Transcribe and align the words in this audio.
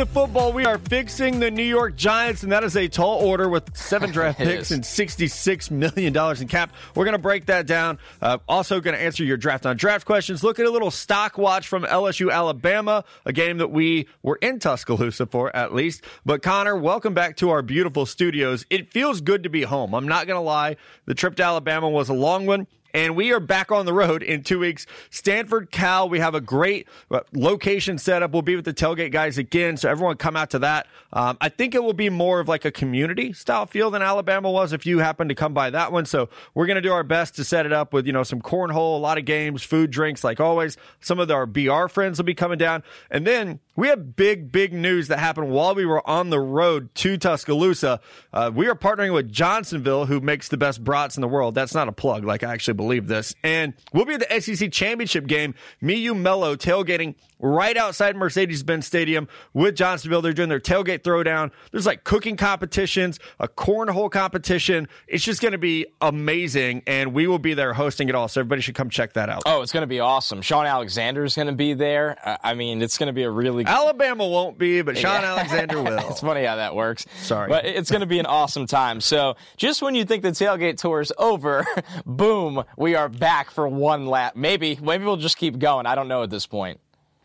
Today 0.00 0.08
on 0.08 0.14
Stick 0.14 0.14
to 0.14 0.20
Football, 0.20 0.52
we 0.54 0.64
are 0.64 0.78
fixing 0.78 1.40
the 1.40 1.50
New 1.50 1.62
York 1.62 1.94
Giants, 1.94 2.42
and 2.42 2.52
that 2.52 2.64
is 2.64 2.74
a 2.74 2.88
tall 2.88 3.18
order 3.18 3.50
with 3.50 3.76
seven 3.76 4.10
draft 4.12 4.38
picks 4.38 4.70
and 4.70 4.82
$66 4.82 5.70
million 5.70 6.16
in 6.40 6.48
cap. 6.48 6.72
We're 6.94 7.04
going 7.04 7.16
to 7.16 7.18
break 7.18 7.46
that 7.46 7.66
down. 7.66 7.98
Uh, 8.22 8.38
also, 8.48 8.80
going 8.80 8.96
to 8.96 9.02
answer 9.02 9.24
your 9.24 9.36
draft 9.36 9.66
on 9.66 9.76
draft 9.76 10.06
questions. 10.06 10.42
Look 10.42 10.58
at 10.58 10.64
a 10.64 10.70
little 10.70 10.90
stock 10.90 11.36
watch 11.36 11.68
from 11.68 11.82
LSU 11.84 12.32
Alabama, 12.32 13.04
a 13.26 13.32
game 13.32 13.58
that 13.58 13.70
we 13.70 14.08
were 14.22 14.36
in 14.36 14.58
Tuscaloosa 14.58 15.26
for 15.26 15.54
at 15.54 15.74
least. 15.74 16.02
But 16.24 16.42
Connor, 16.42 16.76
welcome 16.76 17.12
back 17.12 17.36
to 17.38 17.50
our 17.50 17.60
beautiful 17.60 18.06
studios. 18.06 18.64
It 18.70 18.90
feels 18.90 19.20
good 19.20 19.42
to 19.42 19.50
be 19.50 19.62
home. 19.62 19.94
I'm 19.94 20.08
not 20.08 20.26
going 20.26 20.38
to 20.38 20.40
lie. 20.40 20.76
The 21.04 21.14
trip 21.14 21.36
to 21.36 21.42
Alabama 21.42 21.90
was 21.90 22.08
a 22.08 22.14
long 22.14 22.46
one. 22.46 22.66
And 22.92 23.16
we 23.16 23.32
are 23.32 23.40
back 23.40 23.70
on 23.70 23.86
the 23.86 23.92
road 23.92 24.22
in 24.22 24.42
two 24.42 24.58
weeks. 24.58 24.86
Stanford, 25.10 25.70
Cal. 25.70 26.08
We 26.08 26.18
have 26.18 26.34
a 26.34 26.40
great 26.40 26.88
uh, 27.10 27.20
location 27.32 27.98
set 27.98 28.22
up. 28.22 28.32
We'll 28.32 28.42
be 28.42 28.56
with 28.56 28.64
the 28.64 28.74
tailgate 28.74 29.12
guys 29.12 29.38
again. 29.38 29.76
So 29.76 29.88
everyone 29.88 30.16
come 30.16 30.36
out 30.36 30.50
to 30.50 30.58
that. 30.60 30.86
Um, 31.12 31.36
I 31.40 31.48
think 31.48 31.74
it 31.74 31.82
will 31.82 31.92
be 31.92 32.10
more 32.10 32.40
of 32.40 32.48
like 32.48 32.64
a 32.64 32.70
community 32.70 33.32
style 33.32 33.66
feel 33.66 33.90
than 33.90 34.02
Alabama 34.02 34.50
was 34.50 34.72
if 34.72 34.86
you 34.86 34.98
happen 34.98 35.28
to 35.28 35.34
come 35.34 35.54
by 35.54 35.70
that 35.70 35.92
one. 35.92 36.06
So 36.06 36.28
we're 36.54 36.66
going 36.66 36.76
to 36.76 36.82
do 36.82 36.92
our 36.92 37.04
best 37.04 37.36
to 37.36 37.44
set 37.44 37.66
it 37.66 37.72
up 37.72 37.92
with, 37.92 38.06
you 38.06 38.12
know, 38.12 38.22
some 38.22 38.40
cornhole, 38.40 38.96
a 38.96 39.00
lot 39.00 39.18
of 39.18 39.24
games, 39.24 39.62
food, 39.62 39.90
drinks, 39.90 40.24
like 40.24 40.40
always. 40.40 40.76
Some 41.00 41.18
of 41.18 41.30
our 41.30 41.46
BR 41.46 41.86
friends 41.88 42.18
will 42.18 42.24
be 42.24 42.34
coming 42.34 42.58
down. 42.58 42.82
And 43.10 43.26
then 43.26 43.60
we 43.76 43.88
have 43.88 44.14
big, 44.14 44.52
big 44.52 44.72
news 44.72 45.08
that 45.08 45.18
happened 45.18 45.50
while 45.50 45.74
we 45.74 45.86
were 45.86 46.06
on 46.08 46.30
the 46.30 46.40
road 46.40 46.94
to 46.96 47.16
Tuscaloosa. 47.16 48.00
Uh, 48.32 48.50
we 48.54 48.68
are 48.68 48.74
partnering 48.74 49.14
with 49.14 49.32
Johnsonville, 49.32 50.06
who 50.06 50.20
makes 50.20 50.48
the 50.48 50.56
best 50.56 50.84
brats 50.84 51.16
in 51.16 51.20
the 51.20 51.28
world. 51.28 51.54
That's 51.54 51.74
not 51.74 51.88
a 51.88 51.92
plug. 51.92 52.24
Like 52.24 52.42
I 52.42 52.52
actually 52.52 52.74
believe 52.80 53.08
this. 53.08 53.34
And 53.44 53.74
we'll 53.92 54.06
be 54.06 54.14
at 54.14 54.26
the 54.26 54.40
SEC 54.40 54.72
championship 54.72 55.26
game. 55.26 55.54
Me, 55.82 55.96
you, 55.96 56.14
Mello 56.14 56.56
tailgating 56.56 57.14
right 57.38 57.76
outside 57.76 58.16
Mercedes 58.16 58.62
Benz 58.62 58.86
Stadium 58.86 59.28
with 59.52 59.76
Johnsonville. 59.76 60.22
They're 60.22 60.32
doing 60.32 60.48
their 60.48 60.60
tailgate 60.60 61.00
throwdown. 61.00 61.50
There's 61.72 61.86
like 61.86 62.04
cooking 62.04 62.36
competitions, 62.36 63.18
a 63.38 63.48
cornhole 63.48 64.10
competition. 64.10 64.88
It's 65.06 65.24
just 65.24 65.42
going 65.42 65.52
to 65.52 65.58
be 65.58 65.86
amazing. 66.00 66.82
And 66.86 67.12
we 67.12 67.26
will 67.26 67.38
be 67.38 67.52
there 67.54 67.74
hosting 67.74 68.08
it 68.08 68.14
all. 68.14 68.28
So 68.28 68.40
everybody 68.40 68.62
should 68.62 68.74
come 68.74 68.88
check 68.88 69.12
that 69.14 69.28
out. 69.28 69.42
Oh, 69.44 69.60
it's 69.60 69.72
going 69.72 69.82
to 69.82 69.86
be 69.86 70.00
awesome. 70.00 70.40
Shaun 70.40 70.66
Alexander 70.66 71.24
is 71.24 71.34
going 71.34 71.48
to 71.48 71.54
be 71.54 71.74
there. 71.74 72.16
I 72.42 72.54
mean, 72.54 72.80
it's 72.80 72.96
going 72.96 73.08
to 73.08 73.12
be 73.12 73.24
a 73.24 73.30
really 73.30 73.64
good... 73.64 73.70
Alabama 73.70 74.26
won't 74.26 74.58
be, 74.58 74.80
but 74.80 74.96
Shaun 74.96 75.20
yeah. 75.20 75.34
Alexander 75.34 75.82
will. 75.82 76.10
it's 76.10 76.20
funny 76.20 76.44
how 76.44 76.56
that 76.56 76.74
works. 76.74 77.04
Sorry. 77.22 77.48
But 77.48 77.66
it's 77.66 77.90
going 77.90 78.00
to 78.00 78.06
be 78.06 78.18
an 78.18 78.26
awesome 78.26 78.66
time. 78.66 79.00
So 79.00 79.36
just 79.58 79.82
when 79.82 79.94
you 79.94 80.04
think 80.04 80.22
the 80.22 80.30
tailgate 80.30 80.78
tour 80.78 81.00
is 81.00 81.12
over, 81.18 81.66
boom, 82.06 82.64
we 82.76 82.94
are 82.94 83.08
back 83.08 83.50
for 83.50 83.66
one 83.68 84.06
lap. 84.06 84.36
Maybe, 84.36 84.78
maybe 84.80 85.04
we'll 85.04 85.16
just 85.16 85.36
keep 85.36 85.58
going. 85.58 85.86
I 85.86 85.94
don't 85.94 86.08
know 86.08 86.22
at 86.22 86.30
this 86.30 86.46
point. 86.46 86.80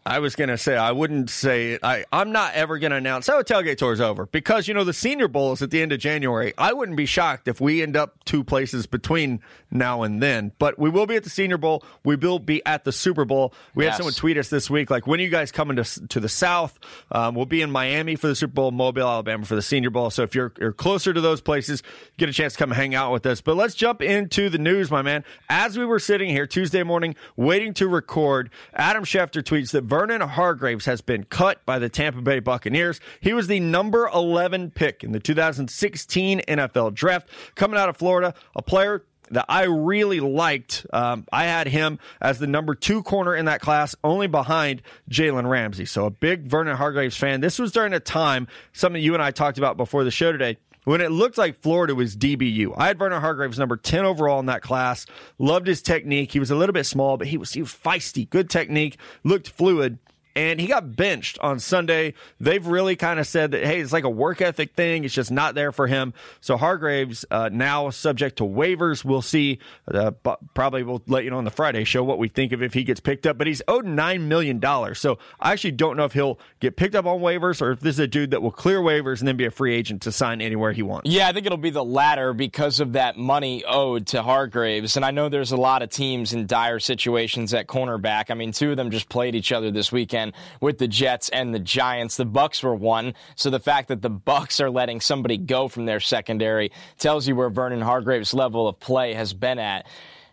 I 0.07 0.19
was 0.19 0.35
going 0.35 0.49
to 0.49 0.57
say, 0.57 0.77
I 0.77 0.91
wouldn't 0.91 1.31
say, 1.31 1.79
I, 1.81 2.05
I'm 2.13 2.31
not 2.31 2.53
ever 2.53 2.77
going 2.77 2.91
to 2.91 2.97
announce, 2.97 3.27
oh, 3.27 3.41
tailgate 3.41 3.77
tour 3.77 3.91
is 3.91 3.99
over 3.99 4.27
because, 4.27 4.67
you 4.67 4.75
know, 4.75 4.83
the 4.83 4.93
Senior 4.93 5.27
Bowl 5.27 5.53
is 5.53 5.63
at 5.63 5.71
the 5.71 5.81
end 5.81 5.91
of 5.93 5.99
January. 5.99 6.53
I 6.59 6.73
wouldn't 6.73 6.95
be 6.95 7.07
shocked 7.07 7.47
if 7.47 7.59
we 7.59 7.81
end 7.81 7.97
up 7.97 8.23
two 8.23 8.43
places 8.43 8.85
between 8.85 9.39
now 9.71 10.03
and 10.03 10.21
then. 10.21 10.51
But 10.59 10.77
we 10.77 10.91
will 10.91 11.07
be 11.07 11.15
at 11.15 11.23
the 11.23 11.31
Senior 11.31 11.57
Bowl. 11.57 11.83
We 12.03 12.17
will 12.17 12.37
be 12.37 12.63
at 12.67 12.83
the 12.83 12.91
Super 12.91 13.25
Bowl. 13.25 13.55
We 13.73 13.85
yes. 13.85 13.93
had 13.93 13.97
someone 13.97 14.13
tweet 14.13 14.37
us 14.37 14.49
this 14.49 14.69
week, 14.69 14.91
like, 14.91 15.07
when 15.07 15.19
are 15.19 15.23
you 15.23 15.29
guys 15.29 15.51
coming 15.51 15.77
to, 15.77 16.07
to 16.09 16.19
the 16.19 16.29
South? 16.29 16.77
Um, 17.11 17.33
we'll 17.33 17.47
be 17.47 17.63
in 17.63 17.71
Miami 17.71 18.15
for 18.15 18.27
the 18.27 18.35
Super 18.35 18.53
Bowl, 18.53 18.69
Mobile, 18.69 19.07
Alabama 19.07 19.43
for 19.43 19.55
the 19.55 19.63
Senior 19.63 19.89
Bowl. 19.89 20.11
So 20.11 20.21
if 20.21 20.35
you're, 20.35 20.53
you're 20.59 20.71
closer 20.71 21.13
to 21.13 21.21
those 21.21 21.41
places, 21.41 21.81
get 22.17 22.29
a 22.29 22.33
chance 22.33 22.53
to 22.53 22.59
come 22.59 22.69
hang 22.69 22.93
out 22.93 23.11
with 23.11 23.25
us. 23.25 23.41
But 23.41 23.55
let's 23.55 23.73
jump 23.73 24.03
into 24.03 24.51
the 24.51 24.59
news, 24.59 24.91
my 24.91 25.01
man. 25.01 25.23
As 25.49 25.79
we 25.79 25.85
were 25.85 25.97
sitting 25.97 26.29
here 26.29 26.45
Tuesday 26.45 26.83
morning 26.83 27.15
waiting 27.35 27.73
to 27.75 27.87
record, 27.87 28.51
Adam 28.75 29.03
Schefter 29.03 29.41
tweets 29.41 29.71
that 29.71 29.94
Vernon 29.95 30.19
Hargreaves 30.19 30.83
has 30.87 30.99
been 30.99 31.23
cut 31.23 31.65
by 31.65 31.79
the 31.79 31.87
Tampa 31.87 32.21
Bay 32.21 32.41
Buccaneers. 32.41 32.99
He 33.21 33.31
was 33.31 33.47
the 33.47 33.61
number 33.61 34.09
11 34.13 34.71
pick 34.71 35.05
in 35.05 35.13
the 35.13 35.21
2016 35.21 36.41
NFL 36.41 36.93
draft, 36.93 37.29
coming 37.55 37.79
out 37.79 37.87
of 37.87 37.95
Florida, 37.95 38.33
a 38.57 38.61
player 38.61 39.05
that 39.31 39.45
I 39.47 39.63
really 39.63 40.19
liked. 40.19 40.85
Um, 40.91 41.25
I 41.31 41.45
had 41.45 41.67
him 41.67 41.99
as 42.19 42.39
the 42.39 42.45
number 42.45 42.75
two 42.75 43.03
corner 43.03 43.37
in 43.37 43.45
that 43.45 43.61
class, 43.61 43.95
only 44.03 44.27
behind 44.27 44.81
Jalen 45.09 45.49
Ramsey. 45.49 45.85
So 45.85 46.05
a 46.05 46.11
big 46.11 46.45
Vernon 46.45 46.75
Hargreaves 46.75 47.15
fan. 47.15 47.39
This 47.39 47.57
was 47.57 47.71
during 47.71 47.93
a 47.93 48.01
time, 48.01 48.49
something 48.73 49.01
you 49.01 49.13
and 49.13 49.23
I 49.23 49.31
talked 49.31 49.57
about 49.57 49.77
before 49.77 50.03
the 50.03 50.11
show 50.11 50.33
today, 50.33 50.57
when 50.85 51.01
it 51.01 51.11
looked 51.11 51.37
like 51.37 51.61
Florida 51.61 51.93
was 51.93 52.15
DBU. 52.15 52.73
I 52.77 52.87
had 52.87 52.97
Vernon 52.97 53.21
Hargreaves 53.21 53.59
number 53.59 53.75
10 53.75 54.05
overall 54.05 54.39
in 54.39 54.45
that 54.45 54.61
class. 54.61 55.05
Loved 55.37 55.67
his 55.67 55.81
technique. 55.81 56.31
He 56.31 56.39
was 56.39 56.51
a 56.51 56.55
little 56.55 56.73
bit 56.73 56.85
small, 56.85 57.17
but 57.17 57.27
he 57.27 57.37
was, 57.37 57.51
he 57.51 57.61
was 57.61 57.73
feisty, 57.73 58.29
good 58.29 58.49
technique, 58.49 58.97
looked 59.23 59.49
fluid 59.49 59.99
and 60.35 60.59
he 60.59 60.67
got 60.67 60.95
benched 60.95 61.39
on 61.39 61.59
Sunday. 61.59 62.13
They've 62.39 62.65
really 62.65 62.95
kind 62.95 63.19
of 63.19 63.27
said 63.27 63.51
that, 63.51 63.65
hey, 63.65 63.79
it's 63.79 63.93
like 63.93 64.03
a 64.03 64.09
work 64.09 64.41
ethic 64.41 64.73
thing. 64.73 65.05
It's 65.05 65.13
just 65.13 65.31
not 65.31 65.55
there 65.55 65.71
for 65.71 65.87
him. 65.87 66.13
So 66.41 66.57
Hargreaves 66.57 67.25
uh, 67.31 67.49
now 67.51 67.89
subject 67.89 68.37
to 68.37 68.43
waivers. 68.43 69.05
We'll 69.05 69.21
see. 69.21 69.59
Uh, 69.91 70.11
probably 70.53 70.83
we'll 70.83 71.01
let 71.07 71.23
you 71.23 71.29
know 71.29 71.37
on 71.37 71.45
the 71.45 71.51
Friday 71.51 71.85
show 71.85 72.03
what 72.03 72.17
we 72.17 72.27
think 72.27 72.51
of 72.51 72.61
if 72.61 72.73
he 72.73 72.83
gets 72.83 72.99
picked 72.99 73.25
up. 73.25 73.37
But 73.37 73.47
he's 73.47 73.61
owed 73.67 73.85
nine 73.85 74.27
million 74.27 74.59
dollars. 74.59 74.99
So 74.99 75.19
I 75.39 75.53
actually 75.53 75.71
don't 75.71 75.95
know 75.95 76.05
if 76.05 76.13
he'll 76.13 76.39
get 76.59 76.75
picked 76.75 76.95
up 76.95 77.05
on 77.05 77.19
waivers 77.21 77.61
or 77.61 77.71
if 77.71 77.79
this 77.79 77.95
is 77.95 77.99
a 77.99 78.07
dude 78.07 78.31
that 78.31 78.41
will 78.41 78.51
clear 78.51 78.79
waivers 78.81 79.19
and 79.19 79.27
then 79.27 79.37
be 79.37 79.45
a 79.45 79.51
free 79.51 79.73
agent 79.73 80.01
to 80.01 80.11
sign 80.11 80.41
anywhere 80.41 80.73
he 80.73 80.83
wants. 80.83 81.09
Yeah, 81.09 81.29
I 81.29 81.33
think 81.33 81.45
it'll 81.45 81.57
be 81.57 81.69
the 81.69 81.85
latter 81.85 82.33
because 82.33 82.79
of 82.79 82.93
that 82.93 83.17
money 83.17 83.63
owed 83.65 84.07
to 84.07 84.21
Hargreaves. 84.21 84.97
And 84.97 85.05
I 85.05 85.11
know 85.11 85.29
there's 85.29 85.53
a 85.53 85.57
lot 85.57 85.81
of 85.81 85.89
teams 85.89 86.33
in 86.33 86.45
dire 86.45 86.79
situations 86.79 87.53
at 87.53 87.67
cornerback. 87.67 88.25
I 88.29 88.33
mean, 88.33 88.51
two 88.51 88.71
of 88.71 88.77
them 88.77 88.91
just 88.91 89.07
played 89.07 89.35
each 89.35 89.51
other 89.51 89.71
this 89.71 89.91
weekend 89.91 90.24
with 90.61 90.77
the 90.77 90.87
Jets 90.87 91.29
and 91.29 91.53
the 91.53 91.59
Giants. 91.59 92.17
The 92.17 92.25
Bucks 92.25 92.63
were 92.63 92.75
one, 92.75 93.13
so 93.35 93.49
the 93.49 93.59
fact 93.59 93.87
that 93.89 94.01
the 94.01 94.09
Bucks 94.09 94.59
are 94.59 94.69
letting 94.69 95.01
somebody 95.01 95.37
go 95.37 95.67
from 95.67 95.85
their 95.85 95.99
secondary 95.99 96.71
tells 96.97 97.27
you 97.27 97.35
where 97.35 97.49
Vernon 97.49 97.81
Hargreaves' 97.81 98.33
level 98.33 98.67
of 98.67 98.79
play 98.79 99.13
has 99.13 99.33
been 99.33 99.59
at. 99.59 99.85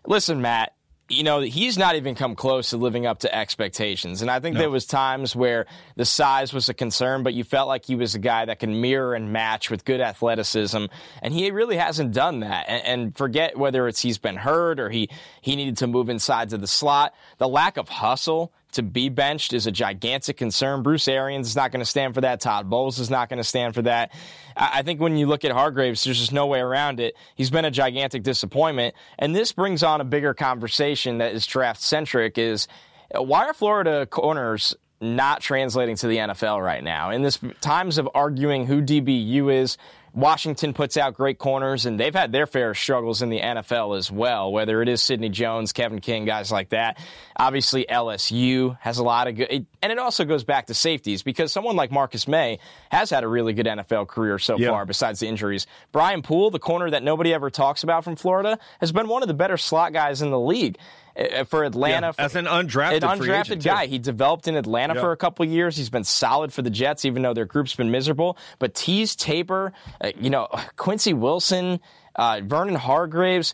Listen, 0.05 0.41
Matt, 0.41 0.73
you 1.09 1.23
know, 1.23 1.41
he's 1.41 1.77
not 1.77 1.95
even 1.95 2.15
come 2.15 2.35
close 2.35 2.69
to 2.69 2.77
living 2.77 3.05
up 3.05 3.19
to 3.19 3.33
expectations. 3.33 4.21
And 4.21 4.31
I 4.31 4.39
think 4.39 4.55
no. 4.55 4.61
there 4.61 4.69
was 4.69 4.85
times 4.85 5.35
where 5.35 5.65
the 5.95 6.05
size 6.05 6.53
was 6.53 6.69
a 6.69 6.73
concern, 6.73 7.23
but 7.23 7.33
you 7.33 7.43
felt 7.43 7.67
like 7.67 7.85
he 7.85 7.95
was 7.95 8.15
a 8.15 8.19
guy 8.19 8.45
that 8.45 8.59
can 8.59 8.79
mirror 8.81 9.13
and 9.13 9.31
match 9.31 9.69
with 9.69 9.85
good 9.85 10.01
athleticism. 10.01 10.85
And 11.21 11.33
he 11.33 11.51
really 11.51 11.77
hasn't 11.77 12.13
done 12.13 12.39
that. 12.39 12.65
And, 12.69 12.85
and 12.85 13.17
forget 13.17 13.57
whether 13.57 13.87
it's 13.87 14.01
he's 14.01 14.17
been 14.17 14.37
hurt 14.37 14.79
or 14.79 14.89
he, 14.89 15.09
he 15.41 15.55
needed 15.55 15.77
to 15.77 15.87
move 15.87 16.09
inside 16.09 16.49
to 16.49 16.57
the 16.57 16.67
slot. 16.67 17.13
The 17.37 17.49
lack 17.49 17.77
of 17.77 17.89
hustle 17.89 18.53
to 18.73 18.83
be 18.83 19.09
benched 19.09 19.53
is 19.53 19.67
a 19.67 19.71
gigantic 19.71 20.37
concern. 20.37 20.83
Bruce 20.83 21.07
Arians 21.07 21.47
is 21.47 21.55
not 21.55 21.71
going 21.71 21.79
to 21.79 21.85
stand 21.85 22.13
for 22.13 22.21
that. 22.21 22.41
Todd 22.41 22.69
Bowles 22.69 22.99
is 22.99 23.09
not 23.09 23.29
going 23.29 23.37
to 23.37 23.43
stand 23.43 23.73
for 23.73 23.81
that. 23.83 24.11
I 24.55 24.81
think 24.83 24.99
when 24.99 25.17
you 25.17 25.27
look 25.27 25.45
at 25.45 25.51
Hargreaves, 25.51 26.03
there's 26.03 26.19
just 26.19 26.33
no 26.33 26.45
way 26.45 26.59
around 26.59 26.99
it. 26.99 27.15
He's 27.35 27.49
been 27.49 27.65
a 27.65 27.71
gigantic 27.71 28.23
disappointment. 28.23 28.95
And 29.17 29.35
this 29.35 29.51
brings 29.51 29.83
on 29.83 30.01
a 30.01 30.03
bigger 30.03 30.33
conversation 30.33 31.17
that 31.19 31.33
is 31.33 31.45
draft 31.45 31.81
centric 31.81 32.37
is 32.37 32.67
why 33.11 33.45
are 33.45 33.53
Florida 33.53 34.05
corners 34.05 34.75
not 35.01 35.41
translating 35.41 35.95
to 35.97 36.07
the 36.07 36.17
NFL 36.17 36.63
right 36.63 36.83
now? 36.83 37.11
In 37.11 37.21
this 37.21 37.39
times 37.61 37.97
of 37.97 38.09
arguing 38.15 38.65
who 38.65 38.81
DBU 38.81 39.53
is, 39.53 39.77
Washington 40.13 40.73
puts 40.73 40.95
out 40.95 41.15
great 41.15 41.39
corners, 41.39 41.87
and 41.87 41.99
they've 41.99 42.13
had 42.13 42.31
their 42.31 42.45
fair 42.45 42.75
struggles 42.75 43.23
in 43.23 43.29
the 43.29 43.39
NFL 43.39 43.97
as 43.97 44.11
well, 44.11 44.51
whether 44.51 44.81
it 44.83 44.87
is 44.87 45.01
Sidney 45.01 45.29
Jones, 45.29 45.73
Kevin 45.73 46.01
King, 46.01 46.25
guys 46.25 46.51
like 46.51 46.69
that. 46.69 46.99
Obviously, 47.35 47.85
LSU 47.89 48.77
has 48.79 48.99
a 48.99 49.03
lot 49.03 49.27
of 49.27 49.35
good, 49.35 49.65
and 49.81 49.91
it 49.91 49.97
also 49.97 50.23
goes 50.23 50.43
back 50.43 50.67
to 50.67 50.75
safeties 50.75 51.23
because 51.23 51.51
someone 51.51 51.75
like 51.75 51.91
Marcus 51.91 52.27
Maye 52.27 52.59
has 52.91 53.09
had 53.09 53.23
a 53.23 53.27
really 53.27 53.53
good 53.53 53.65
NFL 53.65 54.07
career 54.07 54.37
so 54.37 54.55
yep. 54.55 54.69
far, 54.69 54.85
besides 54.85 55.19
the 55.19 55.27
injuries. 55.27 55.65
Brian 55.91 56.21
Poole, 56.21 56.51
the 56.51 56.59
corner 56.59 56.91
that 56.91 57.01
nobody 57.01 57.33
ever 57.33 57.49
talks 57.49 57.83
about 57.83 58.03
from 58.03 58.15
Florida, 58.15 58.59
has 58.79 58.91
been 58.91 59.07
one 59.07 59.23
of 59.23 59.27
the 59.27 59.33
better 59.33 59.57
slot 59.57 59.93
guys 59.93 60.21
in 60.21 60.29
the 60.29 60.39
league. 60.39 60.77
Uh, 61.15 61.43
for 61.43 61.63
Atlanta. 61.63 62.07
Yeah, 62.07 62.11
for, 62.13 62.21
as 62.21 62.35
an 62.35 62.45
undrafted, 62.45 63.03
an 63.03 63.19
undrafted 63.19 63.63
guy. 63.63 63.85
Too. 63.85 63.91
He 63.91 63.99
developed 63.99 64.47
in 64.47 64.55
Atlanta 64.55 64.95
for 64.95 65.11
a 65.11 65.17
couple 65.17 65.45
years. 65.45 65.77
He's 65.77 65.89
been 65.91 66.03
solid 66.03 66.51
for 66.51 66.63
the 66.63 66.71
Jets, 66.71 67.05
even 67.05 67.21
though 67.21 67.35
their 67.35 67.45
group's 67.45 67.75
been 67.75 67.91
miserable. 67.91 68.37
But 68.57 68.73
Teez 68.73 69.15
Tabor, 69.15 69.73
uh, 70.01 70.11
you 70.19 70.31
know, 70.31 70.47
Quincy 70.75 71.13
Wilson, 71.13 71.79
uh, 72.15 72.41
Vernon 72.43 72.75
Hargreaves. 72.75 73.53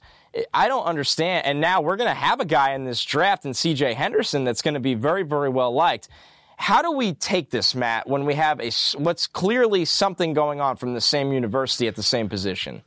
I 0.54 0.68
don't 0.68 0.86
understand. 0.86 1.46
And 1.46 1.60
now 1.60 1.82
we're 1.82 1.98
going 1.98 2.10
to 2.10 2.14
have 2.14 2.40
a 2.40 2.46
guy 2.46 2.74
in 2.74 2.86
this 2.86 3.04
draft 3.04 3.46
in 3.46 3.52
CJ 3.52 3.96
Henderson 3.96 4.44
that's 4.44 4.62
going 4.62 4.76
to 4.76 4.80
be 4.80 4.94
very, 4.94 5.24
very 5.24 5.50
well 5.50 5.74
liked. 5.74 6.08
How 6.56 6.82
do 6.82 6.92
we 6.92 7.14
take 7.14 7.50
this, 7.50 7.74
Matt, 7.74 8.08
when 8.08 8.26
we 8.26 8.36
have 8.36 8.60
a 8.60 8.70
what's 8.98 9.28
clearly 9.28 9.86
something 9.86 10.34
going 10.34 10.60
on 10.60 10.76
from 10.76 10.94
the 10.94 11.02
same 11.02 11.32
university 11.32 11.88
at 11.88 11.96
the 11.96 12.04
same 12.04 12.28
position? 12.28 12.84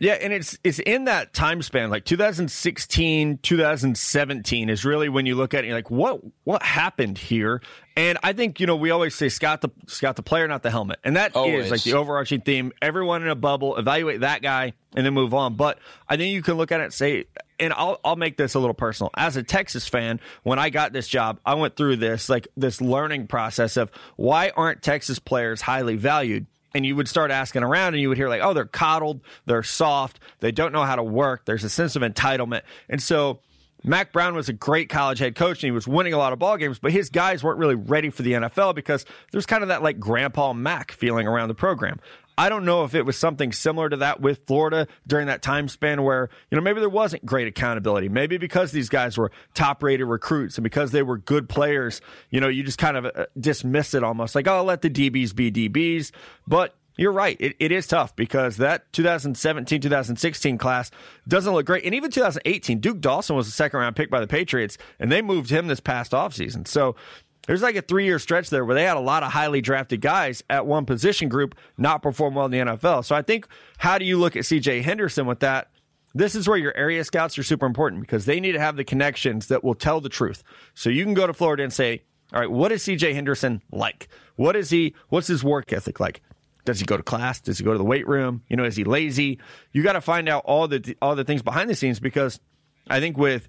Yeah, 0.00 0.14
and 0.14 0.32
it's 0.32 0.58
it's 0.64 0.78
in 0.78 1.04
that 1.04 1.34
time 1.34 1.60
span, 1.60 1.90
like 1.90 2.06
2016, 2.06 3.38
2017 3.42 4.70
is 4.70 4.82
really 4.82 5.10
when 5.10 5.26
you 5.26 5.34
look 5.34 5.52
at 5.52 5.62
it, 5.62 5.66
you're 5.66 5.76
like, 5.76 5.90
what 5.90 6.22
what 6.44 6.62
happened 6.62 7.18
here? 7.18 7.60
And 7.96 8.16
I 8.22 8.32
think, 8.32 8.60
you 8.60 8.66
know, 8.66 8.76
we 8.76 8.90
always 8.90 9.14
say 9.14 9.28
scout 9.28 9.60
the 9.60 9.68
scout 9.88 10.16
the 10.16 10.22
player, 10.22 10.48
not 10.48 10.62
the 10.62 10.70
helmet. 10.70 11.00
And 11.04 11.16
that 11.16 11.36
Always. 11.36 11.66
is 11.66 11.70
like 11.70 11.82
the 11.82 11.92
overarching 11.94 12.40
theme. 12.40 12.72
Everyone 12.80 13.20
in 13.20 13.28
a 13.28 13.34
bubble, 13.34 13.76
evaluate 13.76 14.20
that 14.20 14.40
guy 14.40 14.72
and 14.96 15.04
then 15.04 15.12
move 15.12 15.34
on. 15.34 15.56
But 15.56 15.78
I 16.08 16.16
think 16.16 16.32
you 16.32 16.40
can 16.40 16.54
look 16.54 16.72
at 16.72 16.80
it 16.80 16.84
and 16.84 16.94
say, 16.94 17.26
and 17.58 17.74
I'll 17.74 18.00
I'll 18.02 18.16
make 18.16 18.38
this 18.38 18.54
a 18.54 18.58
little 18.58 18.72
personal. 18.72 19.10
As 19.18 19.36
a 19.36 19.42
Texas 19.42 19.86
fan, 19.86 20.18
when 20.44 20.58
I 20.58 20.70
got 20.70 20.94
this 20.94 21.08
job, 21.08 21.40
I 21.44 21.54
went 21.56 21.76
through 21.76 21.96
this 21.96 22.30
like 22.30 22.48
this 22.56 22.80
learning 22.80 23.26
process 23.26 23.76
of 23.76 23.90
why 24.16 24.50
aren't 24.56 24.80
Texas 24.80 25.18
players 25.18 25.60
highly 25.60 25.96
valued? 25.96 26.46
And 26.74 26.86
you 26.86 26.94
would 26.96 27.08
start 27.08 27.30
asking 27.30 27.62
around 27.62 27.94
and 27.94 28.00
you 28.00 28.08
would 28.08 28.18
hear 28.18 28.28
like, 28.28 28.42
oh, 28.42 28.54
they're 28.54 28.64
coddled, 28.64 29.20
they're 29.46 29.62
soft, 29.62 30.20
they 30.40 30.52
don't 30.52 30.72
know 30.72 30.84
how 30.84 30.96
to 30.96 31.02
work, 31.02 31.44
there's 31.44 31.64
a 31.64 31.70
sense 31.70 31.96
of 31.96 32.02
entitlement. 32.02 32.62
And 32.88 33.02
so 33.02 33.40
Mack 33.82 34.12
Brown 34.12 34.34
was 34.34 34.48
a 34.48 34.52
great 34.52 34.88
college 34.88 35.18
head 35.18 35.34
coach 35.34 35.62
and 35.62 35.68
he 35.68 35.70
was 35.70 35.88
winning 35.88 36.12
a 36.12 36.18
lot 36.18 36.32
of 36.32 36.38
ball 36.38 36.56
games, 36.56 36.78
but 36.78 36.92
his 36.92 37.08
guys 37.08 37.42
weren't 37.42 37.58
really 37.58 37.74
ready 37.74 38.10
for 38.10 38.22
the 38.22 38.32
NFL 38.32 38.74
because 38.74 39.06
there's 39.32 39.46
kind 39.46 39.62
of 39.62 39.68
that 39.68 39.82
like 39.82 39.98
grandpa 39.98 40.52
Mack 40.52 40.92
feeling 40.92 41.26
around 41.26 41.48
the 41.48 41.54
program. 41.54 41.98
I 42.40 42.48
don't 42.48 42.64
know 42.64 42.84
if 42.84 42.94
it 42.94 43.02
was 43.02 43.18
something 43.18 43.52
similar 43.52 43.90
to 43.90 43.98
that 43.98 44.22
with 44.22 44.46
Florida 44.46 44.86
during 45.06 45.26
that 45.26 45.42
time 45.42 45.68
span 45.68 46.02
where, 46.02 46.30
you 46.50 46.56
know, 46.56 46.62
maybe 46.62 46.80
there 46.80 46.88
wasn't 46.88 47.26
great 47.26 47.46
accountability. 47.46 48.08
Maybe 48.08 48.38
because 48.38 48.72
these 48.72 48.88
guys 48.88 49.18
were 49.18 49.30
top 49.52 49.82
rated 49.82 50.06
recruits 50.06 50.56
and 50.56 50.62
because 50.62 50.90
they 50.90 51.02
were 51.02 51.18
good 51.18 51.50
players, 51.50 52.00
you 52.30 52.40
know, 52.40 52.48
you 52.48 52.62
just 52.62 52.78
kind 52.78 52.96
of 52.96 53.04
uh, 53.04 53.26
dismiss 53.38 53.92
it 53.92 54.02
almost 54.02 54.34
like, 54.34 54.48
oh, 54.48 54.64
let 54.64 54.80
the 54.80 54.88
DBs 54.88 55.34
be 55.34 55.52
DBs. 55.52 56.12
But 56.48 56.74
you're 56.96 57.12
right. 57.12 57.36
It, 57.38 57.56
it 57.58 57.72
is 57.72 57.86
tough 57.86 58.16
because 58.16 58.56
that 58.56 58.90
2017 58.94 59.82
2016 59.82 60.56
class 60.56 60.90
doesn't 61.28 61.52
look 61.52 61.66
great. 61.66 61.84
And 61.84 61.94
even 61.94 62.10
2018, 62.10 62.80
Duke 62.80 63.02
Dawson 63.02 63.36
was 63.36 63.48
a 63.48 63.52
second 63.52 63.80
round 63.80 63.96
pick 63.96 64.08
by 64.08 64.20
the 64.20 64.26
Patriots, 64.26 64.78
and 64.98 65.12
they 65.12 65.20
moved 65.20 65.50
him 65.50 65.66
this 65.66 65.80
past 65.80 66.12
offseason. 66.12 66.66
So 66.66 66.96
there's 67.50 67.62
like 67.62 67.74
a 67.74 67.82
three 67.82 68.04
year 68.04 68.20
stretch 68.20 68.48
there 68.48 68.64
where 68.64 68.76
they 68.76 68.84
had 68.84 68.96
a 68.96 69.00
lot 69.00 69.24
of 69.24 69.32
highly 69.32 69.60
drafted 69.60 70.00
guys 70.00 70.40
at 70.48 70.66
one 70.66 70.86
position 70.86 71.28
group 71.28 71.56
not 71.76 72.00
perform 72.00 72.36
well 72.36 72.44
in 72.44 72.52
the 72.52 72.58
NFL. 72.58 73.04
So 73.04 73.16
I 73.16 73.22
think, 73.22 73.48
how 73.76 73.98
do 73.98 74.04
you 74.04 74.18
look 74.18 74.36
at 74.36 74.44
CJ 74.44 74.82
Henderson 74.82 75.26
with 75.26 75.40
that? 75.40 75.68
This 76.14 76.36
is 76.36 76.46
where 76.46 76.56
your 76.56 76.72
area 76.76 77.02
scouts 77.02 77.36
are 77.38 77.42
super 77.42 77.66
important 77.66 78.02
because 78.02 78.24
they 78.24 78.38
need 78.38 78.52
to 78.52 78.60
have 78.60 78.76
the 78.76 78.84
connections 78.84 79.48
that 79.48 79.64
will 79.64 79.74
tell 79.74 80.00
the 80.00 80.08
truth. 80.08 80.44
So 80.74 80.90
you 80.90 81.02
can 81.02 81.12
go 81.12 81.26
to 81.26 81.32
Florida 81.32 81.64
and 81.64 81.72
say, 81.72 82.04
all 82.32 82.38
right, 82.38 82.48
what 82.48 82.70
is 82.70 82.84
CJ 82.84 83.14
Henderson 83.14 83.62
like? 83.72 84.06
What 84.36 84.54
is 84.54 84.70
he, 84.70 84.94
what's 85.08 85.26
his 85.26 85.42
work 85.42 85.72
ethic 85.72 85.98
like? 85.98 86.22
Does 86.64 86.78
he 86.78 86.86
go 86.86 86.96
to 86.96 87.02
class? 87.02 87.40
Does 87.40 87.58
he 87.58 87.64
go 87.64 87.72
to 87.72 87.78
the 87.78 87.84
weight 87.84 88.06
room? 88.06 88.44
You 88.48 88.58
know, 88.58 88.64
is 88.64 88.76
he 88.76 88.84
lazy? 88.84 89.40
You 89.72 89.82
got 89.82 89.94
to 89.94 90.00
find 90.00 90.28
out 90.28 90.44
all 90.44 90.68
the 90.68 90.96
all 91.02 91.16
the 91.16 91.24
things 91.24 91.42
behind 91.42 91.68
the 91.68 91.74
scenes 91.74 91.98
because 91.98 92.38
I 92.88 93.00
think 93.00 93.18
with 93.18 93.48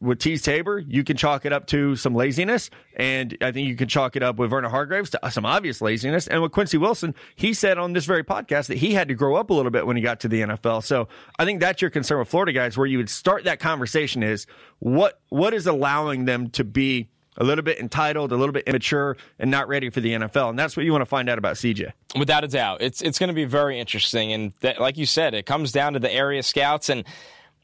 with 0.00 0.18
Teez 0.18 0.42
Tabor, 0.42 0.78
you 0.78 1.04
can 1.04 1.16
chalk 1.16 1.44
it 1.44 1.52
up 1.52 1.66
to 1.68 1.96
some 1.96 2.14
laziness, 2.14 2.70
and 2.96 3.36
I 3.40 3.52
think 3.52 3.68
you 3.68 3.76
can 3.76 3.88
chalk 3.88 4.16
it 4.16 4.22
up 4.22 4.36
with 4.36 4.50
Vernon 4.50 4.70
Hargreaves 4.70 5.10
to 5.10 5.30
some 5.30 5.46
obvious 5.46 5.80
laziness. 5.80 6.26
And 6.26 6.42
with 6.42 6.52
Quincy 6.52 6.78
Wilson, 6.78 7.14
he 7.36 7.54
said 7.54 7.78
on 7.78 7.92
this 7.92 8.04
very 8.04 8.24
podcast 8.24 8.66
that 8.68 8.78
he 8.78 8.94
had 8.94 9.08
to 9.08 9.14
grow 9.14 9.36
up 9.36 9.50
a 9.50 9.54
little 9.54 9.70
bit 9.70 9.86
when 9.86 9.96
he 9.96 10.02
got 10.02 10.20
to 10.20 10.28
the 10.28 10.42
NFL. 10.42 10.84
So 10.84 11.08
I 11.38 11.44
think 11.44 11.60
that's 11.60 11.82
your 11.82 11.90
concern 11.90 12.18
with 12.18 12.28
Florida 12.28 12.52
guys, 12.52 12.76
where 12.76 12.86
you 12.86 12.98
would 12.98 13.10
start 13.10 13.44
that 13.44 13.60
conversation 13.60 14.22
is 14.22 14.46
what 14.78 15.20
what 15.28 15.54
is 15.54 15.66
allowing 15.66 16.24
them 16.24 16.50
to 16.50 16.64
be 16.64 17.08
a 17.38 17.44
little 17.44 17.62
bit 17.62 17.78
entitled, 17.78 18.32
a 18.32 18.36
little 18.36 18.52
bit 18.52 18.64
immature, 18.66 19.16
and 19.38 19.50
not 19.50 19.68
ready 19.68 19.90
for 19.90 20.00
the 20.00 20.12
NFL. 20.12 20.50
And 20.50 20.58
that's 20.58 20.76
what 20.76 20.84
you 20.84 20.92
want 20.92 21.02
to 21.02 21.06
find 21.06 21.28
out 21.28 21.38
about 21.38 21.54
CJ. 21.54 21.92
Without 22.18 22.44
a 22.44 22.48
doubt, 22.48 22.82
it's 22.82 23.00
it's 23.00 23.18
going 23.18 23.28
to 23.28 23.34
be 23.34 23.44
very 23.44 23.78
interesting. 23.78 24.32
And 24.32 24.52
like 24.78 24.96
you 24.96 25.06
said, 25.06 25.34
it 25.34 25.46
comes 25.46 25.72
down 25.72 25.94
to 25.94 25.98
the 26.00 26.12
area 26.12 26.42
scouts. 26.42 26.88
And 26.88 27.04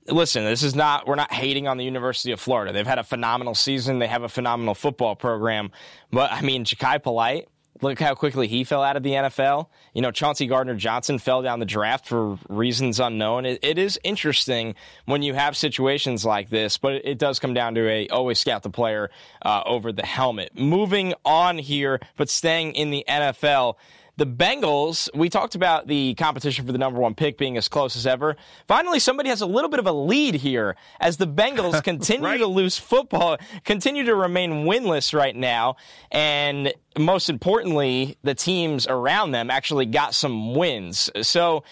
listen, 0.06 0.44
this 0.44 0.62
is 0.62 0.74
not 0.74 1.06
we're 1.06 1.14
not 1.14 1.32
hating 1.32 1.68
on 1.68 1.76
the 1.76 1.84
University 1.84 2.32
of 2.32 2.40
Florida. 2.40 2.72
They've 2.72 2.86
had 2.86 2.98
a 2.98 3.04
phenomenal 3.04 3.54
season. 3.54 3.98
They 3.98 4.06
have 4.06 4.22
a 4.22 4.28
phenomenal 4.28 4.74
football 4.74 5.16
program. 5.16 5.70
But 6.10 6.32
I 6.32 6.42
mean, 6.42 6.64
Jachai 6.64 7.02
Polite 7.02 7.48
Look 7.80 7.98
how 7.98 8.14
quickly 8.14 8.46
he 8.46 8.62
fell 8.62 8.82
out 8.82 8.96
of 8.96 9.02
the 9.02 9.10
NFL. 9.10 9.66
You 9.94 10.02
know, 10.02 10.12
Chauncey 10.12 10.46
Gardner 10.46 10.74
Johnson 10.74 11.18
fell 11.18 11.42
down 11.42 11.58
the 11.58 11.66
draft 11.66 12.06
for 12.06 12.38
reasons 12.48 13.00
unknown. 13.00 13.46
it, 13.46 13.58
it 13.62 13.78
is 13.78 13.98
interesting 14.04 14.76
when 15.06 15.22
you 15.22 15.34
have 15.34 15.56
situations 15.56 16.24
like 16.24 16.50
this, 16.50 16.78
but 16.78 16.94
it, 16.94 17.02
it 17.04 17.18
does 17.18 17.40
come 17.40 17.52
down 17.52 17.74
to 17.74 17.88
a 17.88 18.08
always 18.08 18.38
scout 18.38 18.62
the 18.62 18.70
player 18.70 19.10
uh, 19.42 19.62
over 19.66 19.92
the 19.92 20.06
helmet. 20.06 20.56
Moving 20.56 21.14
on 21.24 21.58
here, 21.58 22.00
but 22.16 22.28
staying 22.28 22.74
in 22.74 22.90
the 22.90 23.04
NFL. 23.08 23.74
The 24.16 24.26
Bengals, 24.26 25.08
we 25.12 25.28
talked 25.28 25.56
about 25.56 25.88
the 25.88 26.14
competition 26.14 26.64
for 26.64 26.70
the 26.70 26.78
number 26.78 27.00
one 27.00 27.16
pick 27.16 27.36
being 27.36 27.56
as 27.56 27.66
close 27.66 27.96
as 27.96 28.06
ever. 28.06 28.36
Finally, 28.68 29.00
somebody 29.00 29.28
has 29.28 29.40
a 29.40 29.46
little 29.46 29.68
bit 29.68 29.80
of 29.80 29.88
a 29.88 29.92
lead 29.92 30.36
here 30.36 30.76
as 31.00 31.16
the 31.16 31.26
Bengals 31.26 31.82
continue 31.84 32.24
right. 32.24 32.38
to 32.38 32.46
lose 32.46 32.78
football, 32.78 33.38
continue 33.64 34.04
to 34.04 34.14
remain 34.14 34.66
winless 34.66 35.12
right 35.12 35.34
now. 35.34 35.76
And 36.12 36.72
most 36.96 37.28
importantly, 37.28 38.16
the 38.22 38.36
teams 38.36 38.86
around 38.86 39.32
them 39.32 39.50
actually 39.50 39.86
got 39.86 40.14
some 40.14 40.54
wins. 40.54 41.10
So, 41.22 41.64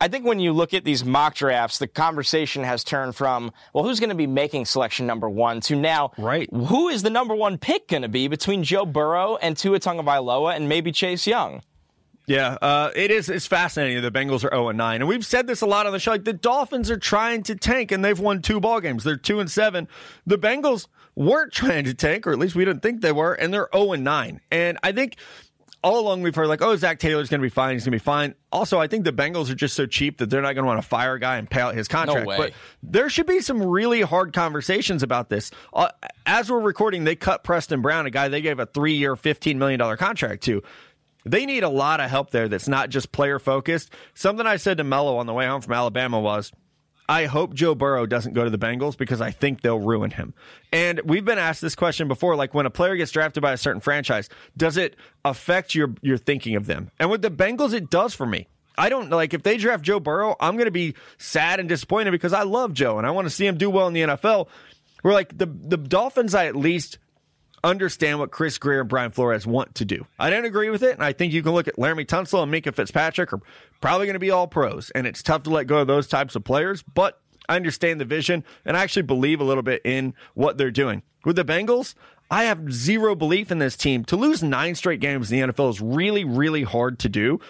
I 0.00 0.08
think 0.08 0.24
when 0.24 0.40
you 0.40 0.52
look 0.52 0.74
at 0.74 0.82
these 0.82 1.04
mock 1.04 1.36
drafts, 1.36 1.78
the 1.78 1.86
conversation 1.86 2.64
has 2.64 2.82
turned 2.82 3.14
from, 3.14 3.52
well, 3.72 3.84
who's 3.84 4.00
going 4.00 4.10
to 4.10 4.16
be 4.16 4.26
making 4.26 4.64
selection 4.64 5.06
number 5.06 5.30
one 5.30 5.60
to 5.60 5.76
now, 5.76 6.10
right. 6.18 6.48
who 6.52 6.88
is 6.88 7.04
the 7.04 7.10
number 7.10 7.36
one 7.36 7.56
pick 7.56 7.86
going 7.86 8.02
to 8.02 8.08
be 8.08 8.26
between 8.26 8.64
Joe 8.64 8.84
Burrow 8.84 9.36
and 9.36 9.56
Tua 9.56 9.78
Tagovailoa 9.78 10.56
and 10.56 10.68
maybe 10.68 10.90
Chase 10.90 11.24
Young? 11.24 11.62
Yeah, 12.32 12.56
uh, 12.62 12.90
it 12.96 13.10
is. 13.10 13.28
It's 13.28 13.46
fascinating. 13.46 14.00
The 14.00 14.10
Bengals 14.10 14.36
are 14.36 14.50
zero 14.50 14.68
and 14.68 14.78
nine, 14.78 15.02
and 15.02 15.08
we've 15.08 15.24
said 15.24 15.46
this 15.46 15.60
a 15.60 15.66
lot 15.66 15.84
on 15.84 15.92
the 15.92 15.98
show. 15.98 16.12
Like 16.12 16.24
the 16.24 16.32
Dolphins 16.32 16.90
are 16.90 16.96
trying 16.96 17.42
to 17.42 17.54
tank, 17.54 17.92
and 17.92 18.02
they've 18.02 18.18
won 18.18 18.40
two 18.40 18.58
ball 18.58 18.80
games. 18.80 19.04
They're 19.04 19.16
two 19.18 19.38
and 19.38 19.50
seven. 19.50 19.86
The 20.26 20.38
Bengals 20.38 20.86
weren't 21.14 21.52
trying 21.52 21.84
to 21.84 21.92
tank, 21.92 22.26
or 22.26 22.32
at 22.32 22.38
least 22.38 22.54
we 22.54 22.64
didn't 22.64 22.80
think 22.80 23.02
they 23.02 23.12
were, 23.12 23.34
and 23.34 23.52
they're 23.52 23.68
zero 23.74 23.92
and 23.92 24.02
nine. 24.02 24.40
And 24.50 24.78
I 24.82 24.92
think 24.92 25.16
all 25.84 25.98
along 25.98 26.22
we've 26.22 26.34
heard 26.34 26.46
like, 26.46 26.62
oh, 26.62 26.74
Zac 26.76 27.00
Taylor's 27.00 27.28
going 27.28 27.40
to 27.40 27.44
be 27.44 27.50
fine. 27.50 27.74
He's 27.74 27.84
going 27.84 27.92
to 27.92 27.96
be 27.96 28.04
fine. 28.04 28.34
Also, 28.50 28.78
I 28.78 28.86
think 28.86 29.04
the 29.04 29.12
Bengals 29.12 29.50
are 29.50 29.54
just 29.54 29.74
so 29.74 29.84
cheap 29.84 30.18
that 30.18 30.30
they're 30.30 30.40
not 30.40 30.54
going 30.54 30.62
to 30.62 30.68
want 30.68 30.80
to 30.80 30.86
fire 30.86 31.14
a 31.14 31.20
guy 31.20 31.36
and 31.36 31.50
pay 31.50 31.60
out 31.60 31.74
his 31.74 31.88
contract. 31.88 32.26
No 32.26 32.36
but 32.36 32.52
there 32.82 33.10
should 33.10 33.26
be 33.26 33.40
some 33.40 33.62
really 33.62 34.00
hard 34.00 34.32
conversations 34.32 35.02
about 35.02 35.28
this. 35.28 35.50
Uh, 35.74 35.88
as 36.24 36.50
we're 36.50 36.60
recording, 36.60 37.04
they 37.04 37.16
cut 37.16 37.42
Preston 37.42 37.82
Brown, 37.82 38.06
a 38.06 38.10
guy 38.10 38.28
they 38.28 38.40
gave 38.40 38.58
a 38.58 38.66
three-year, 38.66 39.16
fifteen 39.16 39.58
million 39.58 39.78
dollar 39.78 39.96
contract 39.96 40.44
to. 40.44 40.62
They 41.24 41.46
need 41.46 41.62
a 41.62 41.68
lot 41.68 42.00
of 42.00 42.10
help 42.10 42.30
there 42.30 42.48
that's 42.48 42.68
not 42.68 42.90
just 42.90 43.12
player 43.12 43.38
focused. 43.38 43.92
Something 44.14 44.46
I 44.46 44.56
said 44.56 44.78
to 44.78 44.84
Mello 44.84 45.16
on 45.16 45.26
the 45.26 45.32
way 45.32 45.46
home 45.46 45.60
from 45.60 45.72
Alabama 45.72 46.20
was, 46.20 46.52
I 47.08 47.26
hope 47.26 47.54
Joe 47.54 47.74
Burrow 47.74 48.06
doesn't 48.06 48.32
go 48.32 48.44
to 48.44 48.50
the 48.50 48.58
Bengals 48.58 48.96
because 48.96 49.20
I 49.20 49.32
think 49.32 49.60
they'll 49.60 49.78
ruin 49.78 50.10
him. 50.10 50.34
And 50.72 51.00
we've 51.04 51.24
been 51.24 51.38
asked 51.38 51.60
this 51.60 51.74
question 51.74 52.08
before 52.08 52.36
like 52.36 52.54
when 52.54 52.66
a 52.66 52.70
player 52.70 52.96
gets 52.96 53.10
drafted 53.10 53.42
by 53.42 53.52
a 53.52 53.56
certain 53.56 53.80
franchise, 53.80 54.28
does 54.56 54.76
it 54.76 54.96
affect 55.24 55.74
your 55.74 55.94
your 56.00 56.16
thinking 56.16 56.56
of 56.56 56.66
them? 56.66 56.90
And 56.98 57.10
with 57.10 57.22
the 57.22 57.30
Bengals 57.30 57.74
it 57.74 57.90
does 57.90 58.14
for 58.14 58.26
me. 58.26 58.48
I 58.78 58.88
don't 58.88 59.10
like 59.10 59.34
if 59.34 59.42
they 59.42 59.58
draft 59.58 59.84
Joe 59.84 60.00
Burrow, 60.00 60.34
I'm 60.40 60.54
going 60.54 60.64
to 60.64 60.70
be 60.70 60.94
sad 61.18 61.60
and 61.60 61.68
disappointed 61.68 62.10
because 62.12 62.32
I 62.32 62.44
love 62.44 62.72
Joe 62.72 62.96
and 62.96 63.06
I 63.06 63.10
want 63.10 63.26
to 63.26 63.30
see 63.30 63.46
him 63.46 63.58
do 63.58 63.68
well 63.68 63.86
in 63.86 63.92
the 63.92 64.00
NFL. 64.02 64.48
We're 65.02 65.12
like 65.12 65.36
the 65.36 65.46
the 65.46 65.76
Dolphins 65.76 66.34
I 66.34 66.46
at 66.46 66.56
least 66.56 66.98
understand 67.64 68.18
what 68.18 68.30
Chris 68.30 68.58
Grier 68.58 68.80
and 68.80 68.88
Brian 68.88 69.12
Flores 69.12 69.46
want 69.46 69.74
to 69.76 69.84
do. 69.84 70.06
I 70.18 70.30
don't 70.30 70.44
agree 70.44 70.70
with 70.70 70.82
it, 70.82 70.94
and 70.94 71.04
I 71.04 71.12
think 71.12 71.32
you 71.32 71.42
can 71.42 71.52
look 71.52 71.68
at 71.68 71.76
Laremy 71.76 72.06
Tunsil 72.06 72.42
and 72.42 72.52
Minkah 72.52 72.74
Fitzpatrick 72.74 73.32
are 73.32 73.40
probably 73.80 74.06
going 74.06 74.14
to 74.14 74.20
be 74.20 74.30
all 74.30 74.46
pros, 74.46 74.90
and 74.90 75.06
it's 75.06 75.22
tough 75.22 75.44
to 75.44 75.50
let 75.50 75.66
go 75.66 75.78
of 75.78 75.86
those 75.86 76.06
types 76.06 76.34
of 76.34 76.44
players, 76.44 76.82
but 76.82 77.20
I 77.48 77.56
understand 77.56 78.00
the 78.00 78.04
vision, 78.04 78.44
and 78.64 78.76
I 78.76 78.82
actually 78.82 79.02
believe 79.02 79.40
a 79.40 79.44
little 79.44 79.62
bit 79.62 79.82
in 79.84 80.14
what 80.34 80.58
they're 80.58 80.70
doing. 80.70 81.02
With 81.24 81.36
the 81.36 81.44
Bengals, 81.44 81.94
I 82.30 82.44
have 82.44 82.72
zero 82.72 83.14
belief 83.14 83.50
in 83.50 83.58
this 83.58 83.76
team. 83.76 84.04
To 84.06 84.16
lose 84.16 84.42
nine 84.42 84.74
straight 84.74 85.00
games 85.00 85.30
in 85.30 85.40
the 85.48 85.52
NFL 85.52 85.70
is 85.70 85.80
really, 85.80 86.24
really 86.24 86.62
hard 86.62 86.98
to 87.00 87.08
do. 87.08 87.40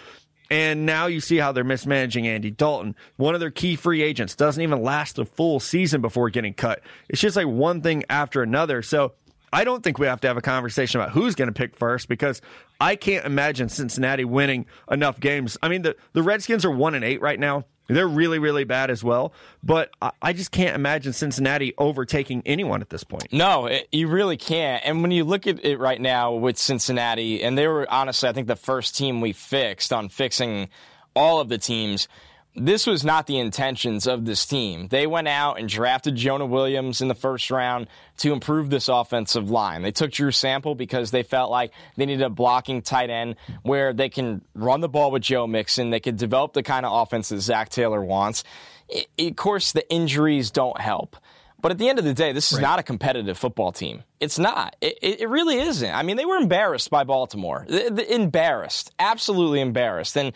And 0.51 0.85
now 0.85 1.07
you 1.07 1.21
see 1.21 1.37
how 1.37 1.51
they're 1.51 1.63
mismanaging 1.63 2.27
Andy 2.27 2.51
Dalton. 2.51 2.95
One 3.15 3.33
of 3.33 3.39
their 3.39 3.49
key 3.49 3.75
free 3.75 4.03
agents 4.03 4.35
doesn't 4.35 4.61
even 4.61 4.83
last 4.83 5.17
a 5.17 5.25
full 5.25 5.59
season 5.59 6.01
before 6.01 6.29
getting 6.29 6.53
cut. 6.53 6.81
It's 7.09 7.21
just 7.21 7.35
like 7.35 7.47
one 7.47 7.81
thing 7.81 8.03
after 8.09 8.43
another. 8.43 8.81
So 8.81 9.13
I 9.53 9.63
don't 9.63 9.83
think 9.83 9.99
we 9.99 10.07
have 10.07 10.19
to 10.21 10.27
have 10.27 10.35
a 10.35 10.41
conversation 10.41 10.99
about 10.99 11.11
who's 11.11 11.35
going 11.35 11.47
to 11.47 11.53
pick 11.53 11.75
first 11.75 12.09
because 12.09 12.41
I 12.81 12.95
can't 12.95 13.25
imagine 13.25 13.69
Cincinnati 13.69 14.25
winning 14.25 14.65
enough 14.89 15.19
games. 15.19 15.57
I 15.61 15.69
mean, 15.69 15.83
the, 15.83 15.95
the 16.13 16.23
Redskins 16.23 16.65
are 16.65 16.71
one 16.71 16.95
and 16.95 17.05
eight 17.05 17.21
right 17.21 17.39
now. 17.39 17.65
They're 17.87 18.07
really, 18.07 18.39
really 18.39 18.63
bad 18.63 18.89
as 18.89 19.03
well. 19.03 19.31
But 19.61 19.91
I, 20.01 20.11
I 20.21 20.33
just 20.33 20.51
can't 20.51 20.75
imagine 20.75 21.13
Cincinnati 21.13 21.73
overtaking 21.77 22.41
anyone 22.45 22.81
at 22.81 22.89
this 22.89 23.03
point. 23.03 23.31
No, 23.31 23.67
it, 23.67 23.87
you 23.91 24.07
really 24.07 24.37
can't. 24.37 24.81
And 24.85 25.01
when 25.01 25.11
you 25.11 25.23
look 25.23 25.45
at 25.45 25.63
it 25.63 25.77
right 25.79 26.01
now 26.01 26.33
with 26.33 26.57
Cincinnati, 26.57 27.43
and 27.43 27.55
they 27.55 27.67
were 27.67 27.85
honestly, 27.91 28.29
I 28.29 28.33
think, 28.33 28.47
the 28.47 28.55
first 28.55 28.95
team 28.95 29.21
we 29.21 29.33
fixed 29.33 29.93
on 29.93 30.09
fixing 30.09 30.69
all 31.15 31.39
of 31.39 31.49
the 31.49 31.59
teams 31.59 32.07
this 32.55 32.85
was 32.85 33.03
not 33.03 33.25
the 33.25 33.39
intentions 33.39 34.05
of 34.05 34.25
this 34.25 34.45
team. 34.45 34.87
They 34.87 35.07
went 35.07 35.27
out 35.27 35.59
and 35.59 35.67
drafted 35.67 36.15
Jonah 36.15 36.45
Williams 36.45 37.01
in 37.01 37.07
the 37.07 37.15
first 37.15 37.49
round 37.49 37.87
to 38.17 38.31
improve 38.31 38.69
this 38.69 38.89
offensive 38.89 39.49
line. 39.49 39.81
They 39.81 39.91
took 39.91 40.11
Drew 40.11 40.31
Sample 40.31 40.75
because 40.75 41.09
they 41.09 41.23
felt 41.23 41.49
like 41.49 41.71
they 41.97 42.05
needed 42.05 42.23
a 42.23 42.29
blocking 42.29 42.83
tight 42.83 43.09
end 43.09 43.37
where 43.63 43.91
they 43.91 44.09
can 44.09 44.41
run 44.53 44.81
the 44.81 44.89
ball 44.89 45.09
with 45.09 45.23
Joe 45.23 45.47
Mixon. 45.47 45.89
They 45.89 45.99
could 45.99 46.17
develop 46.17 46.53
the 46.53 46.63
kind 46.63 46.85
of 46.85 46.93
offense 46.93 47.29
that 47.29 47.39
Zac 47.39 47.69
Taylor 47.69 48.03
wants. 48.03 48.43
It, 48.87 49.07
of 49.19 49.35
course, 49.35 49.71
the 49.71 49.89
injuries 49.91 50.51
don't 50.51 50.79
help. 50.79 51.17
But 51.59 51.71
at 51.71 51.77
the 51.77 51.87
end 51.87 51.97
of 51.97 52.05
the 52.05 52.13
day, 52.13 52.33
this 52.33 52.51
is 52.51 52.57
right. 52.57 52.63
not 52.63 52.79
a 52.79 52.83
competitive 52.83 53.37
football 53.37 53.71
team. 53.71 54.03
It's 54.19 54.37
not. 54.37 54.75
It, 54.81 55.21
it, 55.21 55.29
really 55.29 55.59
isn't. 55.59 55.95
I 55.95 56.03
mean, 56.03 56.17
they 56.17 56.25
were 56.25 56.35
embarrassed 56.35 56.89
by 56.89 57.05
Baltimore. 57.05 57.65
Embarrassed. 57.69 58.91
Absolutely 58.99 59.61
embarrassed. 59.61 60.17
And 60.17 60.33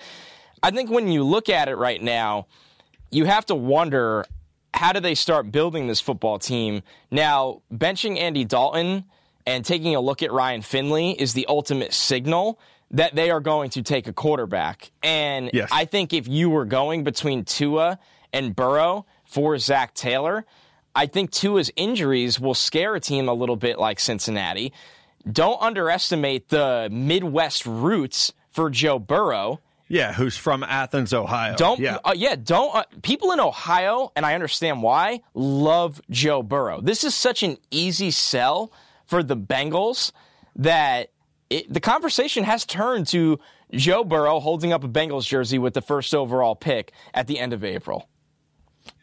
I 0.63 0.71
think 0.71 0.89
when 0.89 1.07
you 1.07 1.23
look 1.23 1.49
at 1.49 1.67
it 1.67 1.75
right 1.75 2.01
now, 2.01 2.47
you 3.11 3.25
have 3.25 3.45
to 3.47 3.55
wonder 3.55 4.25
how 4.73 4.91
do 4.91 4.99
they 4.99 5.15
start 5.15 5.51
building 5.51 5.87
this 5.87 5.99
football 5.99 6.39
team? 6.39 6.83
Now, 7.09 7.61
benching 7.73 8.17
Andy 8.17 8.45
Dalton 8.45 9.05
and 9.45 9.63
taking 9.63 9.95
a 9.95 9.99
look 9.99 10.21
at 10.21 10.31
Ryan 10.31 10.61
Finley 10.61 11.11
is 11.11 11.33
the 11.33 11.45
ultimate 11.47 11.93
signal 11.93 12.59
that 12.91 13.15
they 13.15 13.29
are 13.29 13.39
going 13.39 13.69
to 13.71 13.81
take 13.81 14.07
a 14.07 14.13
quarterback. 14.13 14.91
And 15.03 15.49
yes. 15.53 15.69
I 15.71 15.85
think 15.85 16.13
if 16.13 16.27
you 16.27 16.49
were 16.49 16.65
going 16.65 17.03
between 17.03 17.43
Tua 17.43 17.99
and 18.31 18.55
Burrow 18.55 19.05
for 19.25 19.57
Zac 19.57 19.93
Taylor, 19.93 20.45
I 20.95 21.05
think 21.05 21.31
Tua's 21.31 21.71
injuries 21.75 22.39
will 22.39 22.53
scare 22.53 22.95
a 22.95 22.99
team 22.99 23.29
a 23.29 23.33
little 23.33 23.55
bit 23.55 23.77
like 23.77 23.99
Cincinnati. 23.99 24.73
Don't 25.29 25.61
underestimate 25.61 26.49
the 26.49 26.87
Midwest 26.91 27.65
roots 27.65 28.33
for 28.49 28.69
Joe 28.69 28.99
Burrow. 28.99 29.59
Yeah, 29.89 30.13
who's 30.13 30.35
from 30.35 30.63
Athens, 30.63 31.13
Ohio. 31.13 31.55
Don't 31.55 31.79
yeah, 31.79 31.99
uh, 32.03 32.13
yeah 32.15 32.35
don't 32.35 32.75
uh, 32.75 32.83
people 33.01 33.31
in 33.31 33.39
Ohio, 33.39 34.11
and 34.15 34.25
I 34.25 34.35
understand 34.35 34.83
why, 34.83 35.21
love 35.33 36.01
Joe 36.09 36.43
Burrow. 36.43 36.81
This 36.81 37.03
is 37.03 37.15
such 37.15 37.43
an 37.43 37.57
easy 37.71 38.11
sell 38.11 38.71
for 39.05 39.23
the 39.23 39.37
Bengals 39.37 40.11
that 40.57 41.11
it, 41.49 41.71
the 41.71 41.79
conversation 41.79 42.43
has 42.43 42.65
turned 42.65 43.07
to 43.07 43.39
Joe 43.71 44.03
Burrow 44.03 44.39
holding 44.39 44.73
up 44.73 44.83
a 44.83 44.89
Bengals 44.89 45.25
jersey 45.25 45.57
with 45.57 45.73
the 45.73 45.81
first 45.81 46.13
overall 46.13 46.55
pick 46.55 46.91
at 47.13 47.27
the 47.27 47.39
end 47.39 47.53
of 47.53 47.63
April. 47.63 48.09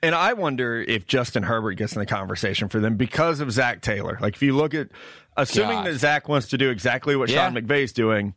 And 0.03 0.14
I 0.14 0.33
wonder 0.33 0.83
if 0.83 1.07
Justin 1.07 1.43
Herbert 1.43 1.75
gets 1.75 1.95
in 1.95 2.00
the 2.00 2.07
conversation 2.07 2.69
for 2.69 2.81
them 2.81 2.97
because 2.97 3.41
of 3.41 3.50
Zac 3.53 3.83
Taylor. 3.83 4.19
Like, 4.21 4.35
if 4.35 4.43
you 4.43 4.55
look 4.55 4.75
at, 4.75 4.88
assuming 5.37 5.79
God. 5.79 5.87
that 5.87 5.95
Zac 5.99 6.29
wants 6.29 6.49
to 6.49 6.59
do 6.59 6.71
exactly 6.71 7.17
what 7.17 7.29
yeah. 7.29 7.47
Sean 7.47 7.55
McVay's 7.55 7.93
doing, 7.93 8.35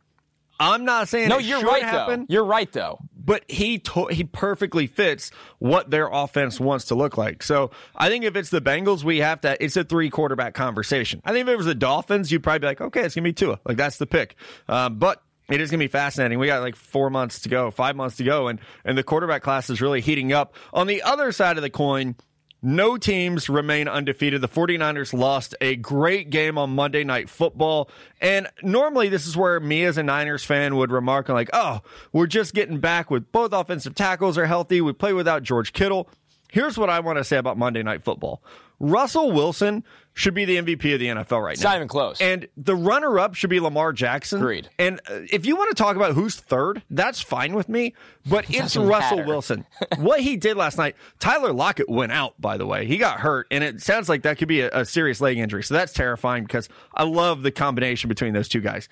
I'm 0.60 0.84
not 0.84 1.08
saying 1.08 1.28
no. 1.28 1.38
you're 1.38 1.60
right 1.60 1.82
happen, 1.82 2.20
though. 2.20 2.26
You're 2.28 2.44
right 2.44 2.70
though. 2.72 2.98
But 3.16 3.44
he 3.48 3.78
to- 3.80 4.06
he 4.06 4.24
perfectly 4.24 4.86
fits 4.86 5.30
what 5.58 5.90
their 5.90 6.08
offense 6.08 6.58
wants 6.58 6.86
to 6.86 6.94
look 6.94 7.16
like. 7.16 7.42
So 7.42 7.70
I 7.94 8.08
think 8.08 8.24
if 8.24 8.36
it's 8.36 8.50
the 8.50 8.60
Bengals, 8.60 9.04
we 9.04 9.18
have 9.18 9.40
to. 9.42 9.62
It's 9.62 9.76
a 9.76 9.84
three 9.84 10.10
quarterback 10.10 10.54
conversation. 10.54 11.20
I 11.24 11.32
think 11.32 11.46
if 11.46 11.52
it 11.52 11.56
was 11.56 11.66
the 11.66 11.74
Dolphins, 11.74 12.32
you'd 12.32 12.42
probably 12.42 12.60
be 12.60 12.66
like, 12.66 12.80
okay, 12.80 13.02
it's 13.02 13.14
gonna 13.14 13.24
be 13.24 13.32
Tua. 13.32 13.60
Like 13.64 13.76
that's 13.76 13.98
the 13.98 14.06
pick. 14.06 14.36
Um, 14.68 14.98
but 14.98 15.22
it 15.50 15.60
is 15.60 15.70
going 15.70 15.80
to 15.80 15.84
be 15.84 15.88
fascinating. 15.88 16.38
We 16.38 16.46
got 16.46 16.60
like 16.60 16.76
four 16.76 17.08
months 17.08 17.40
to 17.40 17.48
go, 17.48 17.70
five 17.70 17.96
months 17.96 18.16
to 18.16 18.24
go, 18.24 18.48
and 18.48 18.60
and 18.84 18.98
the 18.98 19.02
quarterback 19.02 19.42
class 19.42 19.70
is 19.70 19.80
really 19.80 20.00
heating 20.00 20.32
up. 20.32 20.54
On 20.74 20.86
the 20.86 21.02
other 21.02 21.32
side 21.32 21.56
of 21.56 21.62
the 21.62 21.70
coin, 21.70 22.16
no 22.62 22.96
teams 22.96 23.48
remain 23.48 23.88
undefeated. 23.88 24.40
The 24.40 24.48
49ers 24.48 25.12
lost 25.12 25.54
a 25.60 25.76
great 25.76 26.30
game 26.30 26.58
on 26.58 26.70
Monday 26.70 27.04
Night 27.04 27.30
Football. 27.30 27.88
And 28.20 28.48
normally, 28.62 29.08
this 29.08 29.26
is 29.26 29.36
where 29.36 29.60
me 29.60 29.84
as 29.84 29.98
a 29.98 30.02
Niners 30.02 30.44
fan 30.44 30.76
would 30.76 30.90
remark 30.90 31.28
like, 31.28 31.50
oh, 31.52 31.80
we're 32.12 32.26
just 32.26 32.54
getting 32.54 32.78
back 32.80 33.10
with 33.10 33.30
both 33.30 33.52
offensive 33.52 33.94
tackles 33.94 34.36
are 34.36 34.46
healthy. 34.46 34.80
We 34.80 34.92
play 34.92 35.12
without 35.12 35.42
George 35.42 35.72
Kittle. 35.72 36.08
Here's 36.50 36.78
what 36.78 36.90
I 36.90 37.00
want 37.00 37.18
to 37.18 37.24
say 37.24 37.36
about 37.36 37.58
Monday 37.58 37.82
Night 37.82 38.02
Football 38.04 38.42
Russell 38.80 39.32
Wilson 39.32 39.84
should 40.18 40.34
be 40.34 40.44
the 40.44 40.56
MVP 40.56 40.92
of 40.94 40.98
the 40.98 41.06
NFL 41.06 41.40
right 41.40 41.52
it's 41.52 41.62
now. 41.62 41.70
Not 41.70 41.76
even 41.76 41.86
close. 41.86 42.20
And 42.20 42.48
the 42.56 42.74
runner 42.74 43.20
up 43.20 43.36
should 43.36 43.50
be 43.50 43.60
Lamar 43.60 43.92
Jackson. 43.92 44.40
Agreed. 44.40 44.68
And 44.76 44.98
uh, 45.08 45.20
if 45.30 45.46
you 45.46 45.54
want 45.54 45.70
to 45.70 45.80
talk 45.80 45.94
about 45.94 46.12
who's 46.12 46.34
third, 46.34 46.82
that's 46.90 47.20
fine 47.20 47.54
with 47.54 47.68
me. 47.68 47.94
But 48.26 48.44
it 48.50 48.56
it's 48.56 48.76
Russell 48.76 49.18
matter. 49.18 49.28
Wilson. 49.28 49.66
what 49.98 50.18
he 50.20 50.36
did 50.36 50.56
last 50.56 50.76
night, 50.76 50.96
Tyler 51.20 51.52
Lockett 51.52 51.88
went 51.88 52.10
out, 52.10 52.34
by 52.40 52.56
the 52.56 52.66
way. 52.66 52.84
He 52.84 52.98
got 52.98 53.20
hurt, 53.20 53.46
and 53.52 53.62
it 53.62 53.80
sounds 53.80 54.08
like 54.08 54.22
that 54.22 54.38
could 54.38 54.48
be 54.48 54.62
a, 54.62 54.70
a 54.72 54.84
serious 54.84 55.20
leg 55.20 55.38
injury. 55.38 55.62
So 55.62 55.74
that's 55.74 55.92
terrifying 55.92 56.42
because 56.42 56.68
I 56.92 57.04
love 57.04 57.44
the 57.44 57.52
combination 57.52 58.08
between 58.08 58.34
those 58.34 58.48
two 58.48 58.60
guys. 58.60 58.88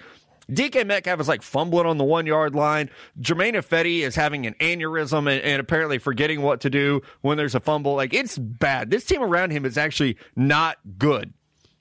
DK 0.51 0.87
Metcalf 0.87 1.21
is 1.21 1.29
like 1.29 1.43
fumbling 1.43 1.87
on 1.87 1.99
the 1.99 2.05
one 2.05 2.27
yard 2.27 2.55
line. 2.55 2.91
Germain 3.21 3.55
Ifedi 3.55 4.01
is 4.01 4.15
having 4.15 4.47
an 4.47 4.55
aneurysm 4.61 5.19
and, 5.19 5.43
and, 5.43 5.61
apparently 5.61 5.99
forgetting 5.99 6.43
what 6.43 6.61
to 6.61 6.71
do 6.71 7.03
when 7.21 7.37
there's 7.37 7.55
a 7.55 7.61
fumble. 7.61 7.95
Like 7.95 8.15
it's 8.15 8.39
bad. 8.39 8.91
This 8.91 9.05
team 9.05 9.23
around 9.23 9.51
him 9.51 9.65
is 9.65 9.77
actually 9.77 10.17
not 10.37 10.79
good. 10.99 11.33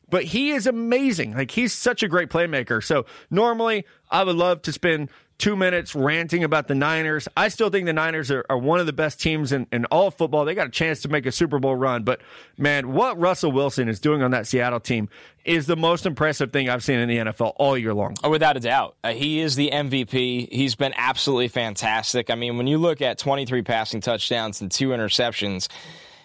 But 0.09 0.23
he 0.23 0.51
is 0.51 0.67
amazing. 0.67 1.33
Like 1.35 1.51
he's 1.51 1.73
such 1.73 2.03
a 2.03 2.07
great 2.07 2.29
playmaker. 2.29 2.83
So 2.83 3.05
normally 3.29 3.85
I 4.09 4.23
would 4.23 4.35
love 4.35 4.61
to 4.63 4.71
spend 4.71 5.09
two 5.37 5.55
minutes 5.55 5.95
ranting 5.95 6.43
about 6.43 6.67
the 6.67 6.75
Niners. 6.75 7.27
I 7.35 7.49
still 7.49 7.69
think 7.69 7.85
the 7.85 7.93
Niners 7.93 8.31
are, 8.31 8.45
are 8.49 8.57
one 8.57 8.79
of 8.79 8.85
the 8.85 8.93
best 8.93 9.19
teams 9.19 9.51
in, 9.51 9.67
in 9.71 9.85
all 9.85 10.11
football. 10.11 10.45
They 10.45 10.55
got 10.55 10.67
a 10.67 10.71
chance 10.71 11.01
to 11.01 11.09
make 11.09 11.25
a 11.25 11.31
Super 11.31 11.59
Bowl 11.59 11.75
run. 11.75 12.03
But 12.03 12.21
man, 12.57 12.93
what 12.93 13.19
Russell 13.19 13.51
Wilson 13.51 13.89
is 13.89 13.99
doing 13.99 14.21
on 14.21 14.31
that 14.31 14.47
Seattle 14.47 14.79
team 14.79 15.09
is 15.43 15.67
the 15.67 15.75
most 15.75 16.05
impressive 16.05 16.51
thing 16.51 16.69
I've 16.69 16.83
seen 16.83 16.99
in 16.99 17.09
the 17.09 17.17
NFL 17.17 17.53
all 17.57 17.77
year 17.77 17.93
long. 17.93 18.15
Oh, 18.23 18.29
without 18.29 18.55
a 18.57 18.61
doubt. 18.61 18.95
Uh, 19.03 19.11
he 19.11 19.41
is 19.41 19.55
the 19.55 19.69
MVP. 19.71 20.51
He's 20.51 20.75
been 20.75 20.93
absolutely 20.95 21.49
fantastic. 21.49 22.29
I 22.29 22.35
mean, 22.35 22.57
when 22.57 22.67
you 22.67 22.77
look 22.77 23.01
at 23.01 23.17
23 23.17 23.61
passing 23.61 24.01
touchdowns 24.01 24.61
and 24.61 24.71
two 24.71 24.89
interceptions, 24.89 25.67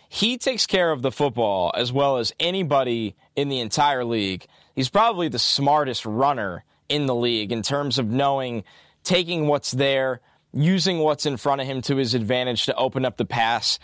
he 0.08 0.38
takes 0.38 0.66
care 0.66 0.92
of 0.92 1.02
the 1.02 1.10
football 1.10 1.72
as 1.74 1.92
well 1.92 2.18
as 2.18 2.32
anybody 2.38 3.16
in 3.34 3.48
the 3.48 3.60
entire 3.60 4.04
league. 4.04 4.46
He's 4.74 4.88
probably 4.88 5.28
the 5.28 5.38
smartest 5.38 6.06
runner 6.06 6.64
in 6.88 7.06
the 7.06 7.14
league 7.14 7.50
in 7.50 7.62
terms 7.62 7.98
of 7.98 8.06
knowing– 8.06 8.62
taking 9.04 9.46
what's 9.46 9.70
there, 9.70 10.20
using 10.52 10.98
what's 10.98 11.26
in 11.26 11.36
front 11.36 11.60
of 11.60 11.66
him 11.66 11.82
to 11.82 11.96
his 11.96 12.14
advantage 12.14 12.66
to 12.66 12.74
open 12.74 13.04
up 13.04 13.16
the 13.16 13.24
pass. 13.24 13.78